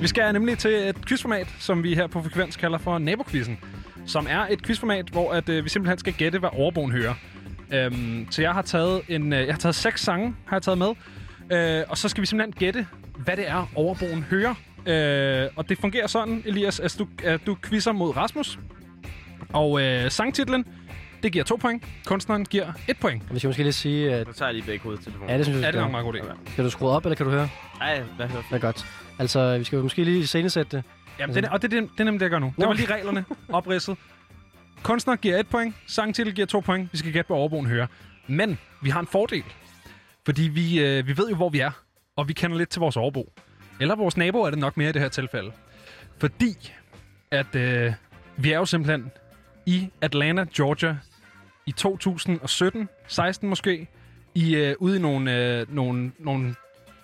Vi 0.00 0.06
skal 0.08 0.32
nemlig 0.32 0.58
til 0.58 0.70
et 0.88 1.06
quizformat, 1.06 1.54
som 1.58 1.82
vi 1.82 1.94
her 1.94 2.06
på 2.06 2.22
Frekvens 2.22 2.56
kalder 2.56 2.78
for 2.78 2.98
Naboquizzen. 2.98 3.58
Som 4.06 4.26
er 4.30 4.46
et 4.50 4.62
quizformat, 4.62 5.08
hvor 5.08 5.32
at, 5.32 5.48
øh, 5.48 5.64
vi 5.64 5.68
simpelthen 5.68 5.98
skal 5.98 6.12
gætte, 6.12 6.38
hvad 6.38 6.48
overboen 6.52 6.92
hører. 6.92 7.14
Øhm, 7.72 8.26
så 8.30 8.42
jeg 8.42 8.52
har 8.52 8.62
taget 8.62 9.02
en, 9.08 9.32
øh, 9.32 9.46
jeg 9.46 9.54
har 9.54 9.58
taget 9.58 9.74
seks 9.74 10.02
sange, 10.02 10.34
har 10.46 10.56
jeg 10.56 10.62
taget 10.62 10.78
med. 10.78 10.90
Øh, 11.52 11.84
og 11.88 11.98
så 11.98 12.08
skal 12.08 12.20
vi 12.20 12.26
simpelthen 12.26 12.52
gætte, 12.52 12.86
hvad 13.16 13.36
det 13.36 13.48
er, 13.48 13.70
overboen 13.74 14.22
hører. 14.22 14.54
Øh, 14.86 15.48
og 15.56 15.68
det 15.68 15.78
fungerer 15.78 16.06
sådan, 16.06 16.42
Elias, 16.46 16.80
at 16.80 16.96
du, 16.98 17.06
at 17.24 17.40
du 17.46 17.56
quizzer 17.64 17.92
mod 17.92 18.16
Rasmus. 18.16 18.58
Og 19.52 19.82
øh, 19.82 20.10
sangtitlen, 20.10 20.64
det 21.24 21.32
giver 21.32 21.44
to 21.44 21.56
point. 21.56 21.84
Kunstneren 22.06 22.44
giver 22.44 22.72
et 22.88 22.98
point. 23.00 23.22
Vi 23.34 23.38
skal 23.38 23.48
måske 23.48 23.62
lige 23.62 23.72
sige, 23.72 24.14
at... 24.14 24.26
Nu 24.26 24.32
tager 24.32 24.48
jeg 24.48 24.54
lige 24.54 24.66
begge 24.66 24.82
hovedtelefoner. 24.84 25.32
Ja, 25.32 25.38
det 25.38 25.46
synes 25.46 25.62
jeg, 25.62 25.62
det 25.62 25.68
er 25.68 25.72
skal. 25.72 25.92
nok 25.92 26.04
en 26.04 26.10
meget 26.12 26.24
god 26.24 26.36
idé. 26.48 26.54
Kan 26.54 26.64
du 26.64 26.70
skrue 26.70 26.90
op, 26.90 27.04
eller 27.04 27.16
kan 27.16 27.26
du 27.26 27.32
høre? 27.32 27.48
Ej, 27.80 28.00
hvad 28.16 28.26
hører 28.26 28.42
Det 28.42 28.54
er 28.54 28.58
godt. 28.58 28.86
Altså, 29.18 29.58
vi 29.58 29.64
skal 29.64 29.76
jo 29.76 29.82
måske 29.82 30.04
lige 30.04 30.26
scenesætte 30.26 30.76
det. 30.76 30.84
Jamen, 31.18 31.36
det, 31.36 31.44
er- 31.44 31.50
og 31.50 31.62
det, 31.62 31.70
det, 31.70 31.82
det 31.82 32.00
er 32.00 32.04
nemlig 32.04 32.20
det, 32.20 32.24
jeg 32.24 32.30
gør 32.30 32.38
nu. 32.38 32.52
Det 32.58 32.66
var 32.66 32.72
lige 32.72 32.94
reglerne 32.94 33.24
opridset. 33.48 33.96
Kunstner 34.82 35.16
giver 35.16 35.38
et 35.38 35.48
point, 35.48 35.74
sangtitel 35.86 36.34
giver 36.34 36.46
to 36.46 36.60
point. 36.60 36.92
Vi 36.92 36.98
skal 36.98 37.12
gætte, 37.12 37.26
hvad 37.28 37.36
overboen 37.36 37.66
hører. 37.66 37.86
Men 38.26 38.58
vi 38.82 38.90
har 38.90 39.00
en 39.00 39.06
fordel. 39.06 39.44
Fordi 40.26 40.42
vi, 40.42 40.80
øh, 40.80 41.06
vi 41.06 41.16
ved 41.16 41.28
jo, 41.28 41.36
hvor 41.36 41.48
vi 41.48 41.60
er. 41.60 41.70
Og 42.16 42.28
vi 42.28 42.32
kender 42.32 42.58
lidt 42.58 42.68
til 42.68 42.80
vores 42.80 42.96
overbo. 42.96 43.32
Eller 43.80 43.94
vores 43.96 44.16
nabo 44.16 44.42
er 44.42 44.50
det 44.50 44.58
nok 44.58 44.76
mere 44.76 44.88
i 44.88 44.92
det 44.92 45.02
her 45.02 45.08
tilfælde. 45.08 45.52
Fordi 46.18 46.72
at 47.30 47.54
øh, 47.56 47.92
vi 48.36 48.52
er 48.52 48.56
jo 48.58 48.64
simpelthen 48.64 49.10
i 49.66 49.88
Atlanta, 50.00 50.44
Georgia 50.56 50.96
i 51.66 51.72
2017, 51.72 52.88
16 53.06 53.48
måske, 53.48 53.88
i, 54.34 54.56
øh, 54.56 54.74
ude 54.78 54.96
i 54.96 55.00
nogle, 55.00 55.58
øh, 55.60 55.74
nogle, 55.74 56.12
nogle 56.18 56.54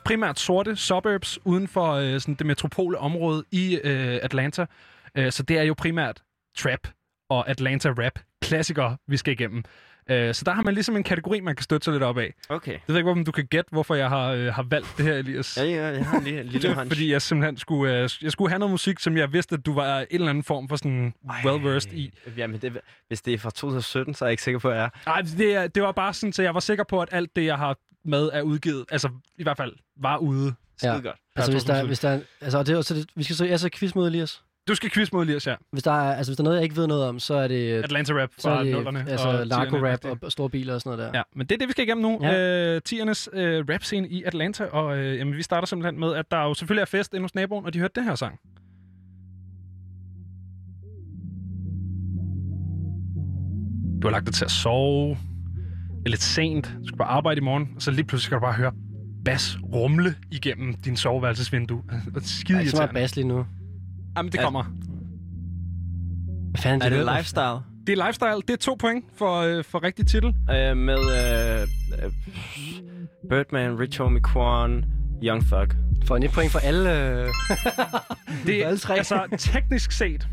primært 0.04 0.38
sorte 0.38 0.76
suburbs 0.76 1.38
uden 1.44 1.68
for 1.68 1.92
øh, 1.92 2.20
sådan 2.20 2.34
det 2.34 2.46
metropole 2.46 2.98
område 2.98 3.44
i 3.50 3.80
øh, 3.84 4.18
Atlanta. 4.22 4.66
Øh, 5.14 5.32
så 5.32 5.42
det 5.42 5.58
er 5.58 5.62
jo 5.62 5.74
primært 5.78 6.22
trap 6.56 6.88
og 7.28 7.48
Atlanta 7.48 7.88
rap 7.88 8.18
klassikere, 8.42 8.96
vi 9.06 9.16
skal 9.16 9.32
igennem. 9.32 9.64
Øh, 10.10 10.34
så 10.34 10.42
der 10.44 10.52
har 10.52 10.62
man 10.62 10.74
ligesom 10.74 10.96
en 10.96 11.02
kategori, 11.02 11.40
man 11.40 11.56
kan 11.56 11.62
støtte 11.64 11.84
sig 11.84 11.92
lidt 11.92 12.02
op 12.02 12.18
af. 12.18 12.34
Okay. 12.48 12.72
Jeg 12.72 12.80
ved 12.86 12.96
ikke, 12.96 13.10
om 13.10 13.24
du 13.24 13.32
kan 13.32 13.46
gætte, 13.46 13.68
hvorfor 13.72 13.94
jeg 13.94 14.08
har, 14.08 14.28
øh, 14.32 14.46
har 14.54 14.62
valgt 14.62 14.94
det 14.96 15.04
her, 15.04 15.14
Elias. 15.14 15.56
Ja, 15.56 15.64
ja, 15.64 15.86
jeg 15.86 16.06
har 16.06 16.18
en 16.18 16.24
lille, 16.24 16.42
lille 16.52 16.62
Det 16.62 16.70
er, 16.70 16.74
hunch. 16.74 16.88
fordi 16.90 17.12
jeg 17.12 17.22
simpelthen 17.22 17.56
skulle, 17.56 18.02
øh, 18.02 18.08
jeg 18.22 18.32
skulle 18.32 18.50
have 18.50 18.58
noget 18.58 18.70
musik, 18.70 18.98
som 18.98 19.16
jeg 19.16 19.32
vidste, 19.32 19.54
at 19.54 19.66
du 19.66 19.74
var 19.74 19.98
en 20.00 20.06
eller 20.10 20.28
anden 20.28 20.44
form 20.44 20.68
for 20.68 20.76
sådan 20.76 21.14
well-versed 21.26 21.92
i. 21.92 22.12
Jamen, 22.36 22.60
det, 22.60 22.80
hvis 23.08 23.22
det 23.22 23.34
er 23.34 23.38
fra 23.38 23.50
2017, 23.50 24.14
så 24.14 24.24
er 24.24 24.28
jeg 24.28 24.32
ikke 24.32 24.42
sikker 24.42 24.58
på, 24.60 24.68
at 24.70 24.76
jeg 24.76 24.84
er. 24.84 24.88
Nej, 25.06 25.20
det, 25.38 25.74
det 25.74 25.82
var 25.82 25.92
bare 25.92 26.14
sådan, 26.14 26.32
så 26.32 26.42
jeg 26.42 26.54
var 26.54 26.60
sikker 26.60 26.84
på, 26.84 27.00
at 27.02 27.08
alt 27.12 27.36
det, 27.36 27.44
jeg 27.44 27.56
har 27.58 27.76
med, 28.04 28.30
er 28.32 28.42
udgivet. 28.42 28.84
Altså, 28.90 29.08
i 29.38 29.42
hvert 29.42 29.56
fald 29.56 29.72
var 30.00 30.16
ude 30.16 30.54
Ja. 30.82 30.92
Skide 30.92 31.02
godt. 31.02 31.16
Altså, 31.36 31.52
hvis 31.52 31.64
der, 31.64 31.84
hvis 31.86 31.98
der, 31.98 32.20
altså, 32.40 32.58
og 32.58 32.66
det, 32.66 32.72
er 32.72 32.76
også 32.76 32.94
det, 32.94 33.06
vi 33.16 33.22
skal 33.22 33.36
så, 33.36 33.44
altså 33.44 33.68
quiz 33.74 33.94
mod 33.94 34.08
Elias. 34.08 34.42
Du 34.68 34.74
skal 34.74 34.90
quiz 34.90 35.12
mod 35.12 35.24
Elias, 35.24 35.46
ja. 35.46 35.54
Hvis 35.72 35.82
der, 35.82 35.90
er, 35.90 36.14
altså, 36.16 36.30
hvis 36.30 36.36
der 36.36 36.42
er 36.42 36.44
noget, 36.44 36.56
jeg 36.56 36.64
ikke 36.64 36.76
ved 36.76 36.86
noget 36.86 37.04
om, 37.04 37.18
så 37.18 37.34
er 37.34 37.48
det, 37.48 37.72
Atlanta 37.84 38.12
Rap 38.12 38.30
fra 38.42 38.58
er 38.58 38.62
det 38.62 38.72
nullerne. 38.72 39.04
altså, 39.08 39.28
og 39.28 39.46
narko-rap 39.46 40.00
tierne. 40.00 40.12
og, 40.12 40.18
og 40.22 40.32
store 40.32 40.50
biler 40.50 40.74
og 40.74 40.80
sådan 40.80 40.98
noget 40.98 41.12
der. 41.12 41.18
Ja, 41.18 41.22
men 41.36 41.46
det 41.46 41.54
er 41.54 41.58
det, 41.58 41.68
vi 41.68 41.72
skal 41.72 41.84
igennem 41.84 42.02
nu. 42.02 42.18
Ja. 42.22 42.74
Øh, 42.74 42.80
tiernes 42.84 43.28
øh, 43.32 43.64
rap-scene 43.70 44.08
i 44.08 44.22
Atlanta, 44.22 44.64
og 44.64 44.98
øh, 44.98 45.18
jamen, 45.18 45.36
vi 45.36 45.42
starter 45.42 45.66
simpelthen 45.66 46.00
med, 46.00 46.14
at 46.14 46.30
der 46.30 46.42
jo 46.42 46.54
selvfølgelig 46.54 46.80
er 46.82 46.86
fest 46.86 47.14
inde 47.14 47.24
hos 47.24 47.34
naboen, 47.34 47.64
og 47.66 47.74
de 47.74 47.78
hørte 47.78 47.92
det 47.94 48.04
her 48.04 48.14
sang. 48.14 48.38
Du 54.02 54.06
har 54.06 54.10
lagt 54.12 54.26
dig 54.26 54.34
til 54.34 54.44
at 54.44 54.50
sove. 54.50 55.08
Det 55.08 56.06
er 56.06 56.10
lidt 56.10 56.22
sent. 56.22 56.66
Du 56.82 56.86
skal 56.86 56.98
bare 56.98 57.08
arbejde 57.08 57.38
i 57.38 57.44
morgen, 57.44 57.68
og 57.76 57.82
så 57.82 57.90
lige 57.90 58.04
pludselig 58.04 58.26
skal 58.26 58.34
du 58.36 58.40
bare 58.40 58.52
høre 58.52 58.72
bas 59.24 59.58
rumle 59.74 60.14
igennem 60.30 60.74
din 60.74 60.96
soveværelsesvindue. 60.96 61.82
Og 62.14 62.22
skide 62.22 62.56
er 62.56 62.60
ikke 62.60 62.70
så 62.70 62.76
meget 62.76 62.86
irriterende. 62.88 62.94
bas 63.00 63.16
lige 63.16 63.28
nu. 63.28 63.46
Jamen, 64.16 64.32
det 64.32 64.38
Er- 64.40 64.44
kommer. 64.44 64.62
Hvad 66.50 66.60
fanden 66.62 66.82
Er 66.82 66.88
det 66.88 66.98
hører? 66.98 67.16
lifestyle? 67.16 67.60
Det 67.86 67.98
er 67.98 68.06
lifestyle. 68.06 68.42
Det 68.48 68.50
er 68.50 68.56
to 68.56 68.74
point 68.80 69.04
for, 69.14 69.40
øh, 69.40 69.64
for 69.64 69.82
rigtig 69.82 70.06
titel. 70.06 70.28
Øh, 70.50 70.76
med 70.76 70.98
øh, 70.98 71.62
øh, 72.04 72.12
Birdman, 73.30 73.78
Rich 73.80 74.00
Homie 74.00 74.20
Quan, 74.32 74.84
Young 75.22 75.46
Thug. 75.46 75.66
For 76.04 76.16
en 76.16 76.22
et 76.22 76.30
point 76.30 76.52
for 76.52 76.58
alle. 76.58 77.10
Øh... 77.10 77.28
Det 78.46 78.62
er 78.62 78.66
alle 78.66 78.78
tre. 78.78 78.96
altså 78.96 79.26
teknisk 79.38 79.92
set, 79.92 80.28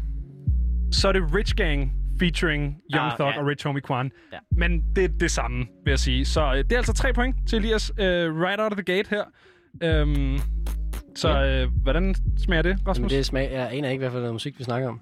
så 0.91 1.07
er 1.07 1.11
det 1.11 1.33
Rich 1.35 1.55
Gang 1.55 1.91
featuring 2.19 2.77
Young 2.93 3.05
Ah, 3.11 3.17
Thug 3.19 3.27
ja. 3.27 3.39
og 3.41 3.47
Rich 3.47 3.67
Homie 3.67 3.81
Quan. 3.91 4.11
Ja. 4.33 4.37
Men 4.51 4.83
det 4.95 5.03
er 5.03 5.07
det 5.19 5.31
samme, 5.31 5.57
vil 5.85 5.91
jeg 5.91 5.99
sige. 5.99 6.25
Så 6.25 6.51
øh, 6.51 6.57
det 6.57 6.71
er 6.71 6.77
altså 6.77 6.93
tre 6.93 7.13
point 7.13 7.35
til 7.49 7.57
Elias 7.59 7.91
uh, 7.91 7.97
right 8.05 8.59
out 8.61 8.71
of 8.71 8.77
the 8.77 8.95
gate 8.95 9.09
her. 9.09 9.23
Øhm, 9.83 10.39
så 11.17 11.43
øh, 11.45 11.67
hvordan 11.83 12.15
smager 12.37 12.61
det, 12.61 12.77
Rasmus? 12.87 12.97
Jamen, 12.97 13.09
det 13.09 13.19
er 13.19 13.23
smag. 13.23 13.49
Jeg 13.53 13.69
aner 13.71 13.89
ikke, 13.89 13.99
hvad 13.99 14.11
for 14.11 14.17
noget 14.17 14.33
musik, 14.33 14.59
vi 14.59 14.63
snakker 14.63 14.89
om. 14.89 14.99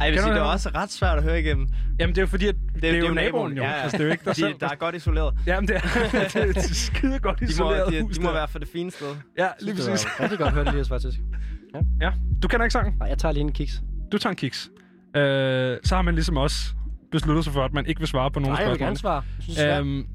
Ej, 0.00 0.04
jeg 0.06 0.12
vil 0.12 0.20
sige, 0.22 0.30
det 0.32 0.38
er 0.38 0.42
det? 0.42 0.52
også 0.52 0.70
ret 0.74 0.90
svært 0.92 1.18
at 1.18 1.24
høre 1.24 1.40
igennem. 1.40 1.68
Jamen, 2.00 2.14
det 2.14 2.18
er 2.18 2.22
jo 2.22 2.26
fordi, 2.26 2.46
at 2.46 2.54
det, 2.74 2.82
det 2.82 2.94
er 2.94 2.98
jo 3.08 3.14
naboen, 3.14 3.52
jo. 3.56 3.62
Ja, 3.62 3.68
ja. 3.68 3.74
Altså, 3.74 3.96
det 3.96 4.02
er 4.04 4.06
jo 4.06 4.12
ikke 4.12 4.24
dig 4.24 4.36
de, 4.36 4.40
selv. 4.40 4.54
der 4.60 4.68
er 4.68 4.74
godt 4.74 4.94
isoleret. 4.94 5.34
Jamen, 5.46 5.68
det 5.68 5.76
er, 5.76 5.80
det 6.48 6.56
er 6.56 6.60
skide 6.60 7.18
godt 7.18 7.40
De 7.40 7.44
må, 7.44 7.48
isoleret 7.50 7.92
de, 7.92 8.02
hus 8.02 8.16
de 8.16 8.22
må 8.22 8.28
der. 8.28 8.34
være 8.34 8.48
for 8.48 8.58
det 8.58 8.68
fine 8.68 8.90
sted. 8.90 9.06
Ja, 9.38 9.46
lige 9.60 9.76
Det 9.76 9.84
præcis. 9.90 10.20
rigtig 10.20 10.38
godt 10.38 10.54
hørt, 10.54 10.68
Elias, 10.68 10.88
faktisk. 10.88 11.18
Ja. 12.00 12.10
Du 12.42 12.48
kender 12.48 12.64
ikke 12.64 12.72
sangen? 12.72 12.94
Nej, 12.98 13.08
jeg 13.08 13.18
tager 13.18 13.32
lige 13.32 13.40
en 13.42 13.52
kiks. 13.52 13.82
Du 14.12 14.18
tager 14.18 14.30
en 14.30 14.36
kiks. 14.36 14.70
Øh, 15.16 15.76
så 15.84 15.94
har 15.94 16.02
man 16.02 16.14
ligesom 16.14 16.36
også 16.36 16.74
besluttet 17.12 17.44
sig 17.44 17.52
for, 17.52 17.64
at 17.64 17.72
man 17.72 17.86
ikke 17.86 18.00
vil 18.00 18.08
svare 18.08 18.30
på 18.30 18.40
nogen 18.40 18.52
Nej, 18.52 18.60
jeg 18.62 18.68
vil 18.70 18.76
spørgsmål. 18.76 18.86
gerne 18.86 18.98
svare. 18.98 19.22
Jeg 19.36 19.42
synes, 19.42 19.58
det 19.58 19.66
er. 19.70 19.80
Øhm, 19.80 20.06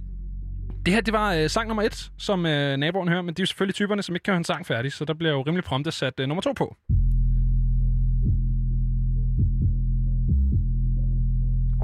det 0.86 0.94
her, 0.94 1.02
det 1.02 1.13
var 1.13 1.34
øh, 1.34 1.50
sang 1.50 1.68
nummer 1.68 1.84
et, 1.84 2.12
som 2.18 2.46
øh, 2.46 2.78
naboen 2.78 3.08
hører, 3.08 3.22
men 3.22 3.34
det 3.34 3.39
er 3.39 3.44
jo 3.44 3.48
selvfølgelig 3.48 3.76
typerne, 3.76 4.02
som 4.02 4.15
ikke 4.15 4.24
kan 4.24 4.32
høre 4.32 4.38
en 4.38 4.44
sang 4.44 4.65
færdig, 4.65 4.94
så 4.94 5.06
der 5.06 5.13
bliver 5.13 5.34
jo 5.34 5.42
rimelig 5.42 5.63
prompte 5.63 5.92
sat 5.92 6.20
øh, 6.20 6.28
nummer 6.28 6.42
to 6.42 6.54
på. 6.54 6.76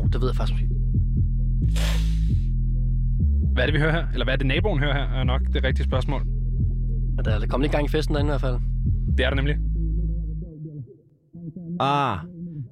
oh, 0.05 0.11
det 0.13 0.21
ved 0.21 0.27
jeg 0.27 0.35
faktisk 0.35 0.61
ikke. 0.61 0.75
Hvad 3.53 3.63
er 3.63 3.67
det, 3.67 3.73
vi 3.73 3.79
hører 3.79 3.91
her? 3.91 4.07
Eller 4.13 4.23
hvad 4.23 4.33
er 4.33 4.37
det, 4.37 4.47
naboen 4.47 4.79
hører 4.79 4.93
her, 4.93 5.19
er 5.19 5.23
nok 5.23 5.41
det 5.53 5.63
rigtige 5.63 5.85
spørgsmål. 5.85 6.25
Der 7.25 7.31
er 7.31 7.47
kommet 7.47 7.65
lidt 7.65 7.71
gang 7.71 7.85
i 7.85 7.89
festen 7.89 8.15
derinde 8.15 8.29
i 8.29 8.31
hvert 8.31 8.41
fald. 8.41 8.59
Det 9.17 9.25
er 9.25 9.29
det 9.29 9.35
nemlig. 9.35 9.55
Ah, 11.79 12.17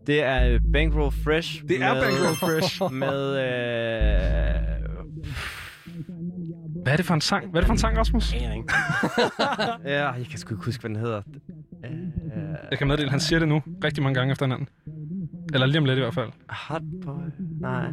det 0.08 0.24
er 0.24 0.54
øh, 0.54 0.60
Bankroll 0.74 1.12
Fresh. 1.12 1.64
Det 1.68 1.82
er 1.82 1.94
med, 1.94 2.02
Bankroll 2.02 2.36
Fresh. 2.36 2.82
Med, 3.04 3.38
øh, 3.38 4.73
Hvad 6.84 6.94
er 6.94 6.98
det 6.98 7.06
for 7.06 7.14
en 7.14 7.22
sang? 7.22 7.50
Hvad 7.52 7.60
er 7.60 7.62
det 7.62 7.68
for 7.68 7.74
en 7.74 7.78
sang, 7.78 7.98
Rasmus? 7.98 8.34
Ikke. 8.34 8.48
ja, 9.96 10.10
jeg 10.12 10.26
kan 10.30 10.40
sgu 10.40 10.54
ikke 10.56 10.66
huske, 10.66 10.82
hvad 10.82 10.90
den 10.90 10.98
hedder. 11.00 11.22
Øh, 11.86 11.92
Jeg 12.72 12.78
kan 12.78 12.88
meddele, 12.88 13.06
at 13.06 13.12
han 13.12 13.20
siger 13.20 13.40
det 13.40 13.48
nu 13.48 13.62
rigtig 13.84 14.04
mange 14.04 14.16
gange 14.20 14.32
efter 14.32 14.46
hinanden. 14.46 14.68
Eller 15.54 15.68
lige 15.68 15.78
om 15.78 15.86
lidt 15.86 15.98
i 15.98 16.02
hvert 16.02 16.14
fald. 16.14 16.30
Hot 16.50 16.82
Boy. 17.06 17.22
Nej. 17.62 17.86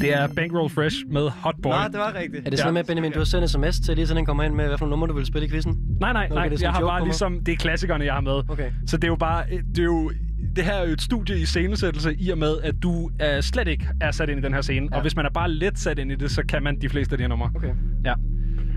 Det 0.00 0.14
er 0.14 0.28
Bankroll 0.36 0.70
Fresh 0.70 0.96
med 1.10 1.28
Hot 1.30 1.54
Boy. 1.62 1.70
Nå, 1.72 1.76
det 1.92 1.98
var 1.98 2.14
rigtigt. 2.14 2.46
Er 2.46 2.50
det 2.50 2.58
sådan 2.58 2.74
noget 2.74 2.86
med, 2.86 2.94
Benjamin, 2.94 3.12
du 3.12 3.18
har 3.18 3.24
sendt 3.24 3.50
sms 3.50 3.80
til 3.80 3.96
lige 3.96 4.06
sådan 4.06 4.22
en 4.22 4.26
kommer 4.26 4.42
ind 4.44 4.54
med, 4.54 4.66
hvad 4.66 4.78
for 4.78 4.86
numre 4.86 5.08
du 5.08 5.12
vil 5.14 5.26
spille 5.26 5.46
i 5.46 5.50
quizzen? 5.50 5.76
Nej, 6.00 6.12
nej, 6.12 6.24
Okay, 6.24 6.34
nej. 6.34 6.48
det 6.48 6.58
er 6.62 6.66
Jeg 6.66 6.72
har 6.72 6.80
bare 6.80 7.04
ligesom... 7.04 7.44
Det 7.44 7.52
er 7.52 7.56
klassikerne, 7.56 8.04
jeg 8.04 8.14
har 8.14 8.20
med. 8.20 8.42
Okay. 8.48 8.70
Så 8.86 8.96
det 8.96 9.04
er 9.04 9.08
jo 9.08 9.16
bare... 9.16 9.44
Det 9.50 9.78
er 9.78 9.82
jo 9.84 10.12
det 10.56 10.64
her 10.64 10.72
er 10.74 10.86
jo 10.86 10.92
et 10.92 11.00
studie 11.02 11.38
i 11.38 11.44
scenesættelse, 11.44 12.14
i 12.14 12.30
og 12.30 12.38
med, 12.38 12.60
at 12.62 12.74
du 12.82 12.90
uh, 12.90 13.10
slet 13.40 13.68
ikke 13.68 13.88
er 14.00 14.10
sat 14.10 14.28
ind 14.28 14.40
i 14.40 14.42
den 14.42 14.54
her 14.54 14.60
scene. 14.60 14.88
Ja. 14.90 14.96
Og 14.96 15.02
hvis 15.02 15.16
man 15.16 15.26
er 15.26 15.30
bare 15.30 15.50
lidt 15.50 15.78
sat 15.78 15.98
ind 15.98 16.12
i 16.12 16.14
det, 16.14 16.30
så 16.30 16.42
kan 16.46 16.62
man 16.62 16.80
de 16.80 16.88
fleste 16.88 17.12
af 17.12 17.18
de 17.18 17.22
her 17.22 17.28
numre. 17.28 17.50
Okay. 17.56 17.74
Ja. 18.04 18.14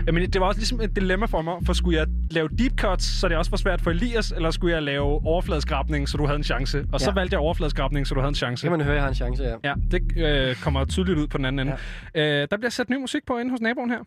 Jamen, 0.06 0.30
det 0.30 0.40
var 0.40 0.46
også 0.46 0.60
ligesom 0.60 0.80
et 0.80 0.96
dilemma 0.96 1.26
for 1.26 1.42
mig, 1.42 1.54
for 1.66 1.72
skulle 1.72 1.98
jeg 1.98 2.06
lave 2.30 2.48
deep 2.48 2.80
cuts, 2.80 3.04
så 3.04 3.28
det 3.28 3.36
også 3.36 3.50
var 3.50 3.56
svært 3.58 3.80
for 3.80 3.90
Elias, 3.90 4.32
eller 4.32 4.50
skulle 4.50 4.74
jeg 4.74 4.82
lave 4.82 5.04
overfladeskrabning, 5.26 6.08
så 6.08 6.16
du 6.16 6.26
havde 6.26 6.36
en 6.36 6.42
chance? 6.44 6.84
Og 6.92 7.00
så 7.00 7.10
Ja. 7.10 7.14
valgte 7.14 7.34
jeg 7.34 7.40
overfladeskrabning, 7.40 8.06
så 8.06 8.14
du 8.14 8.20
havde 8.20 8.28
en 8.28 8.34
chance. 8.34 8.60
Så 8.60 8.66
kan 8.66 8.78
man 8.78 8.80
høre, 8.80 8.94
jeg 8.94 9.02
har 9.02 9.08
en 9.08 9.14
chance, 9.14 9.42
ja. 9.42 9.56
Ja, 9.64 9.74
det 9.90 10.16
øh, 10.16 10.56
kommer 10.56 10.84
tydeligt 10.84 11.18
ud 11.18 11.26
på 11.26 11.38
den 11.38 11.44
anden 11.46 11.68
ende. 11.68 11.76
Ja. 12.14 12.42
Øh, 12.42 12.48
der 12.50 12.56
bliver 12.56 12.70
sat 12.70 12.90
ny 12.90 12.96
musik 12.96 13.26
på 13.26 13.38
inde 13.38 13.50
hos 13.50 13.60
naboen 13.60 13.90
her. 13.90 13.98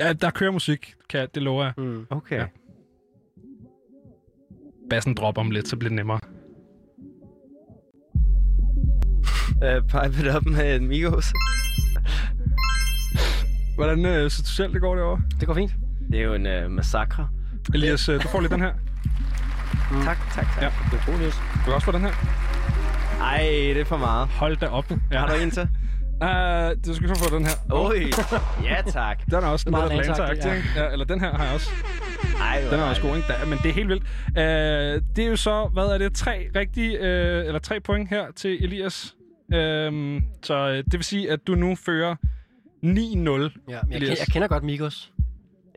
Ja, 0.00 0.12
der 0.12 0.30
kører 0.30 0.50
musik, 0.50 0.94
kan 1.08 1.20
jeg, 1.20 1.34
det 1.34 1.42
lover 1.42 1.64
jeg. 1.64 1.72
Mm. 1.76 2.06
Okay. 2.10 2.36
Ja. 2.36 2.46
Bassen 4.90 5.14
dropper 5.14 5.40
om 5.40 5.50
lidt, 5.50 5.68
så 5.68 5.76
bliver 5.76 5.88
det 5.88 5.96
nemmere. 5.96 6.20
Uh, 9.62 9.82
pipe 9.88 10.28
it 10.28 10.36
up 10.36 10.46
med 10.46 10.80
Migos. 10.80 11.32
Hvordan 13.76 14.06
øh, 14.06 14.30
synes 14.30 14.48
du 14.48 14.54
selv, 14.54 14.72
det 14.72 14.80
går 14.80 14.94
derovre? 14.94 15.22
Det 15.40 15.46
går 15.46 15.54
fint. 15.54 15.72
Det 16.12 16.20
er 16.20 16.24
jo 16.24 16.34
en 16.34 16.46
uh, 16.46 16.70
massakre. 16.70 17.28
Elias, 17.74 18.08
øh, 18.08 18.22
du 18.22 18.28
får 18.28 18.40
lige 18.40 18.50
den 18.50 18.60
her. 18.60 18.72
Mm. 19.90 20.02
Tak, 20.02 20.18
tak, 20.34 20.46
tak. 20.54 20.62
Ja. 20.62 20.70
Det 20.90 20.98
er 20.98 21.02
utroligt. 21.02 21.42
Du 21.54 21.64
kan 21.64 21.72
også 21.72 21.84
få 21.84 21.92
den 21.92 22.00
her. 22.00 22.12
Ej, 23.20 23.38
det 23.74 23.80
er 23.80 23.84
for 23.84 23.96
meget. 23.96 24.28
Hold 24.28 24.56
da 24.56 24.66
op. 24.66 24.90
Ja. 25.10 25.18
Har 25.18 25.26
du 25.26 25.34
en 25.42 25.50
til? 25.50 25.68
Uh, 26.22 26.76
du 26.86 26.94
skal 26.94 27.08
så 27.08 27.24
få 27.24 27.36
den 27.36 27.46
her. 27.46 27.54
Oj. 27.70 28.10
Ja, 28.64 28.82
tak. 28.86 29.26
Den 29.26 29.34
er 29.34 29.46
også 29.46 29.70
meget 29.70 29.90
atlanta 29.90 30.12
Atlanta-agtigt, 30.12 30.76
ja. 30.76 30.84
ja. 30.84 30.92
Eller 30.92 31.04
den 31.04 31.20
her 31.20 31.32
har 31.34 31.44
jeg 31.44 31.54
også. 31.54 31.70
Ej, 32.40 32.60
Den 32.70 32.80
er 32.80 32.84
også 32.84 33.02
god, 33.02 33.16
ikke? 33.16 33.28
Der, 33.28 33.46
men 33.46 33.58
det 33.58 33.68
er 33.68 33.72
helt 33.74 33.88
vildt. 33.88 34.02
Uh, 34.28 35.06
det 35.16 35.24
er 35.24 35.28
jo 35.28 35.36
så, 35.36 35.70
hvad 35.72 35.84
er 35.84 35.98
det, 35.98 36.14
tre 36.14 36.50
rigtige, 36.56 36.98
uh, 36.98 37.46
eller 37.46 37.58
tre 37.58 37.80
point 37.80 38.08
her 38.10 38.24
til 38.36 38.64
Elias. 38.64 39.14
Uh, 39.48 39.58
så 40.42 40.68
uh, 40.68 40.76
det 40.76 40.92
vil 40.92 41.04
sige, 41.04 41.30
at 41.30 41.46
du 41.46 41.54
nu 41.54 41.74
fører 41.74 42.14
9-0. 42.14 42.20
Ja, 42.84 42.84
men 42.84 43.32
jeg, 43.68 43.80
Elias. 43.90 44.18
jeg, 44.18 44.26
kender 44.32 44.48
godt 44.48 44.62
Migos. 44.64 45.12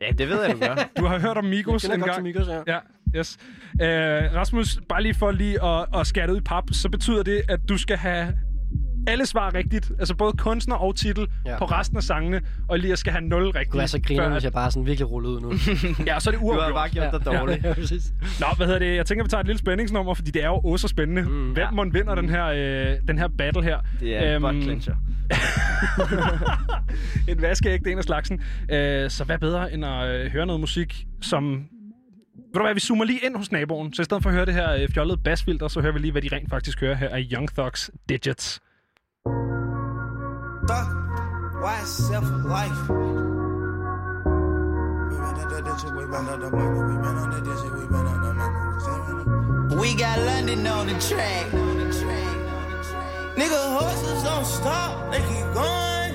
Ja, 0.02 0.10
det 0.10 0.28
ved 0.28 0.42
jeg, 0.42 0.54
du 0.54 0.58
gør. 0.58 0.74
Du 0.98 1.04
har 1.04 1.18
hørt 1.18 1.36
om 1.36 1.44
Migos 1.44 1.84
Jeg 1.84 1.90
kender 1.90 1.94
en 1.94 2.00
godt 2.00 2.24
gang. 2.24 2.34
til 2.34 2.46
Migos, 2.46 2.64
ja. 2.66 2.74
Ja, 2.74 2.78
yes. 3.18 3.38
Uh, 3.74 4.36
Rasmus, 4.36 4.78
bare 4.88 5.02
lige 5.02 5.14
for 5.14 5.30
lige 5.30 5.64
at, 5.64 5.86
at 6.00 6.06
skære 6.06 6.26
det 6.26 6.32
ud 6.32 6.38
i 6.38 6.44
pap, 6.44 6.64
så 6.72 6.88
betyder 6.88 7.22
det, 7.22 7.42
at 7.48 7.60
du 7.68 7.78
skal 7.78 7.96
have 7.96 8.34
alle 9.06 9.26
svar 9.26 9.54
rigtigt. 9.54 9.92
Altså 9.98 10.14
både 10.14 10.32
kunstner 10.38 10.76
og 10.76 10.96
titel 10.96 11.26
ja. 11.46 11.50
Ja. 11.50 11.58
på 11.58 11.64
resten 11.64 11.96
af 11.96 12.02
sangene, 12.02 12.40
og 12.68 12.76
Elias 12.76 12.98
skal 12.98 13.12
have 13.12 13.24
0 13.24 13.44
rigtigt. 13.48 13.70
Kunne 13.70 13.78
være 13.78 13.88
så 13.88 14.00
griner, 14.02 14.24
før 14.24 14.32
hvis 14.32 14.44
jeg 14.44 14.52
bare 14.52 14.70
sådan 14.70 14.86
virkelig 14.86 15.10
rullede 15.10 15.34
ud 15.34 15.40
nu. 15.40 15.52
Ja, 16.06 16.20
så 16.20 16.30
er 16.30 16.32
det 16.32 16.40
Du 16.40 16.50
har 16.52 16.58
uafgjort. 16.58 16.74
bare 16.74 16.88
gjort 16.88 17.12
dig 17.12 17.24
dårligt. 17.32 17.64
Ja, 17.64 17.72
præcis. 17.74 18.02
Nå, 18.40 18.46
hvad 18.56 18.66
hedder 18.66 18.78
det? 18.78 18.96
Jeg 18.96 19.06
tænker, 19.06 19.24
vi 19.24 19.28
tager 19.30 19.40
et 19.40 19.46
lille 19.46 19.58
spændingsnummer, 19.58 20.14
fordi 20.14 20.30
det 20.30 20.42
er 20.42 20.46
jo 20.48 20.54
også 20.58 20.82
så 20.82 20.88
spændende. 20.88 21.22
Mm, 21.22 21.52
Hvem 21.52 21.64
ja. 21.64 21.70
må 21.70 21.84
vinder 21.84 22.14
den 22.14 22.28
her, 22.28 22.46
øh, 22.46 22.96
den 23.08 23.18
her 23.18 23.28
battle 23.38 23.62
her? 23.62 23.78
Det 24.00 24.16
er 24.16 24.34
Øhm, 24.36 24.44
øhm, 24.44 24.54
butt 24.54 24.64
clincher. 24.64 24.94
en 27.28 27.42
vaskeæg, 27.42 27.78
det 27.78 27.86
er 27.86 27.90
en 27.92 27.98
af 27.98 28.04
slagsen. 28.04 28.40
Øh, 28.70 29.10
så 29.10 29.24
hvad 29.24 29.38
bedre 29.38 29.72
end 29.72 29.84
at 29.84 30.08
øh, 30.24 30.30
høre 30.32 30.46
noget 30.46 30.60
musik, 30.60 31.06
som... 31.20 31.64
Ved 32.54 32.58
du 32.60 32.62
hvad, 32.64 32.74
vi 32.74 32.80
zoomer 32.80 33.04
lige 33.04 33.18
ind 33.26 33.36
hos 33.36 33.52
naboen, 33.52 33.92
så 33.94 34.02
i 34.02 34.04
stedet 34.04 34.22
for 34.22 34.30
at 34.30 34.36
høre 34.36 34.46
det 34.46 34.54
her 34.54 34.72
øh, 34.74 34.88
fjollede 34.88 35.16
bassfilter, 35.24 35.68
så 35.68 35.80
hører 35.80 35.92
vi 35.92 35.98
lige, 35.98 36.12
hvad 36.12 36.22
de 36.22 36.28
rent 36.32 36.50
faktisk 36.50 36.80
hører 36.80 36.94
her 36.94 37.08
af 37.08 37.26
Young 37.32 37.48
Thugs 37.54 37.90
Digits. 38.08 38.60
Fuck, 40.66 40.88
why 41.60 41.82
self 41.84 42.24
life? 42.44 42.88
We 42.88 42.94
ran 45.18 45.34
out 45.40 45.50
the 45.50 45.60
digit, 45.64 45.92
we 45.96 46.04
ran 46.04 46.28
out 46.28 46.40
the 46.40 46.50
money, 46.50 46.78
we 46.78 46.94
ran 47.02 47.16
on 47.18 47.30
the 47.30 47.40
digit, 47.40 47.72
we 47.72 47.84
ran 47.86 48.06
on 48.06 48.22
the 48.22 48.32
money. 48.34 49.76
We 49.80 49.94
got 49.96 50.18
London 50.20 50.66
on 50.66 50.86
the 50.86 50.94
track. 51.08 51.46
Nigga, 53.36 53.60
horses 53.76 54.22
don't 54.22 54.44
stop, 54.44 55.10
they 55.10 55.18
keep 55.18 55.48
going. 55.54 56.14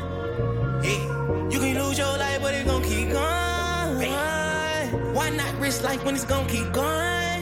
Yeah, 0.84 1.50
you 1.50 1.60
can 1.60 1.78
lose 1.84 1.98
your 1.98 2.18
life, 2.18 2.42
but 2.42 2.54
it 2.54 2.66
gon' 2.68 2.84
keep 2.84 3.10
going. 3.10 4.12
Why 5.14 5.30
not 5.32 5.60
risk 5.60 5.84
life 5.84 6.04
when 6.06 6.16
it's 6.16 6.26
gon' 6.26 6.48
keep 6.48 6.72
going? 6.72 7.42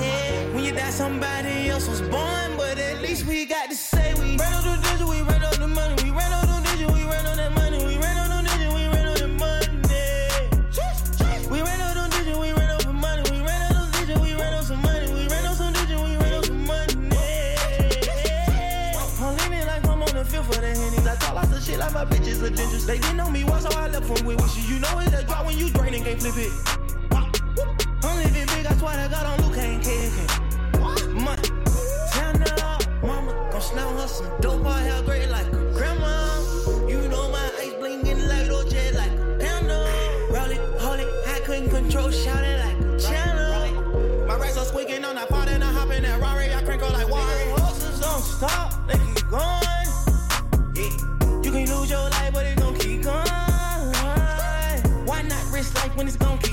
Yeah, 0.00 0.54
when 0.54 0.64
you 0.64 0.72
die, 0.72 0.90
somebody 0.90 1.70
else 1.70 1.88
was 1.88 2.02
born, 2.02 2.56
but 2.56 2.78
at 2.78 3.00
least 3.00 3.26
we 3.26 3.46
got 3.46 3.59
They 22.90 22.98
didn't 22.98 23.18
know 23.18 23.30
me 23.30 23.44
once, 23.44 23.62
so 23.62 23.78
I 23.78 23.86
left 23.86 24.08
them 24.08 24.26
with 24.26 24.42
wishes. 24.42 24.68
You 24.68 24.80
know 24.80 24.98
it's 24.98 25.12
a 25.12 25.22
drop 25.22 25.46
when 25.46 25.56
you 25.56 25.70
drain 25.70 25.94
and 25.94 26.04
can't 26.04 26.20
flip 26.20 26.34
it. 26.36 26.50
I'm 28.02 28.16
living 28.16 28.46
big, 28.46 28.66
I 28.66 28.74
swear 28.78 28.96
to 29.00 29.08
God, 29.08 29.26
on 29.26 29.46
Luke 29.46 29.58
ain't 29.58 29.84
kicking. 29.84 31.14
Money, 31.14 31.48
turn 32.12 32.42
it 32.42 32.60
up, 32.60 32.82
mama. 33.00 33.30
Gon' 33.52 33.60
snow 33.60 33.90
her 33.90 34.08
some 34.08 34.40
dope, 34.40 34.64
her 34.64 34.80
hair 34.80 35.02
great 35.04 35.30
like 35.30 35.46
a 35.46 35.72
grandma. 35.72 36.40
You 36.88 37.06
know 37.06 37.30
my 37.30 37.48
ice 37.60 37.74
blingin' 37.74 38.26
like 38.26 38.48
Dolce, 38.48 38.90
like 38.96 39.12
a 39.12 39.38
panda. 39.38 39.86
Roll 40.32 40.50
it, 40.50 40.80
hold 40.80 40.98
it, 40.98 41.08
I 41.28 41.38
couldn't 41.46 41.70
control, 41.70 42.10
shout 42.10 42.42
it 42.42 42.58
like 42.58 42.76
a 42.76 42.98
channel. 42.98 44.26
My 44.26 44.34
racks 44.34 44.56
are 44.56 44.64
squeaking 44.64 45.04
on 45.04 45.14
that 45.14 45.28
part 45.28 45.48
and 45.48 45.62
I 45.62 45.72
hop 45.72 45.92
in 45.92 46.02
that 46.02 46.20
Rari, 46.20 46.52
I 46.52 46.60
crank 46.64 46.82
her 46.82 46.90
like 46.90 47.08
Wari. 47.08 47.50
Horses 47.50 48.00
don't 48.00 48.20
stop, 48.20 48.72
when 56.00 56.08
it's 56.08 56.16
gon' 56.16 56.49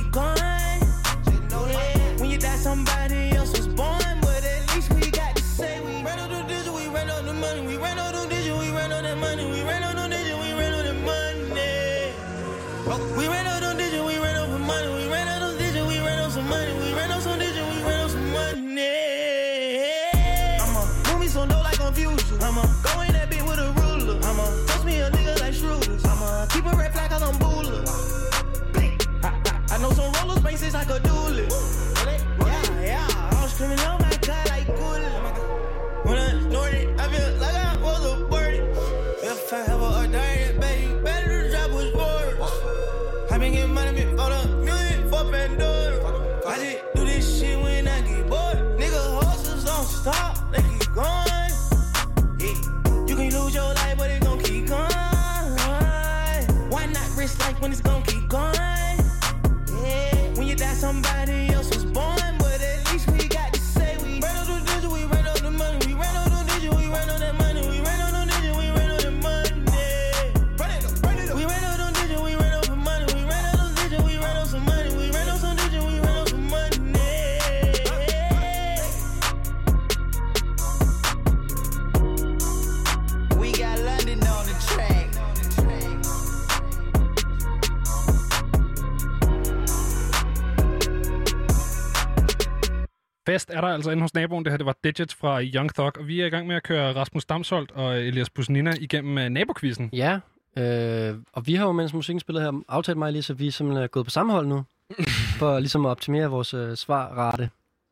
altså 93.77 93.91
inde 93.91 94.01
hos 94.01 94.13
naboen. 94.13 94.45
Det 94.45 94.51
her 94.53 94.57
det 94.57 94.65
var 94.65 94.75
Digits 94.83 95.15
fra 95.15 95.41
Young 95.43 95.73
Thug. 95.75 95.97
Og 95.99 96.07
vi 96.07 96.21
er 96.21 96.25
i 96.25 96.29
gang 96.29 96.47
med 96.47 96.55
at 96.55 96.63
køre 96.63 96.95
Rasmus 96.95 97.25
Damsholdt 97.25 97.71
og 97.71 97.99
Elias 98.01 98.29
Busnina 98.29 98.73
igennem 98.81 99.17
uh, 99.17 99.23
nabokvisten. 99.23 99.89
Ja, 99.93 100.19
øh, 100.57 101.15
og 101.33 101.47
vi 101.47 101.55
har 101.55 101.65
jo, 101.65 101.71
mens 101.71 101.93
musikken 101.93 102.19
spiller 102.19 102.41
her, 102.41 102.61
aftalt 102.69 102.97
mig 102.97 103.11
lige, 103.11 103.21
så 103.23 103.33
vi 103.33 103.51
simpelthen 103.51 103.83
er 103.83 103.87
gået 103.87 104.05
på 104.05 104.09
samme 104.09 104.31
hold 104.33 104.47
nu. 104.47 104.63
for 105.39 105.59
ligesom 105.59 105.85
at 105.85 105.89
optimere 105.89 106.27
vores 106.29 106.53
øh, 106.53 106.75
svarrate. 106.77 107.49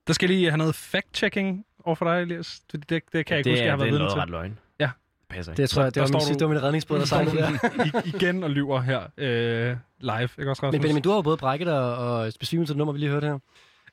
Der 0.07 0.13
skal 0.13 0.29
jeg 0.29 0.37
lige 0.37 0.49
have 0.51 0.57
noget 0.57 0.75
fact-checking 0.75 1.65
over 1.83 1.95
for 1.95 2.05
dig, 2.05 2.21
Elias. 2.21 2.61
Fordi 2.69 2.85
det, 2.89 3.03
det 3.13 3.25
kan 3.25 3.33
jeg 3.35 3.37
ikke 3.37 3.49
det 3.49 3.53
huske, 3.53 3.65
jeg 3.65 3.71
har 3.71 3.77
er, 3.77 3.77
været 3.77 3.79
det 3.79 3.87
er 3.87 3.91
vidne 3.91 3.99
noget 3.99 4.13
til. 4.13 4.19
ret 4.19 4.29
løgn. 4.29 4.57
Ja. 4.79 4.89
Passer 5.29 5.51
ikke. 5.51 5.61
Det 5.61 5.69
tror 5.69 5.83
jeg, 5.83 5.95
det 5.95 6.01
var, 6.01 6.07
min, 6.07 6.13
du- 6.13 6.19
sidste, 6.19 6.39
det 6.39 6.47
var 6.47 6.53
min 6.53 6.63
redningsbåd, 6.63 6.99
der 6.99 7.05
sejlede 7.05 7.37
der. 7.37 7.85
I, 8.05 8.09
igen 8.15 8.43
og 8.43 8.49
lyver 8.49 8.81
her 8.81 9.01
øh, 9.17 9.77
live. 9.99 10.29
Ikke 10.39 10.51
også, 10.51 10.63
Rasmus? 10.63 10.71
Men 10.71 10.81
Benjamin, 10.81 11.03
du 11.03 11.09
har 11.09 11.15
jo 11.15 11.21
både 11.21 11.37
brækket 11.37 11.67
og, 11.73 11.95
og 12.17 12.33
det 12.41 12.77
nummer, 12.77 12.91
vi 12.93 12.99
lige 12.99 13.09
hørte 13.11 13.27
her. 13.27 13.39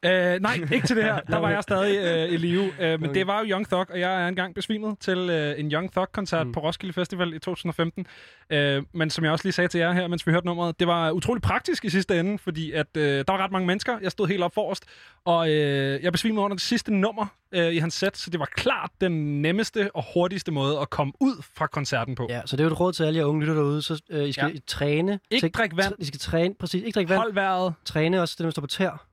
Øh, 0.05 0.41
nej, 0.41 0.55
ikke 0.73 0.87
til 0.87 0.97
det 0.97 1.05
her. 1.05 1.21
Der 1.21 1.39
var 1.39 1.51
jeg 1.51 1.63
stadig 1.63 1.99
øh, 2.29 2.33
i 2.33 2.37
live. 2.37 2.73
Øh, 2.81 3.01
men 3.01 3.11
Okay. 3.11 3.19
det 3.19 3.27
var 3.27 3.39
jo 3.41 3.47
Young 3.51 3.69
Thug, 3.69 3.87
og 3.91 4.01
jeg 4.01 4.23
er 4.25 4.29
engang 4.29 4.55
besvimet 4.55 4.99
til 5.01 5.19
øh, 5.19 5.61
en 5.61 5.73
Young 5.73 5.93
Thug-koncert 5.93 6.47
mm. 6.47 6.53
På 6.53 6.61
Roskilde 6.61 6.93
Festival 6.93 7.35
i 7.35 7.39
2015. 7.39 8.07
Øh, 8.51 8.83
men 8.93 9.11
som 9.11 9.25
jeg 9.25 9.33
også 9.33 9.45
lige 9.45 9.53
sagde 9.53 9.69
til 9.69 9.81
jer 9.81 9.93
her, 9.93 10.07
mens 10.09 10.27
vi 10.27 10.33
hørte 10.33 10.47
nummeret, 10.47 10.81
det 10.81 10.87
var 10.89 11.11
utrolig 11.11 11.43
praktisk 11.43 11.85
i 11.85 11.89
sidste 11.91 12.21
ende, 12.21 12.39
fordi 12.39 12.73
at, 12.73 12.87
øh, 12.97 13.05
der 13.05 13.25
var 13.33 13.39
ret 13.45 13.53
mange 13.53 13.67
mennesker. 13.67 13.99
Jeg 14.03 14.11
stod 14.11 14.29
helt 14.29 14.43
op 14.43 14.55
forrest, 14.55 14.85
og 15.25 15.51
øh, 15.51 16.03
jeg 16.03 16.13
besvimede 16.13 16.43
under 16.45 16.55
det 16.55 16.63
sidste 16.65 16.95
nummer 16.95 17.27
øh, 17.53 17.73
i 17.73 17.79
hans 17.79 17.95
set, 17.95 18.17
så 18.17 18.31
det 18.31 18.41
var 18.41 18.49
klart 18.57 18.91
den 19.01 19.43
nemmeste 19.43 19.91
og 19.97 20.05
hurtigste 20.15 20.53
måde 20.53 20.79
at 20.81 20.91
komme 20.91 21.13
ud 21.21 21.43
fra 21.57 21.67
koncerten 21.67 22.15
på. 22.15 22.27
Ja, 22.31 22.41
så 22.45 22.57
det 22.57 22.61
er 22.63 22.65
jo 22.65 22.73
et 22.73 22.81
råd 22.81 22.93
til 22.93 23.05
alle 23.05 23.19
jer 23.19 23.25
unge 23.25 23.41
lytter 23.41 23.55
derude. 23.55 23.83
Så 23.83 24.01
øh, 24.11 24.29
I 24.29 24.33
skal 24.33 24.51
Ja. 24.55 24.59
træne. 24.67 25.21
Ikke 25.31 25.49
drik 25.49 25.77
vand. 25.77 25.95
I 25.99 26.05
skal 26.05 26.21
træne, 26.21 26.55
præcis. 26.61 26.83
Ikke 26.83 26.95
drikke 26.95 27.11
vand. 27.11 27.19
Hold 27.19 27.35
vejret, 27.35 27.75
Træne 27.85 28.21
også 28.23 28.35
det, 28.39 28.45
der 28.45 28.51
står 28.51 28.61
på 28.61 28.67
tær. 28.67 29.07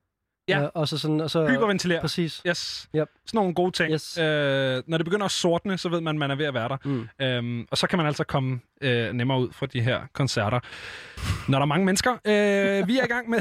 Ja. 0.50 0.62
Øh, 0.62 0.68
og 0.74 0.88
så 0.88 0.98
sådan, 0.98 1.20
og 1.20 1.30
så... 1.30 1.46
hyperventilere. 1.46 2.00
Præcis. 2.00 2.42
Yes. 2.46 2.88
Yep. 2.96 3.08
Sådan 3.26 3.38
nogle 3.38 3.54
gode 3.54 3.70
ting. 3.70 3.92
Yes. 3.92 4.18
Øh, 4.18 4.82
når 4.86 4.96
det 4.96 5.04
begynder 5.04 5.24
at 5.24 5.30
sortne, 5.30 5.78
så 5.78 5.88
ved 5.88 6.00
man, 6.00 6.16
at 6.16 6.18
man 6.18 6.30
er 6.30 6.34
ved 6.34 6.46
at 6.46 6.54
være 6.54 6.68
der. 6.68 6.76
Mm. 6.84 7.08
Øhm, 7.20 7.66
og 7.70 7.78
så 7.78 7.86
kan 7.86 7.96
man 7.96 8.06
altså 8.06 8.24
komme 8.24 8.60
øh, 8.80 9.12
nemmere 9.12 9.40
ud 9.40 9.52
fra 9.52 9.66
de 9.66 9.80
her 9.80 10.00
koncerter, 10.12 10.60
når 11.50 11.58
der 11.58 11.62
er 11.62 11.66
mange 11.66 11.86
mennesker. 11.86 12.12
Øh, 12.12 12.88
vi 12.88 12.98
er 12.98 13.04
i 13.04 13.08
gang 13.08 13.30
med 13.30 13.38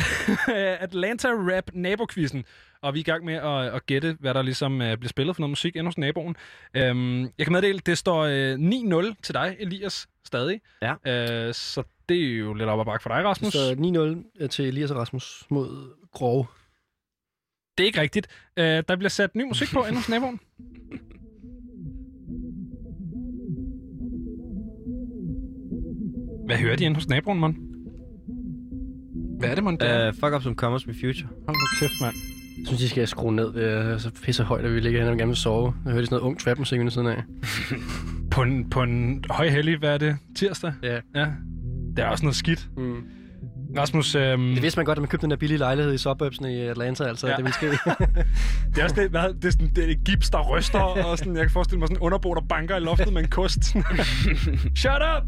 Atlanta 0.86 1.28
Rap 1.28 1.64
Nabokvisten, 1.74 2.46
og 2.82 2.94
vi 2.94 3.00
er 3.00 3.02
i 3.02 3.04
gang 3.04 3.26
med 3.26 3.34
at, 3.34 3.76
at 3.76 3.86
gætte, 3.86 4.18
hvad 4.20 4.34
der 4.34 4.42
ligesom 4.42 4.82
øh, 4.82 4.98
bliver 4.98 5.10
spillet 5.10 5.36
for 5.36 5.42
noget 5.42 5.50
musik 5.50 5.76
inde 5.76 5.88
hos 5.88 5.98
naboen. 5.98 6.36
Øhm, 6.74 7.22
jeg 7.22 7.46
kan 7.46 7.54
meddele, 7.54 7.80
det 7.80 7.98
står 7.98 8.24
øh, 8.24 8.54
9-0 9.10 9.16
til 9.24 9.34
dig, 9.34 9.56
Elias, 9.60 10.08
stadig. 10.26 10.62
Ja. 10.82 10.94
Øh, 11.48 11.54
så 11.54 11.84
det 12.10 12.18
er 12.18 12.38
jo 12.38 12.54
lidt 12.54 12.70
op 12.70 12.80
ad 12.80 12.86
bakke 12.86 13.04
for 13.04 13.10
dig, 13.10 13.24
Rasmus. 13.26 13.54
Så 13.54 13.76
9-0 14.40 14.48
til 14.48 14.68
Elias 14.68 14.92
og 14.92 14.98
Rasmus 14.98 15.46
mod 15.50 15.94
Grove. 16.14 16.46
Det 17.80 17.84
er 17.84 17.88
ikke 17.88 18.02
rigtigt. 18.02 18.28
Øh, 18.58 18.84
der 18.88 18.96
bliver 18.96 19.10
sat 19.10 19.36
ny 19.36 19.44
musik 19.44 19.68
på 19.74 19.84
inde 19.86 19.96
hos 19.98 20.10
naboen. 20.10 20.40
Hvad 26.46 26.58
hører 26.58 26.76
de 26.76 26.84
inde 26.84 26.96
hos 26.96 27.08
naboen, 27.08 27.40
man? 27.40 27.58
Hvad 29.40 29.50
er 29.50 29.56
det, 29.56 29.64
man? 29.64 29.74
Uh, 29.74 30.08
Uh, 30.08 30.14
fuck 30.14 30.34
up 30.36 30.42
som 30.42 30.56
Commerce 30.56 30.88
med 30.88 30.96
Future. 30.96 31.30
Hold 31.48 31.58
nu 31.58 31.66
kæft, 31.80 32.02
mand. 32.02 32.16
Jeg 32.58 32.68
synes, 32.68 32.82
de 32.82 32.90
skal 32.90 33.08
skrue 33.08 33.36
ned. 33.36 33.54
Det 33.54 33.64
er 33.72 33.98
så 33.98 34.12
pisse 34.24 34.44
højt, 34.44 34.66
at 34.66 34.74
vi 34.74 34.80
ligger 34.80 35.00
hen 35.00 35.10
og 35.10 35.18
gerne 35.18 35.30
vil 35.30 35.38
sove. 35.38 35.74
Jeg 35.86 35.94
hørte 35.94 36.06
sådan 36.06 36.16
noget 36.16 36.28
ung 36.28 36.40
trap-musik 36.40 36.80
ved 36.80 36.92
siden 36.92 37.08
af. 37.08 37.24
På 38.32 38.42
en, 38.42 38.70
på 38.70 38.84
en 38.84 39.24
højhellig, 39.30 39.78
hvad 39.78 39.94
er 39.94 39.98
det? 39.98 40.18
Tirsdag? 40.36 40.74
Ja. 40.84 41.00
Ja. 41.16 41.28
Det 41.96 42.00
er 42.04 42.08
også 42.08 42.24
noget 42.26 42.36
skidt. 42.36 42.70
Mm. 42.78 43.04
Rasmus, 43.78 44.16
øhm, 44.16 44.54
Det 44.54 44.62
vidste 44.62 44.78
man 44.80 44.86
godt, 44.86 44.98
at 44.98 45.02
man 45.02 45.08
købte 45.10 45.22
den 45.22 45.32
der 45.32 45.38
billige 45.38 45.58
lejlighed 45.58 45.94
i 45.94 45.98
suburbsene 45.98 46.56
i 46.56 46.60
Atlanta, 46.60 47.04
altså. 47.04 47.28
Ja. 47.28 47.36
Det 47.36 47.44
ville 47.44 47.54
ske. 47.54 47.70
det 48.76 48.78
er 48.80 48.84
også 48.84 48.96
det, 48.96 49.10
hvad, 49.10 49.34
det 49.34 49.46
er 49.46 49.52
sådan, 49.52 49.72
det 49.76 49.92
er 49.92 49.96
gips, 50.06 50.30
der 50.30 50.42
ryster, 50.50 50.80
og 51.10 51.18
sådan, 51.18 51.36
jeg 51.36 51.44
kan 51.44 51.52
forestille 51.52 51.80
mig 51.80 51.88
sådan 51.88 51.98
en 51.98 52.02
underbo, 52.02 52.34
der 52.34 52.42
banker 52.50 52.76
i 52.78 52.80
loftet 52.80 53.14
med 53.14 53.22
en 53.22 53.28
kost. 53.30 53.60
Shut 54.82 55.02
up! 55.18 55.24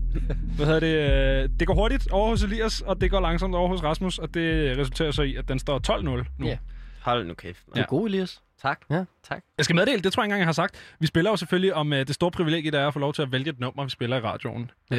Hvad 0.56 0.66
hedder 0.66 0.80
det? 0.80 1.44
øh, 1.44 1.50
Det 1.60 1.68
går 1.68 1.74
hurtigt 1.76 2.12
over 2.12 2.30
hos 2.30 2.44
Elias, 2.44 2.82
og 2.82 3.02
det 3.02 3.12
går 3.12 3.20
langsomt 3.20 3.56
over 3.56 3.68
hos 3.68 3.84
Rasmus, 3.84 4.18
og 4.20 4.34
det 4.34 4.78
resulterer 4.78 5.12
så 5.12 5.22
i, 5.22 5.36
at 5.36 5.48
den 5.48 5.60
står 5.60 5.80
12-0 5.92 6.02
nu. 6.38 6.48
Ja. 6.48 6.58
Hold 7.02 7.26
nu 7.28 7.34
kæft. 7.34 7.60
Du 7.76 7.80
er 7.80 7.86
god, 7.86 8.08
Elias. 8.08 8.42
Tak. 8.62 8.80
Ja. 8.90 9.04
Tak. 9.24 9.44
Jeg 9.58 9.66
skal 9.66 9.76
meddele, 9.76 10.02
det 10.02 10.14
tror 10.14 10.24
jeg 10.24 10.26
ikke 10.26 10.30
engang, 10.34 10.40
jeg 10.40 10.48
har 10.48 10.54
sagt. 10.54 10.96
Vi 11.00 11.08
spiller 11.08 11.32
jo 11.32 11.38
selvfølgelig 11.38 11.74
om 11.74 11.92
uh, 11.92 11.98
det 11.98 12.16
store 12.16 12.32
privilegie, 12.32 12.72
der 12.72 12.80
er 12.80 12.88
at 12.88 12.94
få 12.94 13.00
lov 13.00 13.14
til 13.14 13.22
at 13.22 13.32
vælge 13.32 13.50
et 13.50 13.60
nummer, 13.60 13.84
vi 13.84 13.90
spiller 13.90 14.18
i 14.18 14.20
radioen. 14.22 14.72
Uh, 14.92 14.98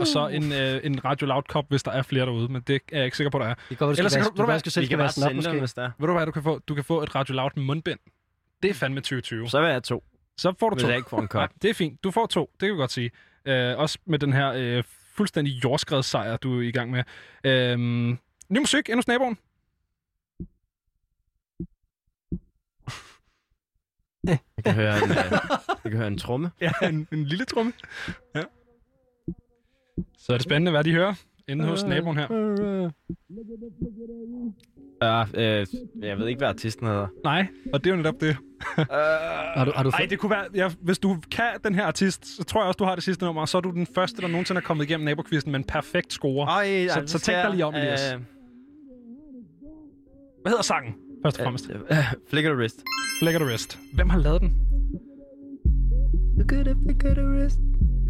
og 0.00 0.06
så 0.06 0.28
en, 0.32 0.42
uh, 0.42 0.86
en 0.86 1.04
Radio 1.04 1.26
Loud 1.26 1.42
Cup, 1.42 1.64
hvis 1.68 1.82
der 1.82 1.90
er 1.90 2.02
flere 2.02 2.26
derude, 2.26 2.52
men 2.52 2.62
det 2.62 2.74
er 2.92 2.96
jeg 2.96 3.04
ikke 3.04 3.16
sikker 3.16 3.30
på, 3.30 3.38
der 3.38 3.44
er. 3.46 3.54
Det 3.68 3.78
går, 3.78 3.86
du 3.86 3.94
skal 3.94 4.00
Ellers 4.00 4.12
du- 4.28 4.42
du, 4.46 4.52
du 4.52 4.58
skal 4.58 4.72
selv 4.72 4.82
Vi 4.82 4.88
kan 4.88 4.98
være 4.98 5.04
bare 5.04 5.12
sådan 5.12 5.30
op, 5.30 5.36
måske. 5.36 5.58
hvis 5.58 5.74
der 5.74 5.82
er. 5.82 5.90
Ved 5.98 6.06
du 6.06 6.12
hvad, 6.14 6.26
du 6.26 6.32
kan 6.32 6.42
få? 6.42 6.58
Du 6.58 6.74
kan 6.74 6.84
få 6.84 7.02
et 7.02 7.14
Radio 7.14 7.34
Loud 7.34 7.50
mundbind. 7.56 7.98
Det 8.62 8.70
er 8.70 8.74
fandme 8.74 9.00
2020. 9.00 9.48
Så 9.48 9.60
vil 9.60 9.70
jeg 9.70 9.82
to, 9.82 10.04
Så 10.38 10.54
får 10.60 10.68
du 10.70 10.74
hvis 10.74 10.82
to. 10.82 10.88
jeg 10.88 10.96
ikke 10.96 11.10
får 11.10 11.16
en 11.18 11.28
Nej, 11.34 11.46
kop. 11.46 11.50
det 11.62 11.70
er 11.70 11.74
fint. 11.74 12.04
Du 12.04 12.10
får 12.10 12.26
to, 12.26 12.50
det 12.60 12.66
kan 12.66 12.74
vi 12.74 12.78
godt 12.80 12.92
sige. 12.92 13.10
Øh, 13.46 13.78
også 13.78 13.98
med 14.06 14.18
den 14.18 14.32
her 14.32 14.52
øh, 14.56 14.84
fuldstændig 15.16 15.64
jordskredssejr, 15.64 16.36
du 16.36 16.58
er 16.58 16.62
i 16.62 16.70
gang 16.70 16.90
med. 16.90 17.02
Øh, 17.44 17.78
ny 18.48 18.58
musik, 18.58 18.88
endnu 18.88 19.02
naboen. 19.08 19.38
Jeg 24.26 24.38
kan 24.64 24.74
høre 24.74 24.96
en, 24.96 25.10
uh, 25.10 25.16
jeg 25.84 25.90
kan 25.92 25.96
høre 25.96 26.06
en 26.06 26.18
tromme. 26.18 26.50
Ja, 26.60 26.70
en, 26.82 27.08
en 27.12 27.24
lille 27.24 27.44
tromme. 27.44 27.72
Ja. 28.34 28.42
Så 30.18 30.32
er 30.32 30.36
det 30.36 30.42
spændende, 30.44 30.70
hvad 30.70 30.84
de 30.84 30.92
hører 30.92 31.14
inde 31.48 31.64
hos 31.64 31.84
naboen 31.84 32.16
her. 32.16 32.28
Ja, 35.02 35.24
øh, 35.34 35.66
jeg 36.02 36.18
ved 36.18 36.28
ikke, 36.28 36.38
hvad 36.38 36.48
artisten 36.48 36.86
hedder. 36.86 37.06
Nej, 37.24 37.46
og 37.72 37.84
det 37.84 37.90
er 37.90 37.94
jo 37.94 37.96
netop 37.96 38.20
det. 38.20 38.36
Har 38.76 39.64
du, 39.64 39.72
har 39.74 39.82
du 39.82 39.88
Ej, 39.90 40.00
fået... 40.00 40.10
det 40.10 40.18
kunne 40.18 40.30
være... 40.30 40.44
Ja, 40.54 40.70
hvis 40.80 40.98
du 40.98 41.16
kan 41.30 41.44
den 41.64 41.74
her 41.74 41.84
artist, 41.84 42.36
så 42.36 42.44
tror 42.44 42.60
jeg 42.60 42.66
også, 42.68 42.76
du 42.78 42.84
har 42.84 42.94
det 42.94 43.04
sidste 43.04 43.24
nummer, 43.24 43.42
og 43.42 43.48
så 43.48 43.56
er 43.56 43.62
du 43.62 43.70
den 43.70 43.86
første, 43.94 44.22
der 44.22 44.28
nogensinde 44.28 44.58
er 44.58 44.62
kommet 44.62 44.84
igennem 44.84 45.04
nabokvisten 45.04 45.52
med 45.52 45.60
en 45.60 45.64
perfekt 45.64 46.12
score. 46.12 46.46
Ej, 46.48 46.88
Så- 46.88 47.02
så 47.06 47.18
tænk 47.18 47.36
dig 47.36 47.50
lige 47.50 47.64
om, 47.64 47.74
Elias. 47.74 48.10
Hvad 50.42 50.50
hedder 50.52 50.62
sangen, 50.62 50.94
først 51.22 51.38
og 51.38 51.44
fremmest? 51.44 51.70
Øh, 51.70 51.96
Flicker 52.30 52.50
the 52.50 52.58
wrist. 52.58 52.82
Flicker 53.20 53.38
the 53.38 53.48
Wrist. 53.48 53.78
Hvem 53.92 54.10
har 54.10 54.18
lavet 54.18 54.40
den? 54.40 54.54
Flicker 56.84 57.14
the 57.14 57.26
wrist. 57.28 57.58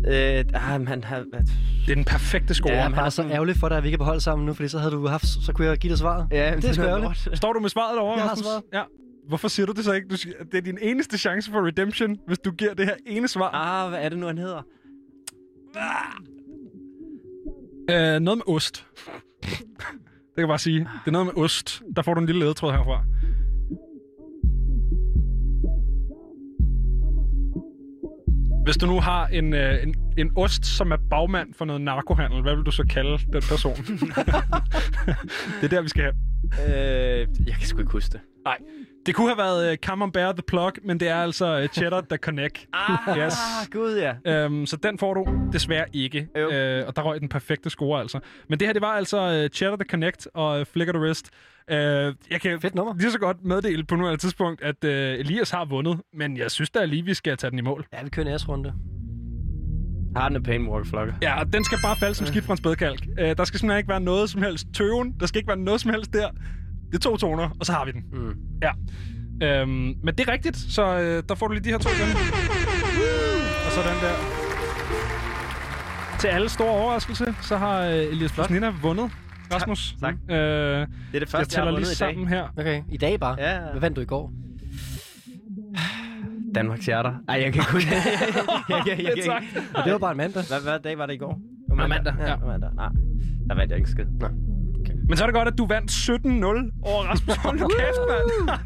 Øh, 0.06 0.44
ah, 0.72 0.80
man 0.80 1.04
har... 1.04 1.18
Det 1.18 1.90
er 1.90 1.94
den 1.94 2.04
perfekte 2.04 2.54
score. 2.54 2.72
Ja, 2.72 2.88
Det 2.88 2.98
er 2.98 3.08
så 3.08 3.22
ærgerligt 3.22 3.58
for 3.58 3.68
dig, 3.68 3.76
at 3.76 3.82
vi 3.82 3.88
ikke 3.88 3.94
er 3.94 3.98
på 3.98 4.04
hold 4.04 4.20
sammen 4.20 4.46
nu, 4.46 4.54
fordi 4.54 4.68
så 4.68 4.78
havde 4.78 4.92
du 4.92 5.06
haft, 5.06 5.26
så 5.26 5.52
kunne 5.52 5.66
jeg 5.66 5.78
give 5.78 5.90
dig 5.90 5.98
svaret. 5.98 6.26
Ja, 6.30 6.56
det 6.56 6.64
er 6.64 6.72
sgu 6.72 6.82
ærgerligt. 6.82 7.28
Står 7.38 7.52
du 7.52 7.61
med 7.61 7.68
svaret 7.68 7.96
derovre, 7.96 8.18
Jeg 8.18 8.28
har 8.28 8.34
svaret. 8.34 8.62
Ja. 8.72 8.82
Hvorfor 9.28 9.48
siger 9.48 9.66
du 9.66 9.72
det 9.72 9.84
så 9.84 9.92
ikke? 9.92 10.08
Du 10.08 10.16
det 10.52 10.58
er 10.58 10.61
din 10.61 10.78
eneste 10.82 11.18
chance 11.18 11.50
for 11.50 11.66
redemption, 11.66 12.16
hvis 12.26 12.38
du 12.38 12.50
giver 12.50 12.74
det 12.74 12.86
her 12.86 12.94
ene 13.06 13.28
svar. 13.28 13.50
Ah, 13.50 13.90
hvad 13.90 14.00
er 14.02 14.08
det 14.08 14.18
nu, 14.18 14.26
han 14.26 14.38
hedder? 14.38 14.62
Øh, 17.90 18.20
noget 18.20 18.36
med 18.36 18.54
ost. 18.54 18.86
det 20.31 20.37
kan 20.37 20.43
jeg 20.43 20.49
bare 20.49 20.59
sige. 20.59 20.78
Det 20.78 21.07
er 21.07 21.11
noget 21.11 21.26
med 21.26 21.45
ost. 21.45 21.83
Der 21.97 22.03
får 22.03 22.14
du 22.14 22.20
en 22.20 22.26
lille 22.26 22.41
ledetråd 22.41 22.72
herfra. 22.72 23.05
Hvis 28.64 28.76
du 28.76 28.87
nu 28.87 29.01
har 29.01 29.26
en, 29.26 29.55
øh, 29.55 29.83
en, 29.83 29.95
en 30.18 30.33
ost, 30.37 30.66
som 30.66 30.93
er 30.93 30.97
bagmand 31.11 31.55
for 31.55 31.64
noget 31.64 31.83
narkohandel, 31.83 32.43
hvad 32.43 32.57
vil 32.57 32.64
du 32.64 32.70
så 32.70 32.87
kalde 32.91 33.18
den 33.33 33.43
person? 33.49 33.76
det 35.61 35.64
er 35.64 35.68
der, 35.68 35.83
vi 35.83 35.89
skal 35.89 36.03
have. 36.03 36.14
Øh, 36.66 37.28
jeg 37.47 37.55
kan 37.55 37.66
sgu 37.66 37.78
ikke 37.78 37.93
huske 37.93 38.12
det. 38.12 38.20
Nej. 38.45 38.59
Det 39.07 39.14
kunne 39.14 39.28
have 39.28 39.38
været 39.38 39.70
uh, 39.72 39.76
Camembert 39.76 40.34
the 40.36 40.42
Plug, 40.46 40.72
men 40.84 41.01
det 41.01 41.09
er 41.09 41.14
altså 41.16 41.61
uh, 41.62 41.66
Cheddar 41.66 42.01
the 42.01 42.16
Connect. 42.16 42.66
Ah, 42.72 43.18
Yes. 43.18 43.34
gud 43.72 43.98
ja. 44.24 44.44
Øhm, 44.44 44.66
så 44.66 44.76
den 44.76 44.98
får 44.98 45.14
du 45.14 45.26
desværre 45.53 45.84
ikke. 45.92 46.28
Jo. 46.38 46.51
Øh, 46.51 46.86
og 46.86 46.96
der 46.96 47.03
røg 47.03 47.20
den 47.20 47.28
perfekte 47.28 47.70
score 47.70 48.01
altså. 48.01 48.20
Men 48.48 48.61
det 48.61 48.68
her, 48.68 48.72
det 48.72 48.82
var 48.82 48.92
altså 48.92 49.42
uh, 49.44 49.48
Cheddar 49.57 49.76
the 49.76 49.84
Connect 49.90 50.28
og 50.34 50.61
uh, 50.61 50.66
Flicker 50.66 50.92
the 50.92 51.03
Wrist. 51.03 51.30
Uh, 51.70 51.76
jeg 51.76 52.40
kan 52.42 52.61
Fedt 52.61 52.74
nummer. 52.74 52.94
lige 52.98 53.11
så 53.12 53.18
godt 53.18 53.44
meddele 53.44 53.84
på 53.84 53.96
nuværende 53.96 54.20
tidspunkt, 54.22 54.62
at 54.62 54.84
uh, 54.84 54.90
Elias 54.90 55.51
har 55.51 55.64
vundet. 55.64 56.01
Men 56.14 56.36
jeg 56.36 56.51
synes 56.51 56.70
da 56.70 56.84
lige, 56.84 57.05
vi 57.05 57.14
skal 57.14 57.36
tage 57.36 57.51
den 57.51 57.59
i 57.59 57.62
mål. 57.62 57.86
Ja, 57.92 58.03
vi 58.03 58.09
kører 58.11 58.26
en 58.26 58.32
æresrunde. 58.32 58.72
Har 60.16 60.28
den 60.28 60.36
en 60.36 60.42
pain 60.42 60.68
walk 60.68 60.86
flokker? 60.86 61.14
Ja, 61.22 61.40
og 61.40 61.53
den 61.53 61.64
skal 61.64 61.78
bare 61.84 61.96
falde 61.96 62.14
som 62.14 62.26
skidt 62.26 62.44
fra 62.44 62.53
en 62.53 62.57
spædkalk. 62.57 63.01
Uh, 63.11 63.16
der 63.24 63.44
skal 63.44 63.61
simpelthen 63.61 63.78
ikke 63.78 63.88
være 63.88 64.01
noget 64.01 64.30
som 64.30 64.42
helst 64.42 64.66
tøven. 64.74 65.14
Der 65.20 65.26
skal 65.26 65.38
ikke 65.38 65.48
være 65.48 65.57
noget 65.57 65.80
som 65.80 65.90
helst 65.90 66.12
der. 66.12 66.28
Det 66.91 66.95
er 66.95 66.99
to 66.99 67.16
toner, 67.16 67.49
og 67.61 67.66
så 67.66 67.72
har 67.72 67.84
vi 67.84 67.93
den. 67.93 68.05
Mm. 68.12 68.34
Ja. 68.62 68.70
Øhm, 69.43 69.70
men 70.05 70.14
det 70.18 70.20
er 70.28 70.32
rigtigt, 70.32 70.57
så 70.57 70.99
øh, 70.99 71.22
der 71.28 71.34
får 71.34 71.47
du 71.49 71.53
lige 71.55 71.64
de 71.64 71.68
her 71.70 71.78
to 71.78 71.88
igen. 71.88 72.16
Og 73.66 73.72
så 73.72 73.80
den 73.80 73.97
der. 74.03 74.14
Til 76.18 76.28
alle 76.28 76.49
store 76.49 76.70
overraskelse, 76.70 77.34
så 77.41 77.57
har 77.57 77.82
øh, 77.82 77.95
Elias 77.97 78.51
Nina 78.51 78.72
vundet. 78.82 79.11
Rasmus. 79.55 79.97
Tak. 80.01 80.14
Øh, 80.14 80.36
Det 80.36 80.36
er 80.36 80.86
det 80.86 80.88
jeg 81.14 81.20
første, 81.28 81.36
jeg, 81.38 81.47
tæller 81.49 81.64
har 81.64 81.70
lige 81.70 81.74
vundet 81.74 81.80
i 81.80 81.88
dag. 81.88 81.97
sammen 81.97 82.28
her. 82.28 82.49
Okay, 82.57 82.82
i 82.91 82.97
dag 82.97 83.20
bare. 83.20 83.36
Ja. 83.38 83.59
Hvad 83.70 83.80
vandt 83.80 83.97
du 83.97 84.01
i 84.01 84.05
går? 84.05 84.32
Danmarks 86.55 86.86
hjerter. 86.86 87.14
Ej, 87.28 87.34
jeg 87.34 87.53
kan 87.53 87.55
ikke 87.62 87.72
huske 87.72 87.91
det. 87.95 87.97
jeg, 88.68 88.82
jeg, 88.86 88.99
jeg, 89.16 89.26
jeg. 89.26 89.43
Og 89.74 89.84
det 89.84 89.93
var 89.93 89.99
bare 89.99 90.11
en 90.11 90.16
mandag. 90.16 90.43
Hvad, 90.49 90.62
hvad 90.62 90.78
dag 90.78 90.99
var 90.99 91.07
det 91.07 91.14
i 91.14 91.16
går? 91.16 91.41
var 91.68 91.86
mandag, 91.86 92.14
ja. 92.18 92.30
ja. 92.30 92.36
mandag. 92.36 92.70
Nej, 92.74 92.88
der 93.49 93.55
vandt 93.55 93.70
jeg 93.70 93.78
ikke 93.78 93.91
skid. 93.91 94.05
Nej. 94.20 94.30
Men 95.11 95.16
så 95.16 95.24
er 95.24 95.26
det 95.26 95.34
godt, 95.34 95.48
at 95.48 95.58
du 95.58 95.66
vandt 95.66 95.90
17-0 95.90 96.06
over 96.82 97.02
Rasmus. 97.04 97.36
Hold 97.36 97.58
nu 97.61 97.68
kæft, 97.68 98.00
mand. 98.11 98.58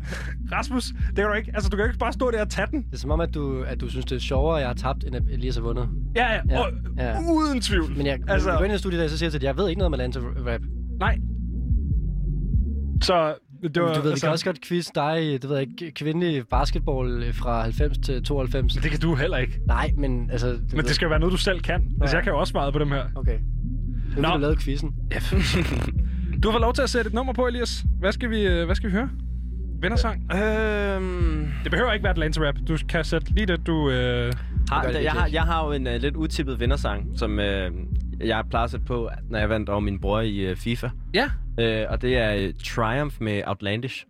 Rasmus, 0.53 0.85
det 0.85 1.17
kan 1.17 1.25
du 1.25 1.33
ikke. 1.33 1.51
Altså, 1.55 1.69
du 1.71 1.77
kan 1.77 1.87
ikke 1.87 1.99
bare 1.99 2.13
stå 2.13 2.31
der 2.31 2.41
og 2.41 2.49
tage 2.51 2.67
den. 2.71 2.83
Det 2.83 2.95
er 2.95 2.97
som 2.99 3.11
om, 3.11 3.21
at 3.21 3.35
du, 3.35 3.63
at 3.63 3.81
du 3.81 3.89
synes, 3.89 4.05
det 4.07 4.17
er 4.17 4.21
sjovere, 4.21 4.57
at 4.57 4.61
jeg 4.61 4.69
har 4.69 4.75
tabt, 4.75 5.05
end 5.05 5.17
at 5.17 5.23
Elias 5.31 5.55
har 5.55 5.63
vundet. 5.63 5.89
Ja, 6.17 6.33
ja. 6.33 6.41
Ja, 6.51 6.61
Og, 6.61 6.71
ja. 6.99 7.19
Uden 7.33 7.61
tvivl. 7.61 7.97
Men 7.97 8.07
jeg, 8.07 8.19
altså, 8.29 8.51
går 8.59 8.65
ind 8.65 8.75
i 8.75 8.79
studiet 8.79 9.01
dag, 9.01 9.11
så 9.11 9.19
siger 9.19 9.27
jeg 9.27 9.33
til 9.33 9.41
dig, 9.41 9.47
jeg 9.47 9.57
ved 9.57 9.69
ikke 9.69 9.79
noget 9.79 9.87
om 9.87 9.95
Atlanta 9.95 10.19
rap. 10.21 10.61
Nej. 11.01 11.19
Så 13.03 13.35
det 13.75 13.83
var... 13.83 13.89
Du 13.89 13.95
ved, 13.95 14.03
vi 14.03 14.09
altså, 14.09 14.27
kan 14.27 14.33
også 14.33 14.45
godt 14.45 14.61
quiz 14.65 14.87
dig, 14.95 15.19
det 15.43 15.49
ved 15.49 15.57
jeg 15.57 15.67
ikke, 15.71 15.91
kvindelig 15.95 16.43
basketball 16.51 17.33
fra 17.33 17.63
90 17.63 17.99
til 17.99 18.23
92. 18.23 18.73
Det 18.75 18.91
kan 18.91 19.01
du 19.01 19.15
heller 19.15 19.37
ikke. 19.37 19.61
Nej, 19.67 19.91
men 19.99 20.31
altså... 20.31 20.49
Du 20.53 20.59
Men 20.77 20.85
det 20.85 20.95
skal 20.95 21.07
jo 21.07 21.11
være 21.11 21.19
noget, 21.21 21.33
du 21.33 21.39
selv 21.39 21.61
kan. 21.61 21.83
Altså, 22.01 22.17
Ja. 22.17 22.19
jeg 22.19 22.25
kan 22.25 22.33
jo 22.33 22.39
også 22.39 22.51
svare 22.51 22.73
på 22.73 22.79
dem 22.79 22.89
her. 22.89 23.05
Okay. 23.15 23.39
Nu 24.17 24.23
har 24.23 24.35
du 24.37 24.41
lavet 24.41 24.59
quizzen. 24.59 24.95
Du 26.45 26.49
har 26.49 26.53
fået 26.53 26.63
lov 26.63 26.75
til 26.75 26.83
at 26.83 26.91
sætte 26.91 27.09
et 27.09 27.15
nummer 27.15 27.33
på, 27.33 27.47
Elias. 27.47 27.85
Hvad 28.01 28.13
skal 28.13 28.31
vi, 28.31 28.47
øh, 28.47 28.65
hvad 28.65 28.75
skal 28.75 28.91
vi 28.91 28.95
høre? 28.95 29.11
Vindersang? 29.81 30.33
Øhm, 30.35 31.49
Det 31.63 31.71
behøver 31.71 31.93
ikke 31.93 32.03
være 32.03 32.11
Atlanta 32.11 32.41
Rap. 32.41 32.55
Du 32.69 32.77
kan 32.89 33.05
sætte 33.05 33.31
lige 33.31 33.47
det, 33.47 33.67
du... 33.67 33.91
Øh... 33.91 34.33
har, 34.71 34.83
det 34.83 35.03
jeg, 35.03 35.13
har, 35.13 35.27
jeg 35.27 35.43
har 35.43 35.67
jo 35.67 35.73
en 35.73 35.87
uh, 35.87 35.93
lidt 35.93 36.17
utippet 36.17 36.61
vindersang, 36.61 37.19
som 37.19 37.39
uh, 37.39 37.45
jeg 38.27 38.45
plejer 38.51 38.65
at 38.65 38.71
sætte 38.71 38.87
på, 38.87 39.11
når 39.31 39.39
jeg 39.39 39.49
vandt 39.49 39.69
over 39.69 39.81
min 39.81 40.01
bror 40.01 40.21
i 40.21 40.51
uh, 40.51 40.57
FIFA. 40.57 40.89
Ja. 41.15 41.25
Uh, 41.25 41.93
og 41.93 42.03
det 42.03 42.19
er 42.19 42.49
uh, 42.49 42.55
Triumph 42.65 43.17
med 43.21 43.43
Outlandish. 43.47 44.05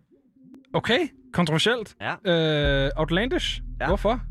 Okay. 0.73 0.99
Kontroversielt. 1.33 1.95
Ja. 2.01 2.85
Øh, 2.85 2.91
Outlandish. 2.95 3.61
Ja. 3.81 3.87
Hvorfor? 3.87 4.21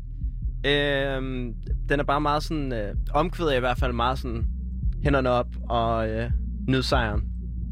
Øhm, 0.65 1.53
den 1.89 1.99
er 1.99 2.03
bare 2.03 2.21
meget 2.21 2.43
sådan... 2.43 2.73
Øh, 2.73 2.95
omkvædet 3.13 3.53
er 3.53 3.57
i 3.57 3.59
hvert 3.59 3.77
fald 3.77 3.93
meget 3.93 4.19
sådan... 4.19 4.45
Hænderne 5.03 5.29
op 5.29 5.47
og 5.69 6.09
øh, 6.09 6.31
nyd 6.67 6.81
sejren. 6.81 7.23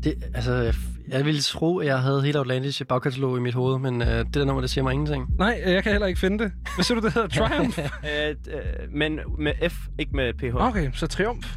Det, 0.03 0.23
altså, 0.33 0.53
jeg, 0.53 0.73
jeg 1.07 1.25
ville 1.25 1.41
tro, 1.41 1.77
at 1.79 1.87
jeg 1.87 1.99
havde 1.99 2.21
hele 2.23 2.39
Outlandish 2.39 2.85
bagkatalog 2.85 3.37
i 3.37 3.39
mit 3.41 3.53
hoved, 3.53 3.79
men 3.79 4.01
øh, 4.01 4.07
det 4.07 4.33
der 4.33 4.45
nummer, 4.45 4.61
det 4.61 4.69
siger 4.69 4.83
mig 4.83 4.93
ingenting. 4.93 5.37
Nej, 5.37 5.61
øh, 5.65 5.73
jeg 5.73 5.83
kan 5.83 5.91
heller 5.91 6.07
ikke 6.07 6.19
finde 6.19 6.43
det. 6.43 6.51
Hvad 6.75 6.83
siger 6.83 6.99
du, 6.99 7.05
det 7.05 7.13
hedder? 7.13 7.27
Triumph? 7.47 7.79
øh, 7.79 8.29
øh, 8.29 8.91
men 8.91 9.19
med 9.37 9.69
F, 9.69 9.75
ikke 9.99 10.15
med 10.15 10.33
PH. 10.33 10.55
Okay, 10.55 10.91
så 10.93 11.07
Triumph. 11.07 11.47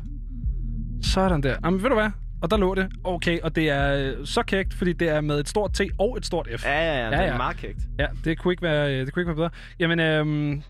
Sådan 1.02 1.42
der. 1.42 1.56
Jamen, 1.64 1.82
ved 1.82 1.88
du 1.88 1.94
hvad? 1.94 2.10
Og 2.42 2.50
der 2.50 2.56
lå 2.56 2.74
det. 2.74 2.88
Okay, 3.04 3.40
og 3.40 3.56
det 3.56 3.70
er 3.70 4.14
øh, 4.18 4.26
så 4.26 4.42
kægt, 4.42 4.74
fordi 4.74 4.92
det 4.92 5.08
er 5.08 5.20
med 5.20 5.40
et 5.40 5.48
stort 5.48 5.72
T 5.72 5.80
og 5.98 6.16
et 6.16 6.26
stort 6.26 6.48
F. 6.58 6.64
Ja, 6.64 6.70
ja, 6.72 6.98
ja. 6.98 7.04
Ja, 7.04 7.10
Det 7.16 7.22
ja. 7.22 7.32
er 7.32 7.36
meget 7.36 7.56
kægt. 7.56 7.78
Ja, 7.98 8.06
det 8.24 8.38
kunne 8.38 8.52
ikke 8.52 8.62
være, 8.62 8.90
det 8.90 9.12
kunne 9.12 9.20
ikke 9.22 9.28
være 9.28 9.36
bedre. 9.36 9.50
Jamen, 9.78 10.00
øhm, 10.00 10.62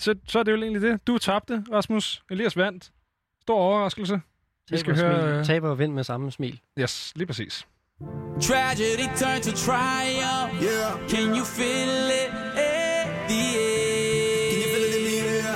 så, 0.00 0.14
så 0.28 0.38
er 0.38 0.42
det 0.42 0.52
jo 0.52 0.56
egentlig 0.56 0.82
det. 0.82 1.06
Du 1.06 1.18
tabte, 1.18 1.64
Rasmus. 1.72 2.22
Elias 2.30 2.56
vandt. 2.56 2.90
Stor 3.42 3.58
overraskelse. 3.58 4.20
Vi 4.70 4.78
skal 4.78 4.94
Taber 4.96 5.08
og 5.08 5.14
høre... 5.20 5.28
smil. 5.30 5.38
øh, 5.38 5.44
Taber 5.44 5.68
og 5.68 5.78
vind 5.78 5.92
med 5.92 6.04
samme 6.04 6.30
smil. 6.32 6.60
Yes, 6.80 7.12
lige 7.16 7.26
præcis. 7.26 7.66
Tragedy 8.40 9.06
turned 9.20 9.42
to 9.42 9.52
triumph. 9.66 10.52
Yeah. 10.62 11.08
Can 11.12 11.26
you 11.38 11.44
feel 11.44 11.90
it 12.22 12.30
at 12.56 13.06
the 13.28 13.44
Can 14.50 14.58
you 14.62 14.68
feel 14.74 14.84
it 14.88 14.94
in 14.98 15.04
the 15.10 15.18
air? 15.36 15.54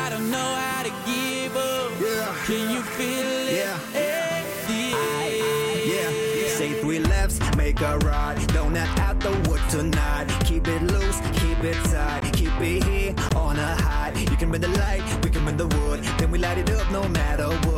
I 0.00 0.04
don't 0.12 0.28
know 0.34 0.50
how 0.64 0.80
to 0.88 0.92
give 1.10 1.54
up. 1.70 1.90
Yeah. 2.08 2.28
Can 2.48 2.62
you 2.74 2.82
feel 2.98 3.28
it 3.48 3.52
Yeah. 3.60 4.04
at 4.18 4.44
the 4.68 4.82
end? 5.16 5.92
Yeah, 5.92 6.48
say 6.58 6.70
three 6.82 7.00
lefts, 7.12 7.38
make 7.62 7.78
a 7.80 7.92
right. 8.10 8.36
Don't 8.58 8.76
act 8.84 8.98
out 9.06 9.18
the 9.26 9.32
wood 9.48 9.62
tonight. 9.76 10.26
Keep 10.48 10.64
it 10.74 10.82
loose, 10.92 11.18
keep 11.40 11.60
it 11.70 11.78
tight. 11.92 12.22
Keep 12.38 12.56
it 12.70 12.84
here 12.90 13.14
on 13.44 13.54
a 13.58 13.72
high. 13.86 14.12
You 14.30 14.36
can 14.40 14.48
bend 14.52 14.64
the 14.68 14.72
light, 14.84 15.02
we 15.24 15.30
can 15.34 15.42
bend 15.46 15.58
the 15.64 15.68
wood. 15.76 15.98
Then 16.18 16.28
we 16.32 16.38
light 16.46 16.58
it 16.62 16.70
up 16.78 16.88
no 16.98 17.02
matter 17.20 17.48
what. 17.66 17.71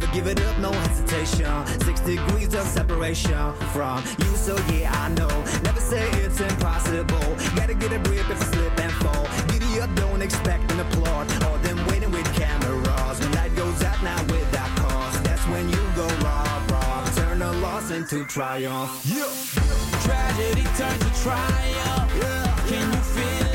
Never 0.00 0.12
give 0.14 0.26
it 0.28 0.40
up, 0.40 0.58
no 0.58 0.72
hesitation. 0.72 1.66
Six 1.84 2.00
degrees 2.00 2.54
of 2.54 2.66
separation 2.66 3.52
from 3.74 4.02
you, 4.18 4.34
so 4.34 4.56
yeah, 4.72 4.90
I 4.94 5.10
know. 5.10 5.28
Never 5.62 5.80
say 5.80 6.08
it's 6.22 6.40
impossible. 6.40 7.36
Gotta 7.54 7.74
get 7.74 7.92
a 7.92 7.98
grip 7.98 8.30
if 8.30 8.40
I 8.40 8.44
slip 8.46 8.80
and 8.80 8.92
fall. 8.92 9.26
Giddy 9.48 9.80
up, 9.80 9.94
don't 9.96 10.22
expect 10.22 10.72
an 10.72 10.80
applaud. 10.80 11.30
Or 11.44 11.58
them 11.58 11.84
waiting 11.88 12.10
with 12.10 12.24
cameras. 12.34 13.20
When 13.20 13.32
light 13.32 13.54
goes 13.56 13.82
out 13.82 14.02
now 14.02 14.22
without 14.24 14.70
cause. 14.78 15.20
That's 15.22 15.46
when 15.48 15.68
you 15.68 15.82
go 15.94 16.06
raw, 16.24 16.66
raw. 16.70 17.04
Turn 17.16 17.42
a 17.42 17.52
loss 17.60 17.90
into 17.90 18.24
triumph. 18.24 19.04
Yeah. 19.04 19.28
Tragedy 20.00 20.64
turned 20.78 21.00
to 21.02 21.22
triumph. 21.22 22.10
Yeah. 22.16 22.64
Can 22.68 22.90
you 22.90 23.00
feel 23.00 23.49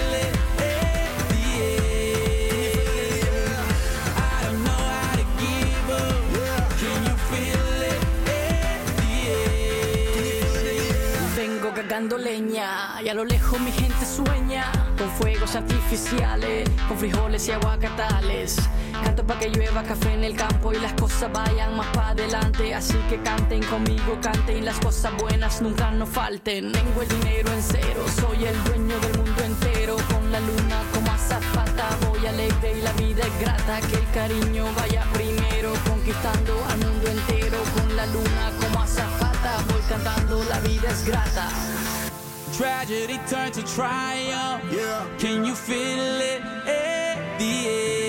cagando 11.75 12.17
leña 12.17 13.01
y 13.03 13.09
a 13.09 13.13
lo 13.13 13.25
lejos 13.25 13.59
mi 13.59 13.71
gente 13.71 14.05
sueña 14.05 14.71
con 14.97 15.09
fuegos 15.11 15.55
artificiales, 15.55 16.69
con 16.87 16.97
frijoles 16.97 17.49
y 17.49 17.51
aguacatales. 17.51 18.57
Canto 19.03 19.27
pa' 19.27 19.37
que 19.37 19.49
llueva 19.49 19.83
café 19.83 20.13
en 20.13 20.23
el 20.23 20.37
campo 20.37 20.71
y 20.71 20.79
las 20.79 20.93
cosas 20.93 21.29
vayan 21.33 21.75
más 21.75 21.87
para 21.87 22.09
adelante. 22.09 22.73
Así 22.73 22.97
que 23.09 23.21
canten 23.21 23.61
conmigo, 23.63 24.17
canten 24.21 24.63
las 24.63 24.79
cosas 24.79 25.11
buenas 25.17 25.61
nunca 25.61 25.91
nos 25.91 26.07
falten. 26.07 26.71
Tengo 26.71 27.01
el 27.01 27.09
dinero 27.09 27.51
en 27.51 27.61
cero, 27.61 28.05
soy 28.21 28.45
el 28.45 28.63
dueño 28.63 28.97
del 28.99 29.17
mundo 29.17 29.43
entero. 29.43 29.97
Con 30.13 30.31
la 30.31 30.39
luna 30.39 30.81
como 30.93 31.11
azafata 31.11 31.89
voy 32.07 32.25
alegre 32.25 32.77
y 32.77 32.81
la 32.81 32.93
vida 32.93 33.23
es 33.23 33.39
grata, 33.41 33.81
que 33.81 33.95
el 33.95 34.09
cariño 34.11 34.65
vaya 34.77 35.03
primero, 35.13 35.73
conquistando 35.89 36.53
al 36.69 36.79
mundo 36.79 37.07
entero 37.09 37.57
con 37.75 37.95
la 37.97 38.05
luna 38.05 38.51
como 38.61 38.81
azafata, 38.81 39.24
cantando 39.95 40.43
la 40.49 40.59
vida 40.59 40.89
es 40.89 41.05
grata. 41.05 41.49
Tragedy 42.57 43.19
turned 43.27 43.53
to 43.53 43.63
triumph. 43.63 44.63
Yeah. 44.71 45.05
Can 45.17 45.45
you 45.45 45.55
feel 45.55 46.21
it 46.21 46.41
eh, 46.67 47.15
at 47.15 47.39
the 47.39 48.04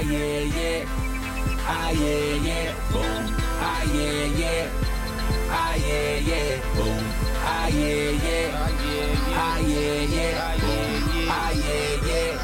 Ah 0.00 0.02
yeah 0.02 0.40
yeah. 0.56 0.84
Ah 1.68 1.90
yeah 1.90 2.34
yeah. 2.48 2.72
Boom. 2.90 3.36
Ah 3.60 3.82
yeah 3.92 4.40
yeah. 4.40 4.70
Ah 5.50 5.74
yeah 5.74 6.16
yeah. 6.28 6.74
Boom. 6.74 7.04
Ah 7.44 7.66
yeah 7.68 8.10
yeah. 8.24 8.48
Ah 9.36 9.58
yeah 9.58 10.00
yeah. 10.16 10.40
Ah 11.28 11.50
yeah 11.52 12.08
yeah. 12.08 12.38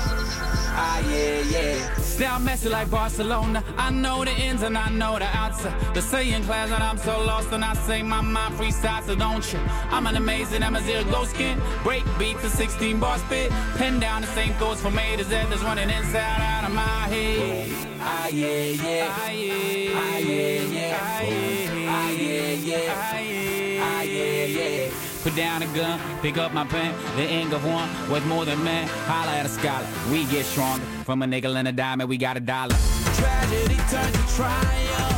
Ah 0.77 0.99
yeah 1.09 1.41
yeah. 1.49 1.95
Sound 1.97 2.45
messy 2.45 2.69
like 2.69 2.91
Barcelona. 2.91 3.65
I 3.79 3.91
know 3.91 4.23
the 4.23 4.33
ins 4.33 4.63
and 4.63 4.77
I 4.77 4.91
know 4.91 5.19
the 5.19 5.25
outs. 5.25 5.63
The 5.95 6.03
saying 6.03 6.45
class 6.45 6.71
and 6.71 6.83
I'm 6.83 6.99
so 6.99 7.19
lost 7.25 7.53
and 7.53 7.65
I 7.65 7.73
say 7.73 8.03
my 8.03 8.21
mind 8.21 8.55
freestyle, 8.57 9.03
so 9.03 9.15
don't 9.15 9.51
you? 9.51 9.61
I'm 9.91 10.07
an 10.07 10.17
amazing 10.17 10.63
Amazir 10.63 11.05
glow 11.05 11.25
skin. 11.25 11.59
Break 11.83 12.05
beat 12.19 12.39
to 12.41 12.51
16 12.51 13.01
bar 13.01 13.17
spit. 13.19 13.51
Pen 13.77 13.99
down 13.99 14.21
the 14.21 14.29
same 14.29 14.53
thoughts 14.55 14.83
for 14.83 14.89
A 14.89 15.17
to 15.17 15.25
Z 15.25 15.31
that's 15.31 15.63
running 15.63 15.89
inside 15.89 16.41
out 16.43 16.56
of 16.67 16.75
my 16.75 16.83
head. 16.83 17.71
Ah 18.01 18.27
yeah 18.29 18.49
yeah. 18.49 19.09
Ah 19.11 19.31
yeah. 19.31 19.93
Ah 19.95 20.19
yeah 20.19 20.63
yeah. 20.77 20.99
Ah 21.01 21.21
yeah. 21.23 21.89
Ah 21.89 22.11
yeah. 22.11 22.55
Ah 22.91 23.19
yeah. 23.19 23.83
Ah 23.83 24.03
yeah 24.03 24.45
yeah. 24.47 24.91
Put 25.23 25.35
down 25.35 25.63
a 25.63 25.67
gun, 25.67 26.01
pick 26.23 26.39
up 26.39 26.53
my 26.53 26.65
pen. 26.65 26.95
The 27.17 27.29
ink 27.29 27.53
of 27.53 27.65
one 27.65 27.89
worth 28.11 28.27
more 28.27 28.45
than 28.45 28.63
man. 28.65 28.89
Holla 29.07 29.33
at 29.33 29.47
a 29.47 29.49
scholar, 29.49 29.87
we 30.11 30.25
get 30.27 30.45
stronger. 30.45 30.85
From 31.05 31.23
a 31.23 31.27
nickel 31.27 31.57
and 31.57 31.69
a 31.69 31.73
dime, 31.73 32.01
and 32.01 32.09
we 32.09 32.17
got 32.17 32.37
a 32.37 32.41
dollar. 32.41 32.77
Tragedy 33.15 33.77
turns 33.91 34.13
to 34.13 34.37
triumph. 34.37 35.16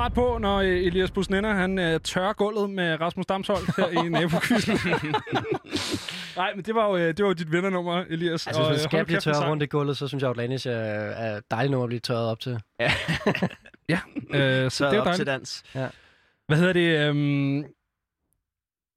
Fart 0.00 0.14
på, 0.14 0.38
når 0.38 0.58
øh, 0.58 0.68
Elias 0.68 1.10
Busnenner, 1.10 1.54
han 1.54 1.78
øh, 1.78 2.00
tørrer 2.00 2.32
gulvet 2.32 2.70
med 2.70 3.00
Rasmus 3.00 3.26
Damsholdt 3.26 3.76
her 3.76 4.04
i 4.04 4.08
nabokvisten. 4.18 4.78
Nej, 6.36 6.54
men 6.54 6.64
det 6.64 6.74
var 6.74 6.88
jo, 6.88 6.96
øh, 6.96 7.08
det 7.08 7.22
var 7.22 7.28
jo 7.28 7.32
dit 7.32 7.52
vindernummer, 7.52 8.04
Elias. 8.10 8.46
Altså, 8.46 8.62
hvis 8.62 8.70
man 8.70 8.78
skal 8.78 9.04
blive 9.04 9.20
tørret 9.20 9.48
rundt 9.48 9.62
i 9.62 9.66
gulvet, 9.66 9.96
så 9.96 10.08
synes 10.08 10.22
jeg, 10.22 10.30
at 10.30 10.34
Atlantis 10.36 10.66
er, 10.66 10.72
er 10.72 11.40
dejligt 11.50 11.70
nummer 11.70 11.84
at 11.84 11.88
blive 11.88 12.00
tørret 12.00 12.30
op 12.30 12.40
til. 12.40 12.60
Ja, 12.78 12.90
øh, 14.34 14.70
så 14.70 14.90
det 14.90 14.96
er 14.96 15.00
op 15.00 15.14
til 15.14 15.26
dejligt. 15.26 15.26
dans. 15.26 15.64
Hvad 16.46 16.58
hedder 16.58 16.72
det? 16.72 17.08
Øhm, 17.08 17.64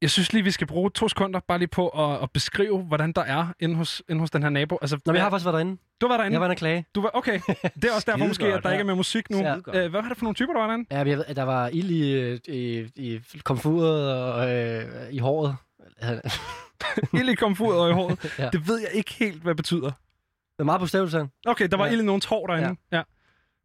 jeg 0.03 0.11
synes 0.11 0.33
lige, 0.33 0.43
vi 0.43 0.51
skal 0.51 0.67
bruge 0.67 0.89
to 0.91 1.09
sekunder 1.09 1.39
bare 1.39 1.57
lige 1.57 1.67
på 1.67 1.87
at, 1.87 2.23
at 2.23 2.31
beskrive, 2.31 2.83
hvordan 2.83 3.11
der 3.11 3.21
er 3.21 3.47
inde 3.59 3.75
hos, 3.75 4.03
inde 4.09 4.19
hos 4.19 4.31
den 4.31 4.43
her 4.43 4.49
nabo. 4.49 4.77
Altså, 4.81 4.95
Nå, 4.95 5.11
men 5.11 5.15
jeg 5.15 5.23
har 5.23 5.29
faktisk 5.29 5.45
været 5.45 5.53
derinde. 5.53 5.77
Du 6.01 6.07
var 6.07 6.17
derinde? 6.17 6.33
Jeg 6.33 6.41
var 6.41 6.47
inde 6.47 6.53
og 6.53 6.57
klage. 6.57 6.85
Du 6.95 7.01
var, 7.01 7.09
okay, 7.13 7.39
det 7.75 7.85
er 7.85 7.93
også 7.95 8.11
derfor 8.11 8.27
måske, 8.27 8.45
at 8.45 8.63
der 8.63 8.71
ikke 8.71 8.81
er 8.81 8.85
med 8.85 8.95
musik 8.95 9.29
nu. 9.29 9.37
Ja. 9.37 9.55
Øh, 9.55 9.71
hvad 9.71 9.89
var 9.89 10.07
det 10.09 10.17
for 10.17 10.23
nogle 10.23 10.35
typer, 10.35 10.53
der 10.53 10.59
var 10.59 10.67
derinde? 10.67 10.85
Ja, 10.91 10.97
jeg 10.97 11.17
ved, 11.17 11.35
der 11.35 11.43
var 11.43 11.67
ild 11.67 11.89
i, 11.89 12.11
øh, 12.13 12.39
i, 12.47 12.89
i 12.95 13.21
komfuret 13.43 14.13
og 14.33 14.51
øh, 14.55 14.85
i 15.11 15.17
håret. 15.19 15.55
Ild 17.19 17.29
i 17.29 17.35
komfuret 17.35 17.79
og 17.79 17.89
i 17.89 17.93
håret. 17.93 18.33
Ja. 18.39 18.49
Det 18.49 18.67
ved 18.67 18.79
jeg 18.79 18.89
ikke 18.93 19.13
helt, 19.13 19.41
hvad 19.43 19.55
betyder. 19.55 19.91
Det 19.91 20.59
er 20.59 20.63
meget 20.63 20.79
bogstaveligt, 20.79 21.15
Okay, 21.47 21.67
der 21.67 21.77
var 21.77 21.85
Ja. 21.85 21.91
ild 21.91 22.01
i 22.01 22.05
nogle 22.05 22.21
tår 22.21 22.47
derinde. 22.47 22.75
Ja. 22.91 22.97
ja. 22.97 23.03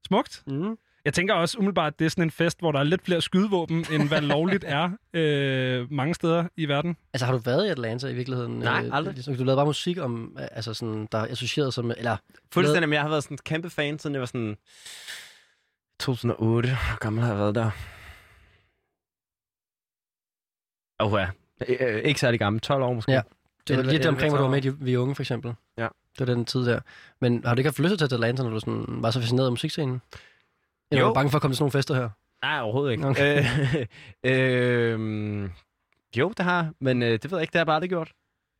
Smukt. 0.07 0.43
mm. 0.47 0.77
Jeg 1.09 1.15
tænker 1.15 1.35
også 1.35 1.59
umiddelbart, 1.59 1.93
at 1.93 1.99
det 1.99 2.05
er 2.05 2.09
sådan 2.09 2.25
en 2.25 2.31
fest, 2.31 2.61
hvor 2.61 2.73
der 2.73 2.79
er 2.79 2.83
lidt 2.83 3.05
flere 3.05 3.21
skydevåben, 3.21 3.87
end 3.93 4.09
hvad 4.09 4.21
lovligt 4.21 4.65
er 4.67 4.91
øh, 5.13 5.93
mange 5.93 6.15
steder 6.15 6.45
i 6.57 6.69
verden. 6.69 6.97
Altså, 7.13 7.27
har 7.27 7.33
du 7.33 7.39
været 7.39 7.67
i 7.67 7.69
Atlanta 7.69 8.09
i 8.09 8.15
virkeligheden? 8.15 8.59
Nej, 8.59 8.85
Øh, 8.85 8.91
aldrig. 8.93 9.15
Ligesom, 9.15 9.37
du 9.37 9.45
lavede 9.45 9.59
bare 9.59 9.67
musik 9.67 9.99
om, 9.99 10.37
øh, 10.41 10.47
altså 10.53 10.75
sådan, 10.75 11.09
der 11.13 11.19
er 11.19 11.27
associeret 11.27 11.75
som, 11.75 11.91
eller... 11.91 12.17
Fuldstændig, 12.53 12.89
men 12.89 12.95
jeg 12.95 13.03
har 13.03 13.09
været 13.09 13.23
sådan 13.23 13.35
en 13.35 13.39
kæmpe 13.45 13.71
fan, 13.71 13.99
siden 13.99 14.15
jeg 14.15 14.21
var 14.21 14.27
sådan 14.27 14.57
2008. 16.01 16.69
Hvor 16.69 16.99
gammel 16.99 17.23
har 17.23 17.31
jeg 17.31 17.39
været 17.39 17.55
der? 17.55 17.71
Åh 21.01 21.13
oh, 21.13 21.21
ja. 21.21 21.29
Øh, 21.87 22.03
ikke 22.03 22.21
særlig 22.21 22.41
gammel. 22.41 22.61
12 22.61 22.83
år 22.83 22.93
måske. 22.93 23.13
Ja. 23.13 23.23
Det 23.69 23.77
var 23.77 23.83
lidt 23.83 24.07
omkring, 24.07 24.31
hvor 24.31 24.39
du 24.39 24.45
var 24.45 24.51
med 24.51 24.65
i 24.65 24.71
12 24.71 24.77
Vi 24.81 24.97
Unge, 24.97 25.15
for 25.15 25.23
eksempel. 25.23 25.55
Ja. 25.79 25.89
Det 26.19 26.29
var 26.29 26.35
den 26.35 26.45
tid 26.45 26.67
der. 26.67 26.81
Men 27.21 27.45
har 27.45 27.55
du 27.55 27.59
ikke 27.59 27.69
haft 27.69 27.79
lyst 27.79 27.89
til 27.89 27.95
at 27.95 27.99
tage 27.99 28.09
til 28.09 28.15
Atlanta, 28.15 28.43
når 28.43 28.51
du 28.51 28.61
sådan, 28.61 28.85
var 28.89 29.11
så 29.11 29.21
fascineret 29.21 29.47
af 29.47 29.53
musikscenen? 29.53 30.01
Eller 30.91 31.03
Jo. 31.03 31.09
du 31.09 31.15
bange 31.15 31.31
for 31.31 31.37
at 31.39 31.43
komme 31.43 31.53
til 31.53 31.57
sådan 31.57 31.63
nogle 31.65 31.73
fester 31.73 31.95
her? 31.95 32.09
Nej, 32.43 32.61
overhovedet 32.61 32.93
ikke. 32.93 33.07
Okay. 33.07 33.45
Øh, 34.25 34.93
øh, 34.95 35.51
jo, 36.17 36.33
det 36.37 36.45
har 36.45 36.73
men 36.81 37.03
øh, 37.03 37.11
det 37.11 37.31
ved 37.31 37.39
jeg 37.39 37.43
ikke, 37.43 37.53
det 37.53 37.59
har 37.59 37.65
bare 37.65 37.75
aldrig 37.75 37.91
gjort. 37.91 38.13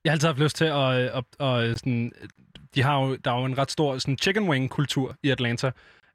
Jeg 0.05 0.11
har 0.11 0.15
altid 0.15 0.29
haft 0.29 0.39
lyst 0.39 0.57
til 0.57 0.65
at... 0.65 0.93
at, 0.93 1.25
at, 1.41 1.47
at 1.65 1.79
sådan, 1.79 2.13
de 2.75 2.83
har 2.83 3.01
jo, 3.01 3.17
der 3.17 3.33
er 3.33 3.39
jo 3.39 3.45
en 3.45 3.59
ret 3.59 3.71
stor 3.71 3.99
sådan, 3.99 4.19
chicken 4.19 4.49
wing-kultur 4.49 5.17
i 5.23 5.31
Atlanta, 5.31 5.71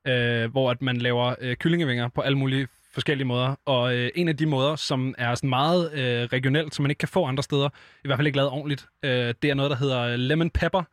øh, 0.08 0.52
hvor 0.52 0.72
at 0.72 0.82
man 0.82 0.98
laver 0.98 1.36
øh, 1.42 1.56
kyllingevinger 1.56 2.08
på 2.08 2.22
alle 2.22 2.38
mulige 2.38 2.68
forskellige 2.94 3.28
måder. 3.28 3.56
Og 3.66 3.96
øh, 3.96 4.12
en 4.16 4.28
af 4.28 4.38
de 4.38 4.46
måder, 4.46 4.76
som 4.76 5.16
er 5.18 5.36
sådan 5.36 5.50
meget 5.50 5.94
øh, 5.94 6.24
regionelt, 6.26 6.76
som 6.76 6.84
man 6.84 6.92
ikke 6.92 7.00
kan 7.00 7.08
få 7.08 7.26
andre 7.26 7.44
steder, 7.44 7.70
i 8.04 8.08
hvert 8.08 8.18
fald 8.18 8.28
ikke 8.28 8.38
lavet 8.38 8.52
ordentligt, 8.52 8.88
øh, 9.04 9.34
det 9.42 9.50
er 9.50 9.54
noget, 9.54 9.72
der 9.72 9.78
hedder 9.78 10.16
lemon 10.16 10.50
pepper 10.50 10.84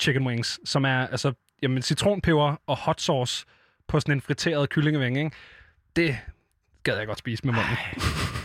chicken 0.00 0.26
wings, 0.26 0.60
som 0.64 0.84
er 0.84 1.06
altså 1.06 1.32
jamen, 1.62 1.82
citronpeber 1.82 2.56
og 2.66 2.76
hot 2.76 3.00
sauce 3.00 3.46
på 3.90 4.00
sådan 4.00 4.14
en 4.14 4.20
friteret 4.20 4.70
kyllingevinge. 4.70 5.24
Ikke? 5.24 5.36
Det 5.96 6.18
gad 6.82 6.96
jeg 6.96 7.06
godt 7.06 7.18
spise 7.18 7.46
med 7.46 7.54
munden. 7.54 7.76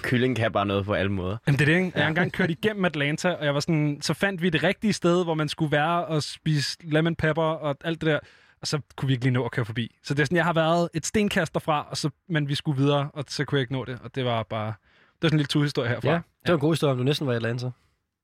Kylling 0.02 0.36
kan 0.36 0.52
bare 0.52 0.66
noget 0.66 0.86
på 0.86 0.93
alle 0.93 1.12
måder. 1.12 1.38
Jamen 1.48 1.60
det 1.60 1.70
er 1.70 1.74
det, 1.74 1.86
ikke? 1.86 1.91
Jeg 1.96 2.04
har 2.04 2.10
engang 2.10 2.32
kørt 2.32 2.50
igennem 2.50 2.86
Atlanta, 2.86 3.30
og 3.30 3.46
jeg 3.46 3.54
var 3.54 3.60
sådan, 3.60 3.98
så 4.02 4.14
fandt 4.14 4.41
vi 4.41 4.50
det 4.50 4.64
rigtige 4.64 4.93
sted, 4.93 5.24
hvor 5.24 5.34
man 5.34 5.50
skulle 5.50 5.72
være 5.72 6.06
og 6.06 6.24
spise 6.24 6.78
lemon 6.82 7.16
pepper 7.16 7.43
og 7.43 7.78
alt 7.84 8.02
det 8.02 8.08
der, 8.08 8.20
og 8.62 8.68
så 8.68 8.80
kunne 8.96 9.08
vi 9.08 9.14
ikke 9.14 9.26
lige 9.26 9.34
nå 9.34 9.46
at 9.46 9.52
køre 9.52 9.66
forbi. 9.66 9.96
Så 10.04 10.14
det 10.14 10.22
er 10.22 10.26
sådan, 10.26 10.36
jeg 10.36 10.46
har 10.46 10.54
været 10.54 10.89
et 10.93 11.06
stenkast 11.06 11.54
derfra, 11.54 11.88
og 11.89 11.98
så, 11.98 12.10
men 12.30 12.48
vi 12.48 12.56
skulle 12.56 12.82
videre, 12.82 13.10
og 13.14 13.24
så 13.28 13.46
kunne 13.46 13.58
jeg 13.58 13.62
ikke 13.62 13.74
nå 13.74 13.86
det, 13.86 14.00
og 14.04 14.16
det 14.16 14.26
var 14.26 14.43
bare, 14.43 14.68
det 14.68 15.22
var 15.22 15.28
sådan 15.28 15.36
en 15.36 15.38
lille 15.38 15.48
turhistorie 15.48 15.89
herfra. 15.89 16.10
Ja. 16.10 16.16
Det 16.16 16.48
var 16.48 16.54
en 16.54 16.60
god 16.60 16.74
historie, 16.74 16.91
om 16.91 16.98
du 16.98 17.04
næsten 17.04 17.28
var 17.28 17.34
i 17.34 17.36
Atlanta. 17.36 17.70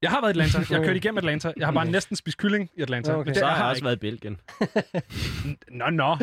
Jeg 0.01 0.09
har 0.11 0.21
været 0.21 0.35
i 0.35 0.39
Atlanta, 0.39 0.65
jeg 0.73 0.79
har 0.79 0.85
kørt 0.85 0.95
igennem 0.95 1.17
Atlanta, 1.17 1.53
jeg 1.57 1.67
har 1.67 1.71
bare 1.73 1.85
næsten 1.85 2.15
spist 2.15 2.37
kylling 2.37 2.69
i 2.77 2.81
Atlanta. 2.81 3.13
Okay. 3.15 3.29
Det 3.29 3.37
Så 3.37 3.45
har 3.45 3.55
jeg 3.57 3.65
også 3.65 3.77
ikke. 3.77 3.85
været 3.85 3.95
i 3.95 3.99
Belgien. 3.99 4.37
Nå, 5.71 5.89
nå. 5.89 6.17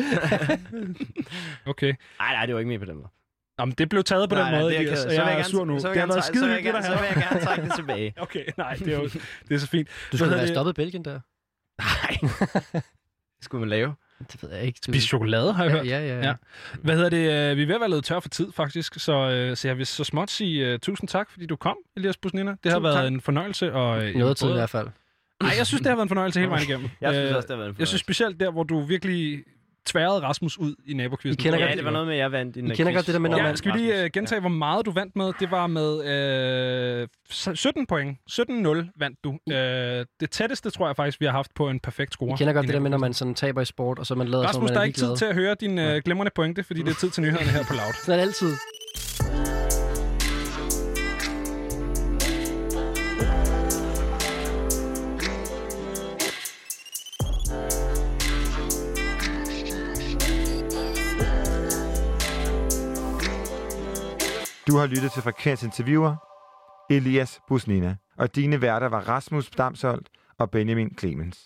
okay. 1.71 1.93
Nej, 2.19 2.33
nej, 2.33 2.45
det 2.45 2.55
var 2.55 2.59
ikke 2.59 2.69
mere 2.69 2.79
på 2.79 2.85
den 2.85 2.95
måde. 2.95 3.09
Nå, 3.57 3.65
men 3.65 3.73
det 3.77 3.89
blev 3.89 4.03
taget 4.03 4.29
på 4.29 4.35
nej, 4.35 4.43
den 4.43 4.51
nej, 4.53 4.61
måde, 4.61 4.73
det 4.73 4.81
er 4.81 4.89
jeg. 4.89 4.97
Så 4.97 5.07
vil 5.07 5.13
jeg 5.15 5.23
er 5.25 5.31
gerne- 5.31 5.43
sur 5.43 5.65
nu. 5.65 5.79
så 5.79 5.87
vil 5.87 5.95
Det 5.95 5.99
jeg 6.07 6.07
har 6.15 6.21
træ- 6.21 6.27
skide 6.27 6.39
så 6.39 6.45
vil 6.45 6.49
jeg 6.51 6.57
hyggeligt 6.63 6.85
gerne- 6.85 6.97
have. 6.97 6.97
Så 6.97 7.13
vil 7.13 7.21
jeg 7.21 7.29
gerne 7.31 7.45
trække 7.45 7.65
det 7.65 7.75
tilbage. 7.75 8.13
Okay, 8.25 8.45
nej, 8.57 8.73
det 8.73 8.87
er 8.93 8.97
jo 8.97 9.03
det 9.47 9.55
er 9.55 9.57
så 9.57 9.67
fint. 9.67 9.87
Du 10.11 10.17
skulle 10.17 10.35
have 10.37 10.47
stoppet 10.47 10.75
Belgien 10.75 11.05
der. 11.05 11.19
Nej. 11.79 12.31
Det 13.37 13.43
skulle 13.45 13.59
man 13.59 13.69
lave. 13.69 13.95
Det 14.31 14.43
ved 14.43 14.51
jeg 14.51 14.63
ikke. 14.63 14.79
Du... 14.87 14.91
Spise 14.91 15.07
chokolade, 15.07 15.53
har 15.53 15.63
jeg 15.63 15.71
ja, 15.73 15.77
hørt. 15.77 15.87
ja, 15.87 15.99
ja, 15.99 16.17
ja. 16.19 16.27
Ja. 16.27 16.33
Hvad 16.81 16.95
hedder 16.95 17.09
det? 17.09 17.51
øh, 17.51 17.57
Vi 17.57 17.61
er 17.61 17.67
ved 17.67 17.75
at 17.75 17.81
være 17.81 17.89
lidt 17.89 18.05
tør 18.05 18.19
for 18.19 18.29
tid, 18.29 18.51
faktisk. 18.51 18.93
Så, 18.99 19.13
øh, 19.13 19.57
så 19.57 19.67
jeg 19.67 19.77
vil 19.77 19.85
så 19.85 20.03
småt 20.03 20.31
sige 20.31 20.73
uh, 20.73 20.79
tusind 20.79 21.07
tak, 21.09 21.31
fordi 21.31 21.45
du 21.45 21.55
kom, 21.55 21.77
Elias 21.97 22.17
Busnina. 22.17 22.55
Det 22.63 22.71
har 22.71 22.79
været 22.79 22.95
tak. 22.95 23.07
en 23.07 23.21
fornøjelse. 23.21 23.73
Og, 23.73 24.03
Noget 24.15 24.37
tid 24.37 24.49
i 24.49 24.53
hvert 24.53 24.69
fald. 24.69 24.87
Nej, 25.43 25.53
jeg 25.57 25.67
synes, 25.67 25.81
det 25.81 25.87
har 25.89 25.95
været 25.95 26.05
en 26.05 26.09
fornøjelse 26.09 26.39
hele 26.39 26.49
vejen 26.51 26.63
igennem. 26.69 26.89
Jeg 27.01 27.13
synes 27.13 27.31
også, 27.31 27.47
det 27.47 27.55
har 27.55 27.57
været 27.57 27.69
en 27.69 27.75
Jeg 27.79 27.87
synes 27.87 28.01
specielt 28.01 28.39
der, 28.39 28.51
hvor 28.51 28.63
du 28.63 28.81
virkelig 28.81 29.43
tværede 29.85 30.21
Rasmus 30.21 30.57
ud 30.57 30.75
i 30.87 30.93
nabokvisten. 30.93 31.45
I 31.45 31.49
kender 31.49 31.67
Ja, 31.67 31.75
det 31.75 31.85
var 31.85 31.91
noget 31.91 32.07
med, 32.07 32.15
at 32.15 32.19
jeg 32.19 32.31
vandt 32.31 32.57
i 32.57 32.59
I 32.59 32.75
kender 32.75 32.93
godt 32.93 33.05
det 33.05 33.13
der 33.13 33.19
med, 33.19 33.29
når 33.29 33.37
Ja, 33.37 33.43
man- 33.43 33.57
skal 33.57 33.73
vi 33.73 33.77
lige 33.77 34.03
uh, 34.03 34.09
gentage, 34.13 34.39
hvor 34.41 34.49
meget 34.49 34.85
du 34.85 34.91
vandt 34.91 35.15
med? 35.15 35.31
Det 35.39 35.51
var 35.51 35.67
med 35.67 36.05
øh, 37.01 37.07
17 37.55 37.85
point. 37.85 38.17
17-0 38.31 38.93
vandt 38.99 39.17
du. 39.23 39.29
Uh, 39.29 39.53
det 40.19 40.29
tætteste, 40.31 40.69
tror 40.69 40.87
jeg 40.87 40.95
faktisk, 40.95 41.19
vi 41.21 41.25
har 41.25 41.31
haft 41.33 41.51
på 41.55 41.69
en 41.69 41.79
perfekt 41.79 42.13
score. 42.13 42.33
I 42.33 42.37
kender 42.37 42.53
godt 42.53 42.65
det 42.65 42.73
der 42.73 42.79
med, 42.79 42.89
når 42.89 42.97
man 42.97 43.13
sådan 43.13 43.35
taber 43.35 43.61
i 43.61 43.65
sport, 43.65 43.99
og 43.99 44.05
så 44.05 44.15
man 44.15 44.27
lader 44.27 44.43
som, 44.43 44.47
Rasmus, 44.47 44.63
man 44.69 44.73
der 44.73 44.79
er 44.79 44.81
er 44.81 44.85
ikke 44.87 44.99
tid 44.99 45.17
til 45.17 45.25
at 45.25 45.35
høre 45.35 45.55
din 45.59 45.79
øh, 45.79 46.01
glimrende 46.05 46.31
pointe, 46.35 46.63
fordi 46.63 46.81
det 46.81 46.89
er 46.89 46.95
tid 46.99 47.09
til 47.09 47.23
nyhederne 47.23 47.49
her 47.51 47.63
på 47.63 47.73
Loud. 47.73 47.93
Sådan 48.05 48.19
er 48.19 48.23
altid. 48.23 48.53
Du 64.69 64.77
har 64.77 64.87
lyttet 64.87 65.11
til 65.11 65.21
Frekvens 65.21 65.63
Interviewer, 65.63 66.15
Elias 66.89 67.41
Busnina, 67.47 67.95
og 68.17 68.35
dine 68.35 68.61
værter 68.61 68.89
var 68.89 69.09
Rasmus 69.09 69.49
Damsholdt 69.49 70.09
og 70.37 70.51
Benjamin 70.51 70.97
Clemens. 70.99 71.39